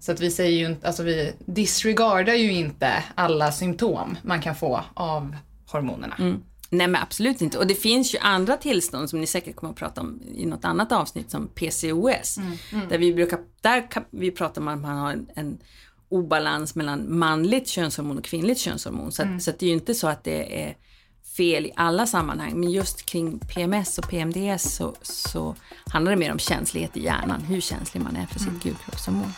Så 0.00 0.12
att 0.12 0.20
vi 0.20 0.30
säger 0.30 0.58
ju 0.58 0.66
inte, 0.66 0.86
alltså 0.86 1.02
vi 1.02 1.32
disregardar 1.46 2.34
ju 2.34 2.52
inte 2.52 3.04
alla 3.14 3.52
symptom 3.52 4.16
man 4.22 4.40
kan 4.42 4.54
få 4.56 4.80
av 4.94 5.36
hormonerna. 5.70 6.16
Nej 6.72 6.88
men 6.88 7.02
absolut 7.02 7.42
inte. 7.42 7.58
Och 7.58 7.66
det 7.66 7.74
finns 7.74 8.14
ju 8.14 8.18
andra 8.18 8.56
tillstånd 8.56 9.10
som 9.10 9.20
ni 9.20 9.26
säkert 9.26 9.56
kommer 9.56 9.72
att 9.72 9.78
prata 9.78 10.00
om 10.00 10.20
i 10.34 10.46
något 10.46 10.64
annat 10.64 10.92
avsnitt 10.92 11.30
som 11.30 11.48
PCOS. 11.48 12.38
Där 12.88 12.98
vi 12.98 13.14
brukar, 13.14 13.38
där 13.60 13.90
kan 13.90 14.04
vi 14.10 14.30
prata 14.30 14.60
om 14.60 14.68
att 14.68 14.80
man 14.80 14.98
har 14.98 15.12
en, 15.12 15.28
en 15.34 15.58
obalans 16.08 16.74
mellan 16.74 17.18
manligt 17.18 17.68
könshormon 17.68 18.18
och 18.18 18.24
kvinnligt 18.24 18.60
könshormon. 18.60 19.12
Så, 19.12 19.22
att, 19.22 19.42
så 19.42 19.50
att 19.50 19.58
det 19.58 19.66
är 19.66 19.68
ju 19.68 19.74
inte 19.74 19.94
så 19.94 20.08
att 20.08 20.24
det 20.24 20.64
är 20.64 20.76
fel 21.36 21.66
i 21.66 21.72
alla 21.76 22.06
sammanhang. 22.06 22.60
Men 22.60 22.70
just 22.70 23.06
kring 23.06 23.38
PMS 23.38 23.98
och 23.98 24.08
PMDS 24.08 24.74
så, 24.74 24.94
så 25.02 25.56
handlar 25.86 26.12
det 26.12 26.18
mer 26.18 26.32
om 26.32 26.38
känslighet 26.38 26.96
i 26.96 27.04
hjärnan. 27.04 27.40
Hur 27.40 27.60
känslig 27.60 28.02
man 28.02 28.16
är 28.16 28.26
för 28.26 28.38
sitt 28.38 28.62
gulkroppshormon. 28.62 29.32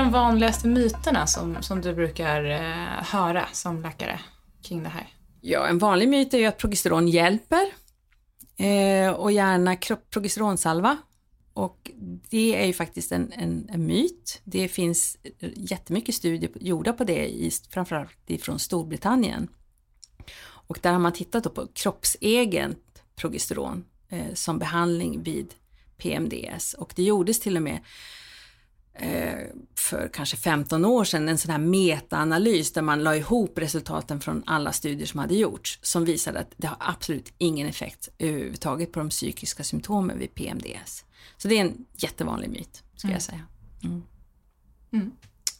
De 0.00 0.10
vanligaste 0.10 0.68
myterna 0.68 1.26
som, 1.26 1.62
som 1.62 1.80
du 1.80 1.94
brukar 1.94 2.44
eh, 2.44 3.04
höra 3.04 3.46
som 3.52 3.82
läkare 3.82 4.20
kring 4.62 4.82
det 4.82 4.88
här? 4.88 5.08
Ja, 5.40 5.66
en 5.66 5.78
vanlig 5.78 6.08
myt 6.08 6.34
är 6.34 6.38
ju 6.38 6.46
att 6.46 6.58
progesteron 6.58 7.08
hjälper 7.08 7.66
eh, 8.56 9.10
och 9.10 9.32
gärna 9.32 9.76
kropp, 9.76 10.10
progesteronsalva. 10.10 10.96
Och 11.52 11.90
det 12.30 12.62
är 12.62 12.66
ju 12.66 12.72
faktiskt 12.72 13.12
en, 13.12 13.32
en, 13.32 13.68
en 13.72 13.86
myt. 13.86 14.40
Det 14.44 14.68
finns 14.68 15.16
eh, 15.38 15.50
jättemycket 15.56 16.14
studier 16.14 16.50
gjorda 16.60 16.92
på 16.92 17.04
det, 17.04 17.28
i, 17.28 17.50
framförallt 17.70 18.42
från 18.42 18.58
Storbritannien. 18.58 19.48
Och 20.42 20.78
där 20.82 20.92
har 20.92 20.98
man 20.98 21.12
tittat 21.12 21.54
på 21.54 21.66
kroppsegent 21.74 23.02
progesteron 23.16 23.84
eh, 24.08 24.34
som 24.34 24.58
behandling 24.58 25.22
vid 25.22 25.54
PMDS. 25.96 26.74
Och 26.74 26.92
det 26.96 27.02
gjordes 27.02 27.40
till 27.40 27.56
och 27.56 27.62
med 27.62 27.74
eh, 27.74 27.80
för 29.76 30.10
kanske 30.12 30.36
15 30.36 30.84
år 30.84 31.04
sedan 31.04 31.28
en 31.28 31.38
sån 31.38 31.50
här 31.50 31.58
metaanalys 31.58 32.72
där 32.72 32.82
man 32.82 33.02
la 33.02 33.16
ihop 33.16 33.58
resultaten 33.58 34.20
från 34.20 34.42
alla 34.46 34.72
studier 34.72 35.06
som 35.06 35.20
hade 35.20 35.34
gjorts 35.34 35.78
som 35.82 36.04
visade 36.04 36.40
att 36.40 36.52
det 36.56 36.66
har 36.66 36.76
absolut 36.80 37.32
ingen 37.38 37.68
effekt 37.68 38.08
överhuvudtaget 38.18 38.92
på 38.92 38.98
de 38.98 39.08
psykiska 39.08 39.64
symptomen 39.64 40.18
vid 40.18 40.34
PMDS. 40.34 41.04
Så 41.36 41.48
det 41.48 41.54
är 41.54 41.60
en 41.60 41.84
jättevanlig 41.96 42.50
myt, 42.50 42.82
ska 42.96 43.10
jag 43.10 43.22
säga. 43.22 43.46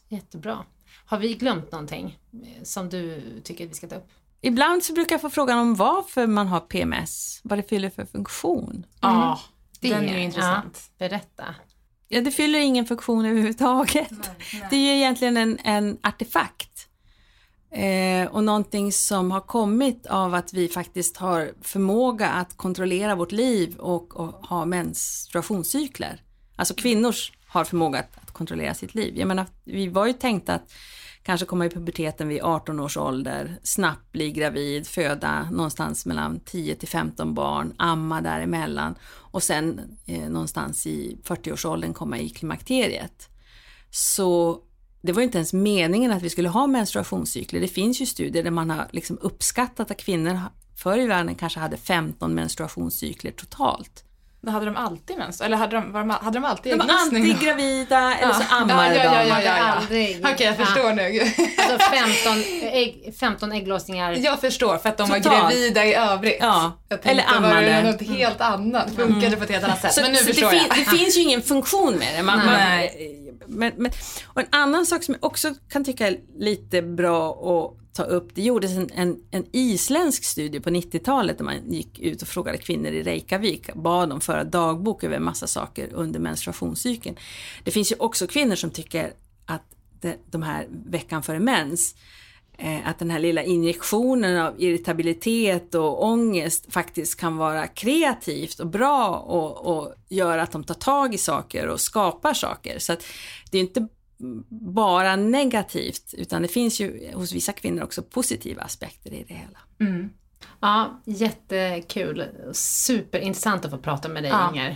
Jättebra. 0.09 0.65
Har 1.05 1.17
vi 1.17 1.33
glömt 1.33 1.71
någonting 1.71 2.19
eh, 2.33 2.63
som 2.63 2.89
du 2.89 3.21
tycker 3.43 3.65
att 3.65 3.71
vi 3.71 3.75
ska 3.75 3.87
ta 3.87 3.95
upp? 3.95 4.07
Ibland 4.41 4.83
så 4.83 4.93
brukar 4.93 5.13
jag 5.13 5.21
få 5.21 5.29
frågan 5.29 5.59
om 5.59 5.75
varför 5.75 6.27
man 6.27 6.47
har 6.47 6.59
PMS, 6.59 7.41
vad 7.43 7.59
det 7.59 7.63
fyller 7.63 7.89
för 7.89 8.05
funktion. 8.05 8.85
Ja, 9.01 9.39
Det 9.79 9.89
den 9.89 10.03
är 10.03 10.17
ju 10.17 10.23
intressant. 10.23 10.91
Ja, 10.97 11.07
berätta. 11.07 11.55
Ja, 12.13 12.21
det 12.21 12.31
fyller 12.31 12.59
ingen 12.59 12.85
funktion 12.85 13.25
överhuvudtaget. 13.25 14.31
Det 14.69 14.75
är 14.75 14.79
ju 14.79 14.97
egentligen 14.97 15.37
en, 15.37 15.59
en 15.63 15.97
artefakt. 16.03 16.87
Eh, 17.71 18.27
och 18.31 18.43
någonting 18.43 18.91
som 18.91 19.31
har 19.31 19.41
kommit 19.41 20.05
av 20.05 20.33
att 20.33 20.53
vi 20.53 20.67
faktiskt 20.67 21.17
har 21.17 21.51
förmåga 21.61 22.29
att 22.29 22.57
kontrollera 22.57 23.15
vårt 23.15 23.31
liv 23.31 23.75
och, 23.77 24.15
och 24.15 24.47
ha 24.47 24.65
menstruationscykler. 24.65 26.21
Alltså 26.55 26.73
kvinnors 26.73 27.31
har 27.47 27.63
förmåga 27.63 27.99
att, 27.99 28.17
att 28.17 28.31
kontrollera 28.31 28.73
sitt 28.73 28.95
liv. 28.95 29.13
Jag 29.17 29.27
menar, 29.27 29.45
vi 29.63 29.87
var 29.87 30.07
ju 30.07 30.13
tänkta 30.13 30.53
att 30.53 30.73
kanske 31.23 31.45
komma 31.45 31.65
i 31.65 31.69
puberteten 31.69 32.27
vid 32.27 32.41
18 32.41 32.79
års 32.79 32.97
ålder, 32.97 33.59
snabbt 33.63 34.11
bli 34.11 34.31
gravid, 34.31 34.87
föda 34.87 35.49
någonstans 35.51 36.05
mellan 36.05 36.39
10 36.39 36.75
till 36.75 36.87
15 36.87 37.33
barn, 37.33 37.73
amma 37.77 38.21
däremellan 38.21 38.95
och 39.05 39.43
sen 39.43 39.97
eh, 40.05 40.29
någonstans 40.29 40.87
i 40.87 41.17
40-årsåldern 41.23 41.93
komma 41.93 42.17
i 42.17 42.29
klimakteriet. 42.29 43.29
Så 43.89 44.59
det 45.01 45.11
var 45.11 45.21
ju 45.21 45.25
inte 45.25 45.37
ens 45.37 45.53
meningen 45.53 46.11
att 46.11 46.23
vi 46.23 46.29
skulle 46.29 46.49
ha 46.49 46.67
menstruationscykler. 46.67 47.61
Det 47.61 47.67
finns 47.67 48.01
ju 48.01 48.05
studier 48.05 48.43
där 48.43 48.51
man 48.51 48.69
har 48.69 48.87
liksom 48.91 49.17
uppskattat 49.21 49.91
att 49.91 49.97
kvinnor 49.97 50.39
förr 50.75 50.97
i 50.97 51.07
världen 51.07 51.35
kanske 51.35 51.59
hade 51.59 51.77
15 51.77 52.33
menstruationscykler 52.33 53.31
totalt. 53.31 54.05
Men 54.43 54.53
hade 54.53 54.65
de 54.65 54.75
alltid 54.75 55.17
mens? 55.17 55.41
Eller 55.41 55.57
hade 55.57 55.75
de, 55.75 55.91
var 55.91 55.99
de, 55.99 56.09
hade 56.09 56.37
de 56.39 56.45
alltid 56.45 56.73
De 56.73 56.77
var 56.77 56.85
ägglossning? 56.85 57.31
alltid 57.31 57.39
gravida 57.47 58.13
eller 58.17 58.33
så 58.33 58.43
ammade 58.55 58.95
ja, 58.95 59.03
ja, 59.03 59.13
ja, 59.13 59.23
de. 59.23 59.29
ja, 59.29 59.41
ja. 59.57 59.63
Aldrig. 59.63 60.25
Okej, 60.33 60.45
jag 60.45 60.57
förstår 60.57 60.93
nu. 60.93 61.19
Alltså 61.71 61.89
15, 61.89 62.43
ägg, 62.71 63.13
15 63.19 63.51
ägglossningar. 63.51 64.11
Jag 64.13 64.41
förstår, 64.41 64.77
för 64.77 64.89
att 64.89 64.97
de 64.97 65.09
var 65.09 65.17
gravida 65.17 65.85
i 65.85 65.93
övrigt. 65.93 66.37
Ja, 66.39 66.71
Jag 66.89 67.01
tänkte, 67.01 67.09
eller 67.11 67.41
var 67.41 67.61
det 67.61 67.77
ammade. 67.77 67.91
något 67.91 68.01
helt 68.17 68.41
annat? 68.41 68.95
Funkade 68.95 69.37
på 69.37 69.43
ett 69.43 69.49
helt 69.49 69.63
annat 69.63 69.81
sätt. 69.81 69.93
Så, 69.93 70.01
men 70.01 70.11
nu 70.11 70.17
så 70.17 70.25
förstår 70.25 70.49
det, 70.51 70.57
jag. 70.57 70.69
det 70.77 70.97
finns 70.97 71.17
ju 71.17 71.21
ingen 71.21 71.41
funktion 71.41 71.93
med 71.95 72.07
det. 72.17 72.23
Man, 72.23 72.37
man, 72.37 72.47
Nej. 72.47 73.17
men, 73.47 73.71
men, 73.77 73.91
och 74.25 74.41
en 74.41 74.47
annan 74.51 74.85
sak 74.85 75.03
som 75.03 75.13
jag 75.21 75.23
också 75.23 75.53
kan 75.71 75.83
tycka 75.85 76.07
är 76.07 76.17
lite 76.39 76.81
bra 76.81 77.29
att 77.31 77.80
ta 77.93 78.03
upp, 78.03 78.35
det 78.35 78.41
gjordes 78.41 78.71
en, 78.71 78.89
en, 78.93 79.23
en 79.31 79.45
isländsk 79.51 80.23
studie 80.23 80.59
på 80.59 80.69
90-talet 80.69 81.37
där 81.37 81.45
man 81.45 81.71
gick 81.71 81.99
ut 81.99 82.21
och 82.21 82.27
frågade 82.27 82.57
kvinnor 82.57 82.91
i 82.91 83.03
Reykjavik, 83.03 83.73
bad 83.73 84.09
dem 84.09 84.21
föra 84.21 84.43
dagbok 84.43 85.03
över 85.03 85.15
en 85.15 85.23
massa 85.23 85.47
saker 85.47 85.89
under 85.93 86.19
menstruationscykeln. 86.19 87.15
Det 87.63 87.71
finns 87.71 87.91
ju 87.91 87.95
också 87.99 88.27
kvinnor 88.27 88.55
som 88.55 88.71
tycker 88.71 89.13
att 89.45 89.63
det, 90.01 90.17
de 90.25 90.43
här 90.43 90.67
veckan 90.85 91.23
före 91.23 91.39
mens, 91.39 91.95
eh, 92.57 92.89
att 92.89 92.99
den 92.99 93.09
här 93.09 93.19
lilla 93.19 93.43
injektionen 93.43 94.37
av 94.37 94.61
irritabilitet 94.61 95.75
och 95.75 96.05
ångest 96.05 96.73
faktiskt 96.73 97.19
kan 97.19 97.37
vara 97.37 97.67
kreativt 97.67 98.59
och 98.59 98.67
bra 98.67 99.09
och, 99.09 99.77
och 99.77 99.93
göra 100.09 100.41
att 100.41 100.51
de 100.51 100.63
tar 100.63 100.75
tag 100.75 101.13
i 101.13 101.17
saker 101.17 101.67
och 101.67 101.81
skapar 101.81 102.33
saker. 102.33 102.79
Så 102.79 102.93
att 102.93 103.03
det 103.51 103.57
är 103.57 103.61
inte 103.61 103.87
bara 104.49 105.15
negativt, 105.15 106.13
utan 106.17 106.41
det 106.41 106.47
finns 106.47 106.79
ju 106.81 107.11
hos 107.13 107.33
vissa 107.33 107.51
kvinnor 107.53 107.83
också 107.83 108.01
positiva 108.03 108.61
aspekter 108.61 109.13
i 109.13 109.23
det 109.27 109.33
hela. 109.33 109.59
Mm. 109.91 110.09
Ja, 110.61 111.01
jättekul. 111.05 112.25
Superintressant 112.53 113.65
att 113.65 113.71
få 113.71 113.77
prata 113.77 114.09
med 114.09 114.23
dig 114.23 114.31
Ja. 114.31 114.49
Inger. 114.53 114.75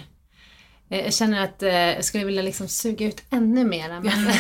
Eh, 0.90 1.00
Jag 1.00 1.14
känner 1.14 1.44
att 1.44 1.64
eh, 1.64 1.70
jag 1.74 2.06
skulle 2.06 2.26
vilja 2.26 2.42
liksom 2.42 2.68
suga 2.68 3.08
ut 3.08 3.24
ännu 3.30 3.66
mera. 3.66 4.00
Men 4.02 4.14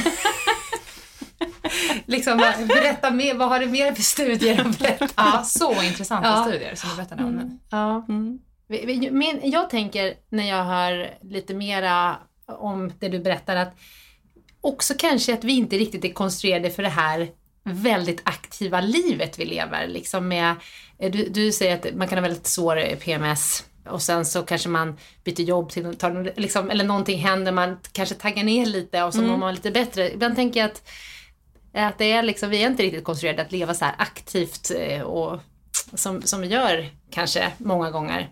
liksom, 2.06 2.38
berätta 2.68 3.12
mer, 3.12 3.36
vad 3.36 3.49
har 3.49 3.60
du 3.60 3.66
mer 3.66 3.93
för 3.93 4.01
studier 4.03 4.62
att 4.68 4.80
berätta? 4.80 5.08
Ja, 5.16 5.43
så 5.45 5.84
intressanta 5.84 6.30
Ja. 6.30 6.45
studier 6.47 6.76
som 6.76 6.89
du 6.89 6.95
berättade 6.95 7.24
om 7.24 7.32
nu. 7.32 7.58
Ja. 7.70 8.06
Vi- 8.68 8.86
vi- 8.86 9.12
Men 9.12 9.39
jag 9.51 9.70
tänker 9.70 10.14
när 10.30 10.49
jag 10.49 10.64
hör 10.66 11.18
lite 11.22 11.53
mera 11.53 12.18
om 12.47 12.91
det 12.99 13.10
du 13.10 13.20
berättar 13.20 13.56
att 13.56 13.76
också 14.66 14.93
kanske 14.97 15.34
att 15.34 15.43
vi 15.43 15.53
inte 15.53 15.78
riktigt 15.78 16.05
är 16.05 16.13
konstruerade 16.13 16.70
för 16.70 16.84
det 16.84 16.89
här 16.89 17.30
väldigt 17.63 18.22
aktiva 18.24 18.82
livet 18.82 19.39
vi 19.39 19.45
lever. 19.45 19.88
Liksom 19.88 20.28
med, 20.28 20.55
du, 20.97 21.30
du 21.30 21.51
säger 21.51 21.76
att 21.76 21.95
man 21.95 22.07
kan 22.07 22.18
ha 22.18 22.22
väldigt 22.22 22.47
svår 22.47 22.95
PMS 22.95 23.63
och 23.89 24.01
sen 24.01 24.26
så 24.26 24.41
kanske 24.41 24.70
man 24.70 24.97
byter 25.24 25.41
jobb 25.41 25.70
till, 25.70 25.95
tar, 25.95 26.34
liksom, 26.39 26.70
eller 26.70 26.84
någonting 26.84 27.20
händer, 27.20 27.51
man 27.51 27.78
kanske 27.91 28.16
taggar 28.16 28.43
ner 28.43 28.66
lite 28.66 29.03
och 29.03 29.13
så 29.13 29.22
mår 29.22 29.38
man 29.38 29.55
lite 29.55 29.72
bättre. 29.72 30.13
Ibland 30.13 30.36
tänker 30.36 30.59
jag 30.59 30.72
att, 30.72 30.84
att 31.74 31.97
det 31.97 32.11
är 32.11 32.24
liksom, 32.24 32.49
vi 32.49 32.63
är 32.63 32.68
inte 32.68 32.84
riktigt 32.84 33.03
konstruerade 33.03 33.41
att 33.41 33.51
leva 33.51 33.74
så 33.74 33.86
här 33.86 33.95
aktivt 33.97 34.72
eh, 34.76 35.01
och 35.01 35.39
som, 35.93 36.22
som 36.22 36.41
vi 36.41 36.47
gör 36.47 36.89
kanske 37.11 37.51
många 37.57 37.91
gånger. 37.91 38.30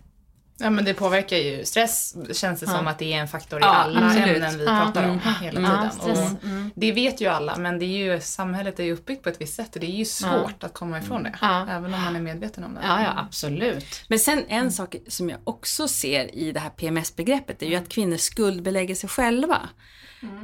Ja 0.58 0.70
men 0.70 0.86
det 0.86 0.94
påverkar 0.94 1.38
ju 1.38 1.66
stress, 1.66 2.16
känns 2.34 2.60
det 2.60 2.68
som 2.68 2.88
att 2.88 3.00
det 3.00 3.14
är 3.14 3.18
en 3.18 3.28
faktor 3.28 3.60
i 3.60 3.62
Ja, 3.64 3.68
alla 3.70 4.06
absolut. 4.06 4.28
ämnen 4.28 4.58
vi 4.58 4.66
Ja. 4.66 4.82
pratar 4.86 5.10
om 5.10 5.20
hela 5.42 5.62
Ja, 5.62 5.90
tiden. 6.06 6.24
Och 6.36 6.72
det 6.76 6.92
vet 6.92 7.22
ju 7.22 7.28
alla 7.28 7.58
men 7.58 7.80
det 7.80 7.86
är 7.86 8.14
ju, 8.14 8.20
samhället 8.22 8.80
är 8.80 8.84
ju 8.84 8.94
uppbyggt 8.94 9.24
på 9.24 9.30
ett 9.30 9.42
visst 9.42 9.56
sätt 9.56 9.74
och 9.76 9.80
det 9.82 9.88
är 9.88 9.96
ju 9.98 10.06
svårt 10.06 10.64
att 10.64 10.74
komma 10.74 11.00
ifrån 11.00 11.24
det. 11.24 11.36
Ja. 11.42 11.68
Även 11.70 11.94
om 11.94 12.02
man 12.02 12.16
är 12.16 12.22
medveten 12.22 12.64
om 12.64 12.74
det. 12.74 12.82
Ja, 12.84 13.02
ja 13.04 13.14
absolut. 13.18 14.04
Men 14.08 14.20
sen 14.20 14.44
en 14.48 14.72
sak 14.72 14.96
som 15.08 15.30
jag 15.30 15.40
också 15.44 15.88
ser 15.88 16.36
i 16.36 16.52
det 16.52 16.60
här 16.60 16.70
PMS-begreppet 16.70 17.62
är 17.62 17.68
ju 17.68 17.76
att 17.76 17.90
kvinnor 17.90 18.18
skuldbelägger 18.18 18.96
sig 18.96 19.10
själva. 19.10 19.62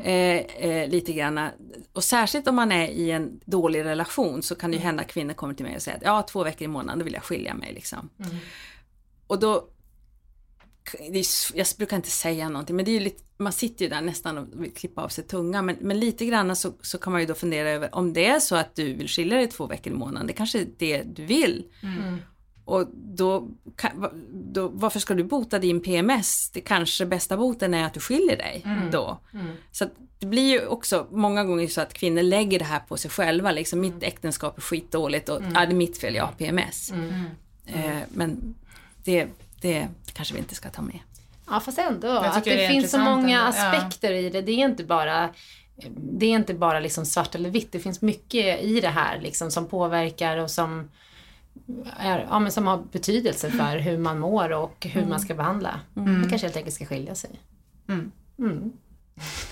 Eh, 0.03 0.13
eh, 0.13 0.89
lite 0.89 1.13
grann. 1.13 1.49
Och 1.93 2.03
särskilt 2.03 2.47
om 2.47 2.55
man 2.55 2.71
är 2.71 2.87
i 2.87 3.11
en 3.11 3.39
dålig 3.45 3.83
relation 3.83 4.43
så 4.43 4.55
kan 4.55 4.71
det 4.71 4.77
ju 4.77 4.83
hända 4.83 5.01
att 5.03 5.07
kvinnor 5.11 5.33
kommer 5.33 5.53
till 5.53 5.65
mig 5.65 5.75
och 5.75 5.81
säger 5.81 5.97
att 5.97 6.03
ja, 6.03 6.21
två 6.21 6.43
veckor 6.43 6.65
i 6.65 6.67
månaden 6.67 6.99
då 6.99 7.03
vill 7.05 7.13
jag 7.13 7.23
skilja 7.23 7.53
mig. 7.53 7.73
Liksom. 7.73 8.09
Och 9.27 9.39
då, 9.39 9.67
är, 10.99 11.57
jag 11.57 11.67
brukar 11.77 11.97
inte 11.97 12.09
säga 12.09 12.49
någonting 12.49 12.75
men 12.75 12.85
det 12.85 12.91
är 12.91 12.99
lite, 12.99 13.23
man 13.37 13.53
sitter 13.53 13.85
ju 13.85 13.89
där 13.89 14.01
nästan 14.01 14.37
och 14.37 14.63
vill 14.63 14.73
klippa 14.73 15.01
av 15.01 15.09
sig 15.09 15.23
tungan 15.23 15.65
men, 15.65 15.77
men 15.81 15.99
lite 15.99 16.25
grann 16.25 16.55
så, 16.55 16.73
så 16.81 16.97
kan 16.97 17.13
man 17.13 17.21
ju 17.21 17.27
då 17.27 17.33
fundera 17.33 17.69
över 17.69 17.95
om 17.95 18.13
det 18.13 18.25
är 18.25 18.39
så 18.39 18.55
att 18.55 18.75
du 18.75 18.93
vill 18.93 19.07
skilja 19.07 19.37
dig 19.37 19.47
två 19.47 19.67
veckor 19.67 19.93
i 19.93 19.95
månaden, 19.95 20.27
det 20.27 20.33
kanske 20.33 20.59
är 20.59 20.67
det 20.77 21.03
du 21.03 21.25
vill. 21.25 21.63
Och 22.65 22.87
då, 22.93 23.47
då, 24.31 24.67
varför 24.67 24.99
ska 24.99 25.13
du 25.13 25.23
bota 25.23 25.59
din 25.59 25.81
PMS? 25.81 26.49
Det 26.53 26.61
kanske 26.61 27.05
bästa 27.05 27.37
boten 27.37 27.73
är 27.73 27.85
att 27.85 27.93
du 27.93 27.99
skiljer 27.99 28.37
dig 28.37 28.65
då. 28.91 29.19
Så 29.71 29.83
att 29.83 29.91
det 30.19 30.25
blir 30.25 30.51
ju 30.51 30.65
också 30.67 31.07
många 31.11 31.43
gånger 31.43 31.67
så 31.67 31.81
att 31.81 31.93
kvinnor 31.93 32.21
lägger 32.21 32.59
det 32.59 32.65
här 32.65 32.79
på 32.79 32.97
sig 32.97 33.11
själva, 33.11 33.51
liksom 33.51 33.79
mitt 33.79 34.03
äktenskap 34.03 34.57
är 34.57 34.61
skitdåligt 34.61 35.29
och 35.29 35.41
ja, 35.53 35.65
det 35.65 35.71
är 35.71 35.73
mitt 35.73 35.97
fel, 35.97 36.15
jag 36.15 36.25
har 36.25 36.31
PMS. 36.31 36.91
Eh, 37.65 37.99
men 38.13 38.55
det, 39.03 39.27
det 39.61 39.87
kanske 40.19 40.33
vi 40.33 40.39
inte 40.39 40.55
ska 40.55 40.69
ta 40.69 40.81
med. 40.81 40.99
Ja 41.47 41.59
fast 41.59 41.77
ändå, 41.77 42.07
att 42.07 42.43
det, 42.43 42.55
det 42.55 42.67
finns 42.67 42.91
så 42.91 42.97
många 42.97 43.41
ändå, 43.41 43.57
ja. 43.57 43.67
aspekter 43.67 44.13
i 44.13 44.29
det. 44.29 44.41
Det 44.41 44.51
är 44.51 44.65
inte 44.65 44.83
bara 44.83 45.29
det 45.95 46.25
är 46.25 46.29
inte 46.29 46.53
bara 46.53 46.79
liksom 46.79 47.05
svart 47.05 47.35
eller 47.35 47.49
vitt. 47.49 47.71
Det 47.71 47.79
finns 47.79 48.01
mycket 48.01 48.61
i 48.61 48.79
det 48.79 48.89
här 48.89 49.21
liksom 49.21 49.51
som 49.51 49.67
påverkar 49.67 50.37
och 50.37 50.51
som, 50.51 50.89
är, 51.97 52.27
ja, 52.29 52.39
men 52.39 52.51
som 52.51 52.67
har 52.67 52.83
betydelse 52.91 53.51
för 53.51 53.77
hur 53.77 53.97
man 53.97 54.19
mår 54.19 54.51
och 54.51 54.87
hur 54.89 55.05
man 55.05 55.19
ska 55.19 55.33
behandla. 55.35 55.79
Man 55.93 56.29
kanske 56.29 56.47
helt 56.47 56.57
enkelt 56.57 56.75
ska 56.75 56.85
skilja 56.85 57.15
sig. 57.15 57.29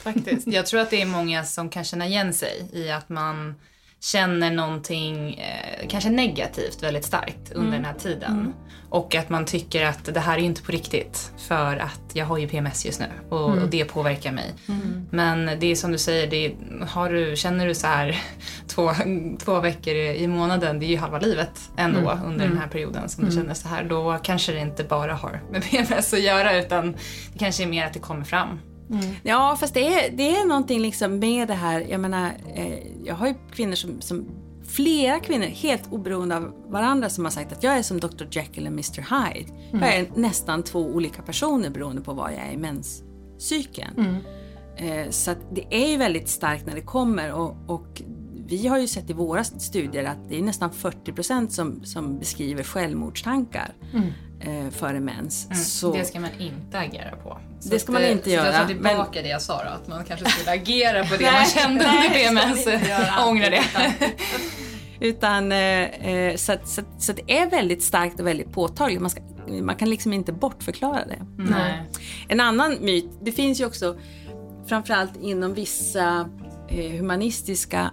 Faktiskt. 0.03 0.47
Jag 0.47 0.65
tror 0.65 0.79
att 0.79 0.89
det 0.89 1.01
är 1.01 1.05
många 1.05 1.43
som 1.43 1.69
kan 1.69 1.83
känna 1.83 2.07
igen 2.07 2.33
sig 2.33 2.69
i 2.73 2.91
att 2.91 3.09
man 3.09 3.55
känner 3.99 4.51
någonting 4.51 5.33
eh, 5.33 5.87
kanske 5.87 6.09
negativt 6.09 6.83
väldigt 6.83 7.05
starkt 7.05 7.51
under 7.51 7.71
den 7.71 7.85
här 7.85 7.93
tiden. 7.93 8.53
Och 8.89 9.15
att 9.15 9.29
man 9.29 9.45
tycker 9.45 9.85
att 9.85 10.13
det 10.13 10.19
här 10.19 10.35
är 10.35 10.39
ju 10.39 10.45
inte 10.45 10.61
på 10.61 10.71
riktigt 10.71 11.31
för 11.37 11.77
att 11.77 12.01
jag 12.13 12.25
har 12.25 12.37
ju 12.37 12.47
PMS 12.47 12.85
just 12.85 12.99
nu 12.99 13.05
och, 13.29 13.49
och 13.49 13.69
det 13.69 13.85
påverkar 13.85 14.31
mig. 14.31 14.53
Men 15.11 15.59
det 15.59 15.71
är 15.71 15.75
som 15.75 15.91
du 15.91 15.97
säger, 15.97 16.27
det 16.27 16.45
är, 16.45 16.55
har 16.87 17.09
du, 17.09 17.35
känner 17.35 17.67
du 17.67 17.75
så 17.75 17.87
här 17.87 18.21
två, 18.67 18.91
två 19.39 19.59
veckor 19.59 19.95
i 19.95 20.27
månaden, 20.27 20.79
det 20.79 20.85
är 20.85 20.87
ju 20.87 20.97
halva 20.97 21.19
livet 21.19 21.69
ändå 21.77 22.19
under 22.25 22.47
den 22.47 22.57
här 22.57 22.67
perioden 22.67 23.09
som 23.09 23.25
du 23.25 23.31
känner 23.31 23.53
så 23.53 23.67
här. 23.67 23.83
Då 23.83 24.19
kanske 24.23 24.51
det 24.51 24.59
inte 24.59 24.83
bara 24.83 25.13
har 25.13 25.41
med 25.51 25.63
PMS 25.69 26.13
att 26.13 26.21
göra 26.23 26.57
utan 26.57 26.91
det 27.33 27.39
kanske 27.39 27.63
är 27.63 27.67
mer 27.67 27.85
att 27.85 27.93
det 27.93 27.99
kommer 27.99 28.23
fram. 28.23 28.59
Ja, 29.23 29.57
fast 29.59 29.73
det 29.73 29.87
är, 29.87 30.11
det 30.11 30.35
är 30.35 30.47
någonting 30.47 30.79
liksom 30.81 31.19
med 31.19 31.47
det 31.47 31.53
här, 31.53 31.85
jag 31.89 31.99
menar, 31.99 32.31
eh, 32.55 32.79
jag 33.03 33.15
har 33.15 33.27
ju 33.27 33.33
kvinnor 33.51 33.75
som, 33.75 34.01
som 34.01 34.25
flera 34.67 35.19
kvinnor, 35.19 35.45
helt 35.45 35.91
oberoende 35.91 36.35
av 36.37 36.53
varandra, 36.67 37.09
som 37.09 37.23
har 37.23 37.31
sagt 37.31 37.51
att 37.51 37.63
jag 37.63 37.77
är 37.77 37.83
som 37.83 37.99
Dr 37.99 38.25
Jekyll 38.31 38.63
och 38.67 38.73
Mr 38.73 39.01
Hyde. 39.33 39.51
Jag 39.71 39.95
är 39.95 40.07
nästan 40.15 40.63
två 40.63 40.79
olika 40.79 41.21
personer 41.21 41.69
beroende 41.69 42.01
på 42.01 42.13
var 42.13 42.29
jag 42.29 42.47
är 42.47 42.51
i 42.51 42.57
menscykeln. 42.57 43.93
Eh, 44.77 45.09
så 45.09 45.31
att 45.31 45.37
det 45.55 45.65
är 45.69 45.87
ju 45.87 45.97
väldigt 45.97 46.29
starkt 46.29 46.65
när 46.65 46.75
det 46.75 46.81
kommer 46.81 47.33
och, 47.33 47.55
och 47.67 48.01
vi 48.49 48.67
har 48.67 48.77
ju 48.77 48.87
sett 48.87 49.09
i 49.09 49.13
våra 49.13 49.43
studier 49.43 50.03
att 50.03 50.29
det 50.29 50.37
är 50.37 50.41
nästan 50.41 50.71
40% 50.71 51.47
som, 51.49 51.83
som 51.83 52.19
beskriver 52.19 52.63
självmordstankar 52.63 53.73
eh, 54.39 54.69
före 54.71 54.99
mens. 54.99 55.47
Så, 55.79 55.93
Det 55.93 56.05
ska 56.05 56.19
man 56.19 56.29
inte 56.39 56.79
agera 56.79 57.15
på. 57.23 57.37
Så 57.59 57.69
Det 57.69 57.79
ska 57.79 57.91
man 57.91 58.05
inte 58.05 58.23
så 58.23 58.29
Jag 58.29 58.45
göra, 58.45 58.57
tar 58.57 58.67
tillbaka 58.67 59.21
det 59.21 59.27
jag 59.27 59.41
sa 59.41 59.63
då, 59.63 59.69
att 59.69 59.87
man 59.87 60.03
kanske 60.03 60.29
skulle 60.29 60.51
agera 60.51 61.05
på 61.05 61.15
det 61.15 61.23
Nej, 61.31 61.33
man 61.33 61.45
kände 61.45 61.85
under 61.85 62.03
det 62.03 62.09
PMS. 62.09 62.65
göra. 62.89 63.07
Jag 63.17 63.27
ångrar 63.27 63.49
det. 63.49 63.63
Utan, 64.99 65.51
eh, 65.51 65.57
eh, 66.09 66.35
så, 66.35 66.51
att, 66.51 66.67
så, 66.67 66.81
att, 66.81 66.87
så 67.03 67.11
att 67.11 67.19
det 67.27 67.37
är 67.37 67.49
väldigt 67.49 67.83
starkt 67.83 68.19
och 68.19 68.27
väldigt 68.27 68.51
påtagligt. 68.51 69.01
Man, 69.01 69.09
ska, 69.09 69.21
man 69.61 69.75
kan 69.75 69.89
liksom 69.89 70.13
inte 70.13 70.33
bortförklara 70.33 71.05
det. 71.05 71.25
Nej. 71.37 71.83
En 72.27 72.39
annan 72.39 72.77
myt, 72.81 73.09
det 73.21 73.31
finns 73.31 73.61
ju 73.61 73.65
också 73.65 73.97
framförallt 74.67 75.11
inom 75.21 75.53
vissa 75.53 76.29
eh, 76.69 76.91
humanistiska 76.91 77.91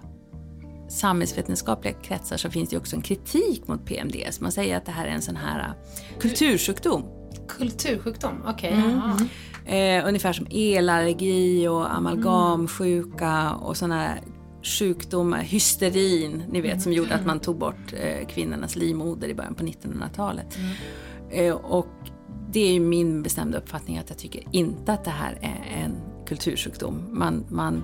samhällsvetenskapliga 0.87 1.93
kretsar 1.93 2.37
så 2.37 2.49
finns 2.49 2.69
det 2.69 2.77
också 2.77 2.95
en 2.95 3.01
kritik 3.01 3.67
mot 3.67 3.85
PMDS. 3.85 4.41
Man 4.41 4.51
säger 4.51 4.77
att 4.77 4.85
det 4.85 4.91
här 4.91 5.05
är 5.07 5.11
en 5.11 5.21
sån 5.21 5.35
här 5.35 5.59
eh, 5.59 6.19
kultursjukdom. 6.19 7.03
Kultursjukdom, 7.47 8.43
okej. 8.47 8.71
Mm. 8.71 8.91
jaha. 8.91 9.17
Eh, 9.65 10.07
ungefär 10.07 10.33
som 10.33 10.47
elallergi 10.51 11.67
och 11.67 11.95
amalgamsjuka 11.95 13.53
och 13.53 13.77
såna 13.77 13.95
här 13.95 14.21
sjukdomar, 14.65 15.39
hysterin, 15.39 16.43
ni 16.51 16.61
vet, 16.61 16.81
som 16.81 16.93
gjorde 16.93 17.15
att 17.15 17.25
man 17.25 17.39
tog 17.39 17.57
bort 17.57 17.93
eh, 17.93 18.27
kvinnornas 18.27 18.75
livmoder 18.75 19.27
i 19.27 19.33
början 19.33 19.55
på 19.55 19.63
1900-talet. 19.63 20.57
Eh, 21.31 21.53
och 21.53 21.87
det 22.51 22.59
är 22.59 22.73
ju 22.73 22.79
min 22.79 23.23
bestämda 23.23 23.57
uppfattning 23.57 23.97
att 23.97 24.09
jag 24.09 24.17
tycker 24.17 24.43
inte 24.51 24.93
att 24.93 25.03
det 25.03 25.11
här 25.11 25.37
är 25.41 25.83
en 25.83 25.95
kultursjukdom. 26.27 27.07
Man, 27.11 27.45
man 27.49 27.83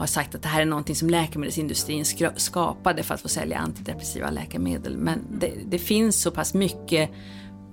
har 0.00 0.06
sagt 0.06 0.34
att 0.34 0.42
det 0.42 0.48
här 0.48 0.60
är 0.60 0.66
någonting 0.66 0.96
som 0.96 1.10
läkemedelsindustrin 1.10 2.04
skapade 2.36 3.02
för 3.02 3.14
att 3.14 3.20
få 3.20 3.28
sälja 3.28 3.58
antidepressiva 3.58 4.30
läkemedel. 4.30 4.96
Men 4.96 5.18
det, 5.40 5.52
det 5.66 5.78
finns 5.78 6.22
så 6.22 6.30
pass 6.30 6.54
mycket 6.54 7.10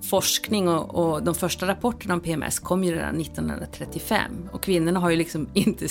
forskning 0.10 0.70
och, 0.70 0.96
och 0.96 1.24
de 1.24 1.36
första 1.36 1.68
rapporterna 1.68 2.14
om 2.14 2.20
PMS 2.20 2.60
kom 2.60 2.84
ju 2.84 2.96
redan 2.96 3.22
1935 3.22 4.50
och 4.52 4.64
kvinnorna 4.64 5.00
har 5.00 5.10
ju 5.10 5.16
liksom 5.16 5.50
inte 5.54 5.88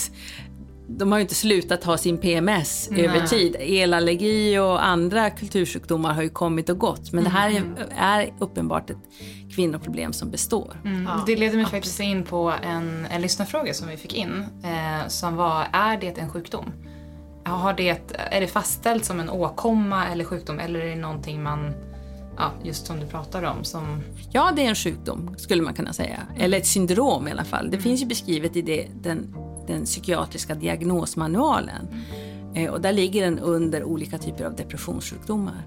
de 0.89 1.13
har 1.13 1.19
ju 1.19 1.23
inte 1.23 1.35
slutat 1.35 1.85
ha 1.85 1.99
sin 1.99 2.19
PMS 2.19 2.89
över 2.97 3.27
tid. 3.27 3.57
Elallergi 3.61 4.59
och 4.59 4.85
andra 4.85 5.31
kultursjukdomar 5.31 6.15
har 6.15 6.23
ju 6.23 6.29
kommit 6.29 6.69
och 6.69 6.79
gått. 6.79 7.13
Men 7.13 7.25
det 7.25 7.31
här 7.31 7.51
är, 7.51 7.87
är 7.97 8.35
uppenbart 8.39 8.91
ett 8.91 8.99
kvinnoproblem 9.55 10.13
som 10.13 10.31
består. 10.31 10.81
Mm. 10.85 11.11
Det 11.27 11.37
leder 11.37 11.57
mig 11.57 11.67
faktiskt 11.67 12.01
in 12.01 12.25
på 12.25 12.53
en, 12.63 13.07
en 13.11 13.23
lyssnarfråga 13.23 13.75
som 13.75 13.89
vi 13.89 13.97
fick 13.97 14.15
in. 14.15 14.45
Eh, 14.65 15.09
som 15.09 15.37
var, 15.37 15.67
är 15.73 15.97
det 15.97 16.19
en 16.19 16.31
sjukdom? 16.31 16.73
Har 17.45 17.73
det, 17.73 18.13
är 18.17 18.41
det 18.41 18.47
fastställt 18.47 19.05
som 19.05 19.21
en 19.21 19.31
åkomma 19.31 20.07
eller 20.07 20.25
sjukdom 20.25 20.59
eller 20.59 20.81
är 20.81 20.89
det 20.89 20.97
någonting 20.97 21.43
man, 21.43 21.73
ja, 22.37 22.51
just 22.63 22.87
som 22.87 23.01
du 23.01 23.07
pratar 23.07 23.43
om, 23.43 23.65
som... 23.65 24.03
Ja, 24.33 24.53
det 24.57 24.63
är 24.63 24.69
en 24.69 24.75
sjukdom 24.75 25.35
skulle 25.39 25.63
man 25.63 25.75
kunna 25.75 25.93
säga. 25.93 26.19
Eller 26.39 26.59
ett 26.59 26.67
syndrom 26.67 27.29
i 27.29 27.31
alla 27.31 27.45
fall. 27.45 27.71
Det 27.71 27.79
finns 27.79 28.03
ju 28.03 28.07
beskrivet 28.07 28.57
i 28.57 28.63
det, 28.63 28.87
den, 28.95 29.35
den 29.67 29.85
psykiatriska 29.85 30.55
diagnosmanualen. 30.55 31.89
Eh, 32.55 32.71
och 32.71 32.81
där 32.81 32.93
ligger 32.93 33.25
den 33.25 33.39
under 33.39 33.85
olika 33.85 34.19
typer 34.19 34.45
av 34.45 34.57
depressionssjukdomar. 34.57 35.67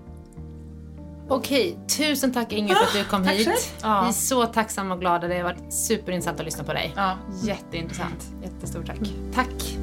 Okej, 1.29 1.79
tusen 1.97 2.33
tack 2.33 2.53
Inger 2.53 2.75
för 2.75 2.83
att 2.83 2.93
du 2.93 3.03
kom 3.03 3.23
hit. 3.23 3.73
Ja. 3.81 4.01
Vi 4.01 4.07
är 4.07 4.11
så 4.11 4.45
tacksamma 4.45 4.93
och 4.93 4.99
glada. 4.99 5.27
Det 5.27 5.35
har 5.35 5.43
varit 5.43 5.73
superintressant 5.73 6.39
att 6.39 6.45
lyssna 6.45 6.63
på 6.63 6.73
dig. 6.73 6.93
Ja, 6.95 7.17
jätteintressant. 7.43 8.31
Jättestort 8.43 8.85
tack. 8.85 8.99
Tack. 9.33 9.77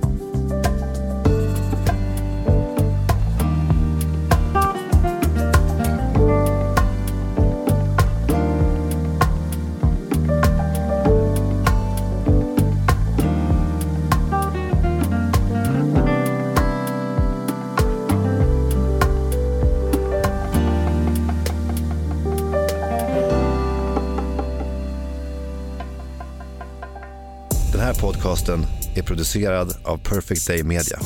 Podcasten 28.47 28.67
är 28.95 29.03
producerad 29.03 29.77
av 29.85 29.99
Perfect 29.99 30.47
Day 30.47 30.63
Media. 30.63 30.99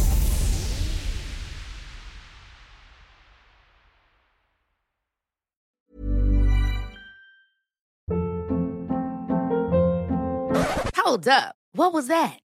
Hold 11.05 11.28
up. 11.28 11.55
What 11.72 11.93
was 11.93 12.09
that? 12.09 12.49